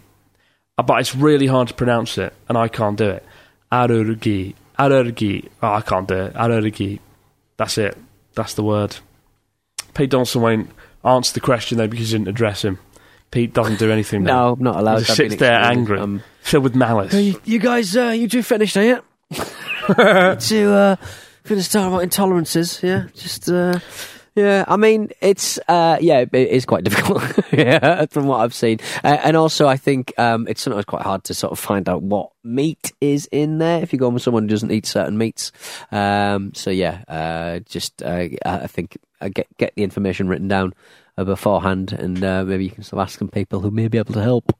Uh, 0.78 0.82
but 0.82 1.00
it's 1.00 1.14
really 1.14 1.46
hard 1.46 1.68
to 1.68 1.74
pronounce 1.74 2.16
it, 2.18 2.32
and 2.48 2.56
I 2.56 2.68
can't 2.68 2.96
do 2.96 3.08
it. 3.10 3.24
Arugi, 3.70 4.54
arugi. 4.78 5.48
Oh, 5.62 5.74
I 5.74 5.80
can't 5.82 6.08
do 6.08 6.14
it. 6.14 6.34
Arugi. 6.34 6.98
That's 7.56 7.76
it. 7.78 7.96
That's 8.34 8.54
the 8.54 8.62
word. 8.62 8.96
Pete 9.94 10.10
Donaldson 10.10 10.40
won't 10.42 10.70
answer 11.04 11.34
the 11.34 11.40
question 11.40 11.76
though 11.78 11.86
because 11.88 12.10
he 12.10 12.16
didn't 12.16 12.28
address 12.28 12.62
him. 12.64 12.78
Pete 13.30 13.52
doesn't 13.54 13.78
do 13.78 13.90
anything. 13.92 14.24
now. 14.24 14.46
No, 14.48 14.52
I'm 14.54 14.62
not 14.62 14.76
allowed. 14.76 14.98
He 15.00 15.04
just 15.04 15.16
sits 15.16 15.36
there 15.36 15.52
angry, 15.60 15.98
Um, 15.98 16.22
filled 16.42 16.64
with 16.64 16.74
malice. 16.74 17.14
you, 17.14 17.40
you 17.44 17.58
guys, 17.58 17.96
uh, 17.96 18.08
you 18.16 18.28
two 18.28 18.42
finished, 18.42 18.76
are 18.76 18.84
you? 18.84 19.02
to 19.86 20.72
uh, 20.72 20.96
finish 21.44 21.68
talking 21.68 21.88
about 21.94 22.02
intolerances, 22.08 22.82
yeah. 22.82 23.06
Just 23.14 23.48
uh, 23.50 23.78
yeah. 24.34 24.64
I 24.66 24.76
mean, 24.76 25.10
it's 25.20 25.58
uh, 25.68 25.98
yeah, 26.00 26.24
it 26.32 26.34
is 26.34 26.64
quite 26.66 26.84
difficult, 26.88 27.22
yeah, 27.52 28.06
from 28.06 28.26
what 28.26 28.38
I've 28.40 28.54
seen, 28.54 28.78
uh, 29.04 29.18
and 29.22 29.36
also 29.36 29.66
I 29.68 29.76
think 29.76 30.12
um, 30.18 30.46
it's 30.48 30.62
sometimes 30.62 30.84
quite 30.84 31.02
hard 31.02 31.24
to 31.24 31.34
sort 31.34 31.52
of 31.52 31.58
find 31.58 31.88
out 31.88 32.02
what 32.02 32.30
meat 32.42 32.92
is 33.00 33.28
in 33.30 33.58
there 33.58 33.82
if 33.82 33.92
you 33.92 33.98
go 33.98 34.08
with 34.08 34.22
someone 34.22 34.44
who 34.44 34.48
doesn't 34.48 34.70
eat 34.72 34.86
certain 34.86 35.16
meats. 35.18 35.52
Um, 35.92 36.52
so 36.54 36.70
yeah, 36.70 37.02
uh, 37.08 37.60
just 37.60 38.02
uh, 38.02 38.26
I 38.44 38.66
think 38.66 38.98
uh, 39.20 39.28
get 39.28 39.46
get 39.58 39.74
the 39.76 39.82
information 39.84 40.28
written 40.28 40.48
down 40.48 40.74
beforehand, 41.16 41.92
and 41.92 42.22
uh, 42.22 42.44
maybe 42.44 42.64
you 42.64 42.70
can 42.70 42.82
still 42.82 43.00
ask 43.00 43.18
some 43.18 43.28
people 43.28 43.60
who 43.60 43.70
may 43.70 43.88
be 43.88 43.98
able 43.98 44.14
to 44.14 44.22
help. 44.22 44.54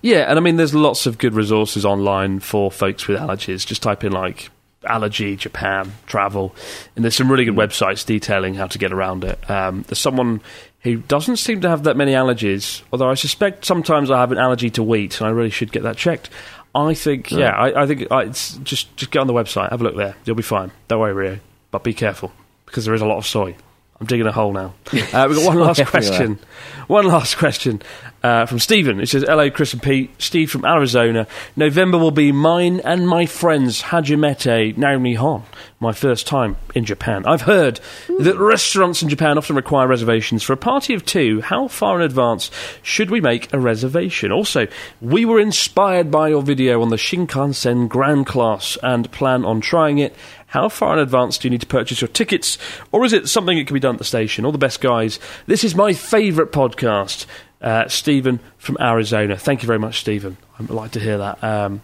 Yeah, 0.00 0.28
and 0.28 0.38
I 0.38 0.42
mean, 0.42 0.56
there's 0.56 0.74
lots 0.74 1.06
of 1.06 1.18
good 1.18 1.34
resources 1.34 1.84
online 1.84 2.40
for 2.40 2.70
folks 2.70 3.06
with 3.06 3.18
allergies. 3.18 3.66
Just 3.66 3.82
type 3.82 4.02
in 4.04 4.12
like 4.12 4.50
allergy 4.84 5.36
Japan 5.36 5.92
travel, 6.06 6.54
and 6.96 7.04
there's 7.04 7.16
some 7.16 7.30
really 7.30 7.44
good 7.44 7.56
websites 7.56 8.06
detailing 8.06 8.54
how 8.54 8.66
to 8.66 8.78
get 8.78 8.92
around 8.92 9.24
it. 9.24 9.50
Um, 9.50 9.82
there's 9.88 9.98
someone 9.98 10.40
who 10.80 10.96
doesn't 10.96 11.36
seem 11.36 11.60
to 11.60 11.68
have 11.68 11.82
that 11.82 11.96
many 11.96 12.12
allergies, 12.12 12.82
although 12.92 13.10
I 13.10 13.14
suspect 13.14 13.64
sometimes 13.64 14.10
I 14.10 14.20
have 14.20 14.32
an 14.32 14.38
allergy 14.38 14.70
to 14.70 14.82
wheat, 14.82 15.20
and 15.20 15.28
I 15.28 15.32
really 15.32 15.50
should 15.50 15.72
get 15.72 15.82
that 15.82 15.96
checked. 15.96 16.30
I 16.74 16.94
think, 16.94 17.32
yeah, 17.32 17.50
I, 17.50 17.82
I 17.82 17.86
think 17.86 18.10
uh, 18.10 18.18
it's 18.18 18.56
just 18.58 18.94
just 18.96 19.10
get 19.10 19.20
on 19.20 19.26
the 19.26 19.32
website, 19.32 19.70
have 19.70 19.80
a 19.80 19.84
look 19.84 19.96
there, 19.96 20.14
you'll 20.24 20.36
be 20.36 20.42
fine. 20.42 20.70
Don't 20.86 21.00
worry, 21.00 21.12
Rio, 21.12 21.40
but 21.70 21.82
be 21.82 21.94
careful 21.94 22.32
because 22.66 22.84
there 22.84 22.94
is 22.94 23.02
a 23.02 23.06
lot 23.06 23.18
of 23.18 23.26
soy. 23.26 23.56
I'm 24.00 24.06
digging 24.06 24.26
a 24.26 24.32
hole 24.32 24.52
now. 24.52 24.74
Uh, 25.12 25.26
we've 25.28 25.38
got 25.38 25.46
one 25.46 25.58
last 25.58 25.84
question. 25.86 26.38
One 26.86 27.06
last 27.06 27.36
question. 27.38 27.82
Uh, 28.22 28.46
from 28.46 28.58
Stephen, 28.58 29.00
it 29.00 29.08
says, 29.08 29.22
Hello, 29.22 29.50
Chris 29.50 29.72
and 29.72 29.82
Pete. 29.82 30.10
Steve 30.20 30.50
from 30.50 30.64
Arizona. 30.64 31.26
November 31.56 31.98
will 31.98 32.10
be 32.10 32.32
mine 32.32 32.80
and 32.80 33.08
my 33.08 33.26
friends 33.26 33.82
Hajimete 33.82 34.76
no 34.76 34.98
Nihon. 34.98 35.44
My 35.80 35.92
first 35.92 36.26
time 36.26 36.56
in 36.74 36.84
Japan. 36.84 37.24
I've 37.26 37.42
heard 37.42 37.80
that 38.18 38.36
restaurants 38.38 39.02
in 39.02 39.08
Japan 39.08 39.38
often 39.38 39.54
require 39.54 39.86
reservations 39.86 40.42
for 40.42 40.52
a 40.52 40.56
party 40.56 40.94
of 40.94 41.04
two. 41.04 41.40
How 41.40 41.68
far 41.68 42.00
in 42.00 42.02
advance 42.02 42.50
should 42.82 43.10
we 43.10 43.20
make 43.20 43.52
a 43.52 43.60
reservation? 43.60 44.32
Also, 44.32 44.66
we 45.00 45.24
were 45.24 45.38
inspired 45.38 46.10
by 46.10 46.28
your 46.28 46.42
video 46.42 46.82
on 46.82 46.88
the 46.88 46.96
Shinkansen 46.96 47.88
Grand 47.88 48.26
Class 48.26 48.76
and 48.82 49.10
plan 49.12 49.44
on 49.44 49.60
trying 49.60 49.98
it. 49.98 50.14
How 50.48 50.70
far 50.70 50.94
in 50.94 50.98
advance 50.98 51.36
do 51.36 51.46
you 51.46 51.50
need 51.50 51.60
to 51.60 51.66
purchase 51.66 52.00
your 52.00 52.08
tickets? 52.08 52.56
Or 52.90 53.04
is 53.04 53.12
it 53.12 53.28
something 53.28 53.58
that 53.58 53.66
can 53.66 53.74
be 53.74 53.80
done 53.80 53.96
at 53.96 53.98
the 53.98 54.04
station? 54.04 54.44
All 54.44 54.52
the 54.52 54.58
best, 54.58 54.80
guys. 54.80 55.20
This 55.46 55.62
is 55.62 55.74
my 55.74 55.92
favourite 55.92 56.52
podcast. 56.52 57.26
Uh, 57.60 57.86
Stephen 57.88 58.40
from 58.56 58.76
Arizona. 58.80 59.36
Thank 59.36 59.62
you 59.62 59.66
very 59.66 59.78
much, 59.78 60.00
Stephen. 60.00 60.36
I'd 60.58 60.70
like 60.70 60.92
to 60.92 61.00
hear 61.00 61.18
that. 61.18 61.44
Um, 61.44 61.82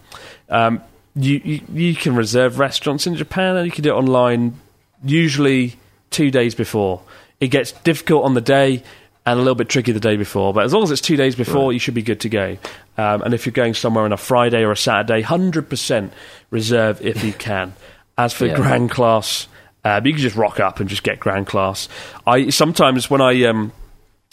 um, 0.49 0.81
you, 1.15 1.41
you, 1.43 1.61
you 1.73 1.95
can 1.95 2.15
reserve 2.15 2.59
restaurants 2.59 3.05
in 3.05 3.15
Japan 3.15 3.55
and 3.55 3.65
you 3.65 3.71
can 3.71 3.83
do 3.83 3.93
it 3.93 3.97
online, 3.97 4.59
usually 5.03 5.75
two 6.09 6.31
days 6.31 6.55
before. 6.55 7.01
It 7.39 7.49
gets 7.49 7.71
difficult 7.71 8.23
on 8.23 8.33
the 8.33 8.41
day 8.41 8.83
and 9.25 9.39
a 9.39 9.41
little 9.41 9.55
bit 9.55 9.69
tricky 9.69 9.91
the 9.91 9.99
day 9.99 10.17
before, 10.17 10.53
but 10.53 10.65
as 10.65 10.73
long 10.73 10.83
as 10.83 10.91
it's 10.91 11.01
two 11.01 11.17
days 11.17 11.35
before, 11.35 11.73
you 11.73 11.79
should 11.79 11.95
be 11.95 12.03
good 12.03 12.21
to 12.21 12.29
go. 12.29 12.57
Um, 12.97 13.23
and 13.23 13.33
if 13.33 13.45
you're 13.45 13.53
going 13.53 13.73
somewhere 13.73 14.05
on 14.05 14.13
a 14.13 14.17
Friday 14.17 14.63
or 14.63 14.71
a 14.71 14.77
Saturday, 14.77 15.23
100% 15.23 16.11
reserve 16.51 17.01
if 17.01 17.23
you 17.23 17.33
can. 17.33 17.73
As 18.17 18.33
for 18.33 18.45
Yeah. 18.45 18.55
grand 18.55 18.91
class, 18.91 19.47
uh, 19.83 19.99
you 20.03 20.13
can 20.13 20.21
just 20.21 20.35
rock 20.35 20.59
up 20.59 20.79
and 20.79 20.89
just 20.89 21.03
get 21.03 21.19
grand 21.19 21.47
class. 21.47 21.89
I 22.25 22.49
sometimes 22.49 23.09
when 23.09 23.21
I 23.21 23.43
um, 23.43 23.71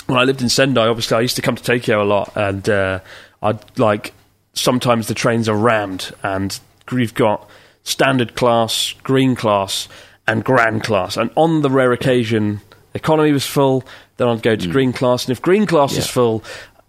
when 0.06 0.18
I 0.18 0.24
lived 0.24 0.40
in 0.42 0.48
Sendai, 0.48 0.86
obviously 0.86 1.16
I 1.16 1.20
used 1.20 1.36
to 1.36 1.42
come 1.42 1.56
to 1.56 1.62
Tokyo 1.62 2.02
a 2.02 2.04
lot, 2.04 2.32
and 2.36 2.68
uh, 2.68 3.00
I'd 3.42 3.78
like 3.78 4.12
sometimes 4.54 5.08
the 5.08 5.14
trains 5.14 5.48
are 5.48 5.56
rammed, 5.56 6.12
and 6.22 6.58
you've 6.90 7.14
got 7.14 7.48
standard 7.84 8.34
class, 8.36 8.94
green 9.02 9.34
class, 9.34 9.88
and 10.28 10.44
grand 10.44 10.84
class, 10.84 11.16
and 11.16 11.30
on 11.36 11.62
the 11.62 11.70
rare 11.70 11.92
occasion 11.92 12.60
economy 12.94 13.32
was 13.32 13.46
full, 13.46 13.82
then 14.18 14.28
I'd 14.28 14.42
go 14.42 14.54
to 14.54 14.68
green 14.68 14.92
class, 14.92 15.24
and 15.24 15.32
if 15.32 15.40
green 15.42 15.66
class 15.66 15.96
is 15.96 16.06
full, 16.06 16.44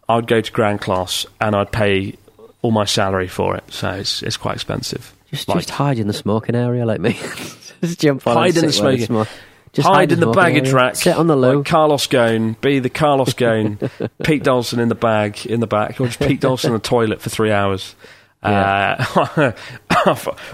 I'd 0.08 0.28
go 0.28 0.42
to 0.42 0.52
grand 0.52 0.82
class, 0.82 1.26
and 1.42 1.56
I'd 1.56 1.72
pay 1.72 2.16
all 2.62 2.72
my 2.72 2.86
salary 2.86 3.28
for 3.28 3.56
it, 3.56 3.64
so 3.70 3.90
it's 3.92 4.22
it's 4.22 4.38
quite 4.38 4.56
expensive. 4.56 5.13
Just, 5.34 5.48
Like- 5.50 5.58
just 5.58 5.72
hide 5.72 6.00
in 6.00 6.08
the 6.08 6.14
smoking 6.14 6.56
area 6.56 6.86
like 6.86 7.02
me. 7.02 7.14
just 7.82 8.00
jump 8.00 8.26
on. 8.28 8.38
Hide 8.38 8.56
in 8.56 8.66
the 8.68 8.72
smoking- 8.72 9.06
smoke. 9.06 9.28
Just 9.74 9.88
hide 9.88 10.12
in 10.12 10.20
the 10.20 10.30
baggage 10.30 10.66
area. 10.68 10.76
rack. 10.76 10.96
Sit 10.96 11.16
on 11.18 11.26
the 11.26 11.36
loo. 11.36 11.58
Like 11.58 11.66
Carlos 11.66 12.06
Ghosn, 12.06 12.62
be 12.62 12.78
the 12.78 12.92
Carlos 12.92 13.34
Ghosn, 13.34 13.90
Pete 14.24 14.44
Dawson 14.44 14.80
in 14.80 14.88
the 14.88 14.94
bag, 14.94 15.48
in 15.48 15.62
the 15.62 15.66
back, 15.68 16.00
or 16.00 16.06
just 16.06 16.20
Pete 16.20 16.40
Dawson 16.40 16.70
in 16.70 16.74
the 16.76 16.80
toilet 16.80 17.22
for 17.22 17.30
three 17.32 17.52
hours. 17.52 17.96
Uh, 18.44 19.54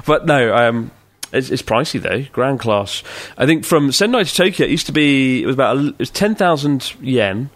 but 0.06 0.26
no, 0.26 0.56
um, 0.56 0.92
it's, 1.34 1.50
it's 1.50 1.62
pricey 1.62 2.02
though. 2.02 2.24
Grand 2.32 2.60
class. 2.60 3.04
I 3.38 3.46
think 3.46 3.66
from 3.66 3.92
Sendai 3.92 4.24
to 4.24 4.34
Tokyo, 4.36 4.66
it 4.68 4.70
used 4.72 4.86
to 4.86 4.92
be 4.92 5.42
it 5.44 5.46
was 5.48 5.56
about 5.56 5.78
it 5.78 5.98
was 6.00 6.10
ten 6.12 6.36
thousand 6.36 6.94
yen. 7.02 7.50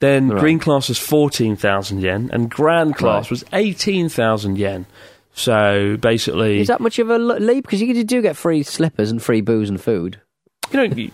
Then 0.00 0.28
Right. 0.28 0.40
green 0.40 0.58
class 0.58 0.88
was 0.88 0.98
fourteen 0.98 1.56
thousand 1.56 2.00
yen, 2.00 2.30
and 2.32 2.50
grand 2.50 2.96
class 2.96 3.24
Right. 3.24 3.30
was 3.30 3.44
eighteen 3.52 4.08
thousand 4.08 4.58
yen. 4.58 4.86
So 5.38 5.98
basically, 6.00 6.60
Is 6.60 6.68
that 6.68 6.80
much 6.80 6.98
of 6.98 7.10
a 7.10 7.18
leap? 7.18 7.64
Because 7.64 7.82
you 7.82 8.02
do 8.04 8.22
get 8.22 8.36
free 8.36 8.62
slippers 8.62 9.10
and 9.10 9.22
free 9.22 9.42
booze 9.42 9.68
and 9.68 9.78
food. 9.80 10.18
you 10.72 10.76
know 10.78 10.94
you, 10.96 11.10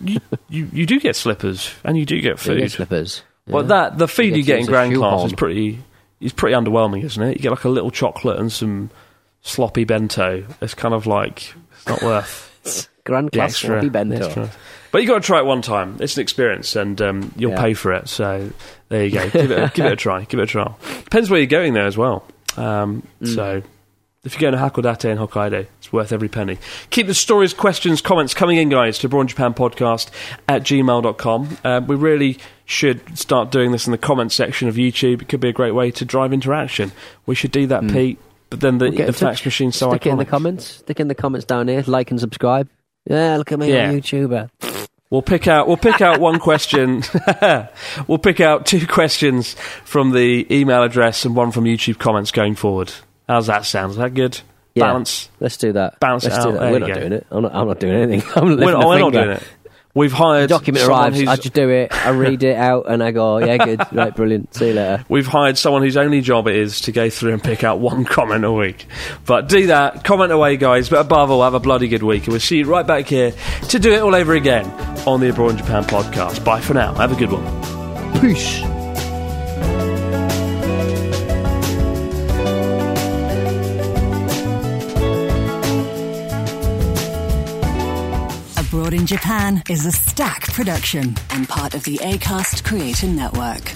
you, 0.49 0.67
you, 0.71 0.85
do 0.85 0.97
get 0.99 1.15
slippers 1.17 1.69
and 1.83 1.97
you 1.97 2.05
do 2.05 2.15
get 2.21 2.31
You 2.31 2.37
food. 2.37 2.57
get 2.59 2.71
slippers. 2.71 3.21
Well, 3.47 3.63
that 3.65 3.97
the 3.97 4.07
feed 4.07 4.31
You 4.31 4.37
you, 4.37 4.43
get 4.43 4.59
in 4.59 4.65
grand 4.65 4.95
class 4.95 5.25
is 5.25 5.33
pretty 5.33 5.79
is 6.21 6.31
pretty 6.31 6.55
underwhelming, 6.55 7.03
isn't 7.03 7.21
it? 7.21 7.35
You 7.35 7.43
get 7.43 7.49
like 7.51 7.65
a 7.65 7.69
little 7.69 7.91
chocolate 7.91 8.39
and 8.39 8.49
some 8.49 8.89
sloppy 9.41 9.83
bento. 9.83 10.45
It's 10.61 10.73
kind 10.73 10.93
of 10.93 11.05
like 11.05 11.53
it's 11.73 11.85
not 11.87 12.01
worth 12.01 12.49
Grand 13.03 13.29
class 13.33 13.51
extra. 13.51 13.67
sloppy 13.81 13.89
bento. 13.89 14.25
extra. 14.25 14.49
But 14.93 15.01
you 15.01 15.07
got 15.09 15.21
to 15.21 15.25
try 15.27 15.39
it 15.39 15.45
one 15.45 15.61
time. 15.61 15.97
It's 15.99 16.15
an 16.15 16.21
experience, 16.21 16.77
and 16.77 17.01
um, 17.01 17.33
you'll 17.35 17.51
Yeah. 17.51 17.61
pay 17.61 17.73
for 17.73 17.91
it. 17.91 18.07
So 18.07 18.49
there 18.87 19.03
you 19.03 19.11
go. 19.11 19.29
Give 19.31 19.51
it, 19.51 19.59
a, 19.59 19.71
give 19.73 19.85
it 19.87 19.91
a 19.91 19.95
try. 19.97 20.23
Give 20.23 20.39
it 20.39 20.43
a 20.43 20.45
try. 20.45 20.73
Depends 21.03 21.29
where 21.29 21.39
you're 21.41 21.47
going 21.47 21.73
there 21.73 21.87
as 21.87 21.97
well. 21.97 22.25
Um, 22.55 23.03
Mm. 23.21 23.35
So. 23.35 23.63
If 24.23 24.39
you're 24.39 24.51
going 24.51 24.61
to 24.63 24.69
Hakodate 24.81 25.03
in 25.09 25.17
Hokkaido, 25.17 25.67
it's 25.79 25.91
worth 25.91 26.13
every 26.13 26.29
penny. 26.29 26.57
Keep 26.91 27.07
the 27.07 27.13
stories, 27.13 27.53
questions, 27.53 27.99
comments 27.99 28.33
coming 28.33 28.55
in, 28.57 28.69
guys, 28.69 28.97
to 28.99 29.07
Abroad 29.07 29.21
in 29.23 29.27
Japan 29.27 29.53
Podcast 29.53 30.11
at 30.47 30.63
gmail.com. 30.63 31.57
Uh, 31.61 31.81
we 31.85 31.97
really 31.97 32.37
should 32.63 33.17
start 33.19 33.51
doing 33.51 33.73
this 33.73 33.85
in 33.85 33.91
the 33.91 33.97
comments 33.97 34.33
section 34.33 34.69
of 34.69 34.75
YouTube. 34.75 35.21
It 35.21 35.27
could 35.27 35.41
be 35.41 35.49
a 35.49 35.53
great 35.53 35.73
way 35.75 35.91
to 35.91 36.05
drive 36.05 36.31
interaction. 36.31 36.93
We 37.25 37.35
should 37.35 37.51
do 37.51 37.67
that, 37.67 37.85
Pete. 37.89 38.17
But 38.49 38.61
then 38.61 38.77
the. 38.77 38.91
We'll 38.91 39.07
the 39.07 39.11
fax 39.11 39.43
machine's 39.43 39.75
so 39.75 39.89
Stick 39.89 40.05
it 40.05 40.11
in 40.11 40.17
the 40.17 40.25
comments. 40.25 40.65
Stick 40.67 41.01
in 41.01 41.09
the 41.09 41.15
comments 41.15 41.45
down 41.45 41.67
here. 41.67 41.83
Like 41.85 42.09
and 42.09 42.19
subscribe. 42.19 42.69
Yeah, 43.05 43.35
look 43.35 43.51
at 43.51 43.59
me 43.59 43.73
Yeah. 43.73 43.89
on 43.89 43.95
YouTuber. 43.99 44.49
We'll 45.09 45.21
pick 45.21 45.49
out 45.49 45.67
we'll 45.67 45.75
pick 45.75 45.99
out 45.99 46.21
one 46.21 46.39
question. 46.39 47.03
we'll 48.07 48.19
pick 48.19 48.39
out 48.39 48.65
two 48.65 48.87
questions 48.87 49.55
from 49.83 50.11
the 50.11 50.47
email 50.49 50.81
address 50.81 51.25
and 51.25 51.35
one 51.35 51.51
from 51.51 51.65
YouTube 51.65 51.99
comments 51.99 52.31
going 52.31 52.55
forward. 52.55 52.93
How's 53.33 53.47
that 53.47 53.65
sound? 53.65 53.89
Is 53.89 53.97
that 53.97 54.13
good? 54.13 54.39
Yeah. 54.75 54.83
Balance. 54.85 55.27
Let's 55.39 55.57
do 55.57 55.71
that. 55.73 55.99
Bounce 55.99 56.23
Let's 56.23 56.37
it 56.37 56.41
do 56.43 56.49
out. 56.49 56.59
that. 56.59 56.71
We're 56.71 56.77
not 56.77 56.87
go. 56.89 56.93
doing 56.93 57.13
it. 57.13 57.25
I'm 57.31 57.41
not, 57.41 57.55
I'm 57.55 57.67
not 57.67 57.79
doing 57.79 57.95
anything. 57.95 58.31
I'm 58.35 58.43
We're, 58.45 58.49
lifting 58.57 58.69
a 58.83 58.87
we're 58.87 58.99
not 58.99 59.11
finger. 59.11 59.23
doing 59.25 59.37
it. 59.37 59.43
We've 59.95 60.11
hired 60.11 60.49
Document 60.51 60.85
someone 60.85 61.01
arrives. 61.01 61.17
who's- 61.17 61.29
I 61.29 61.35
just 61.37 61.53
do 61.55 61.67
it. 61.71 61.91
I 61.91 62.09
read 62.11 62.43
it 62.43 62.55
out 62.55 62.85
and 62.91 63.01
I 63.01 63.09
go, 63.09 63.39
yeah, 63.39 63.57
good. 63.57 63.79
right, 63.91 64.15
brilliant. 64.15 64.53
See 64.53 64.67
you 64.67 64.73
later. 64.73 65.03
We've 65.09 65.25
hired 65.25 65.57
someone 65.57 65.81
whose 65.81 65.97
only 65.97 66.21
job 66.21 66.47
it 66.47 66.55
is 66.55 66.81
to 66.81 66.91
go 66.91 67.09
through 67.09 67.33
and 67.33 67.43
pick 67.43 67.63
out 67.63 67.79
one 67.79 68.05
comment 68.05 68.45
a 68.45 68.51
week. 68.51 68.85
But 69.25 69.49
do 69.49 69.65
that, 69.67 70.03
comment 70.03 70.31
away, 70.31 70.57
guys. 70.57 70.89
But 70.89 70.99
above 70.99 71.31
all, 71.31 71.41
have 71.41 71.55
a 71.55 71.59
bloody 71.59 71.87
good 71.87 72.03
week. 72.03 72.25
And 72.25 72.33
we'll 72.33 72.39
see 72.39 72.59
you 72.59 72.65
right 72.65 72.85
back 72.85 73.07
here 73.07 73.33
to 73.69 73.79
do 73.79 73.91
it 73.93 74.01
all 74.03 74.13
over 74.13 74.33
again 74.35 74.67
on 75.07 75.21
the 75.21 75.29
Abroad 75.29 75.53
in 75.53 75.57
Japan 75.57 75.83
podcast. 75.85 76.45
Bye 76.45 76.61
for 76.61 76.75
now. 76.75 76.93
Have 76.93 77.11
a 77.11 77.15
good 77.15 77.31
one. 77.31 78.21
Peace. 78.21 78.61
Abroad 88.73 88.95
in 88.95 89.05
Japan 89.05 89.61
is 89.69 89.85
an 89.85 89.91
Acast 89.91 90.51
production 90.51 91.15
and 91.29 91.47
part 91.47 91.75
of 91.75 91.83
the 91.83 91.97
ACAST 91.97 92.63
Creator 92.63 93.05
Network. 93.05 93.71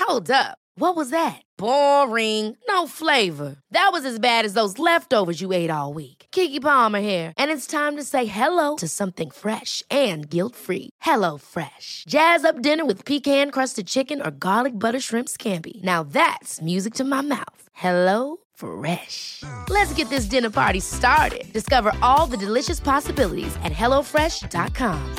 Hold 0.00 0.30
up. 0.32 0.58
What 0.74 0.96
was 0.96 1.10
that? 1.10 1.40
Boring. 1.56 2.56
No 2.68 2.88
flavor. 2.88 3.58
That 3.70 3.90
was 3.92 4.04
as 4.04 4.18
bad 4.18 4.44
as 4.44 4.54
those 4.54 4.76
leftovers 4.78 5.40
you 5.40 5.52
ate 5.52 5.70
all 5.70 5.92
week. 5.92 6.26
Keke 6.32 6.60
Palmer 6.60 7.00
here, 7.00 7.32
and 7.38 7.52
it's 7.52 7.66
time 7.66 7.96
to 7.96 8.02
say 8.02 8.26
hello 8.26 8.74
to 8.76 8.88
something 8.88 9.30
fresh 9.30 9.84
and 9.88 10.28
guilt-free. 10.28 10.90
Hello 11.02 11.38
Fresh. 11.38 12.04
Jazz 12.08 12.44
up 12.44 12.60
dinner 12.60 12.84
with 12.84 13.04
pecan-crusted 13.04 13.86
chicken 13.86 14.20
or 14.20 14.32
garlic 14.32 14.76
butter 14.76 15.00
shrimp 15.00 15.28
scampi. 15.28 15.80
Now 15.84 16.02
that's 16.02 16.60
music 16.60 16.94
to 16.94 17.04
my 17.04 17.20
mouth. 17.20 17.68
Hello 17.72 18.38
Fresh. 18.58 19.44
Let's 19.68 19.94
get 19.94 20.10
this 20.10 20.26
dinner 20.26 20.50
party 20.50 20.80
started. 20.80 21.52
Discover 21.52 21.92
all 22.02 22.26
the 22.26 22.36
delicious 22.36 22.80
possibilities 22.80 23.54
at 23.62 23.70
hellofresh.com. 23.70 25.14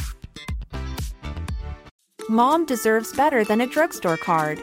Mom 2.28 2.66
deserves 2.66 3.16
better 3.16 3.46
than 3.46 3.62
a 3.62 3.68
drugstore 3.68 4.18
card. 4.18 4.60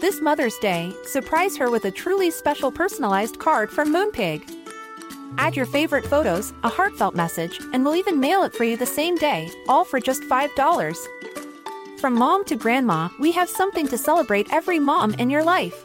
This 0.00 0.20
Mother's 0.20 0.58
Day, 0.58 0.92
surprise 1.04 1.56
her 1.56 1.70
with 1.70 1.84
a 1.84 1.90
truly 1.92 2.30
special 2.30 2.72
personalized 2.72 3.38
card 3.38 3.70
from 3.70 3.94
Moonpig. 3.94 4.42
Add 5.38 5.54
your 5.54 5.66
favorite 5.66 6.04
photos, 6.04 6.52
a 6.64 6.68
heartfelt 6.68 7.14
message, 7.14 7.60
and 7.72 7.84
we'll 7.84 7.96
even 7.96 8.18
mail 8.18 8.42
it 8.42 8.52
for 8.52 8.64
you 8.64 8.76
the 8.76 8.84
same 8.84 9.14
day, 9.14 9.48
all 9.68 9.84
for 9.84 10.00
just 10.00 10.22
$5. 10.22 10.96
From 12.00 12.14
mom 12.14 12.44
to 12.46 12.56
grandma, 12.56 13.10
we 13.20 13.30
have 13.32 13.48
something 13.48 13.86
to 13.88 13.96
celebrate 13.96 14.52
every 14.52 14.80
mom 14.80 15.14
in 15.14 15.30
your 15.30 15.44
life. 15.44 15.84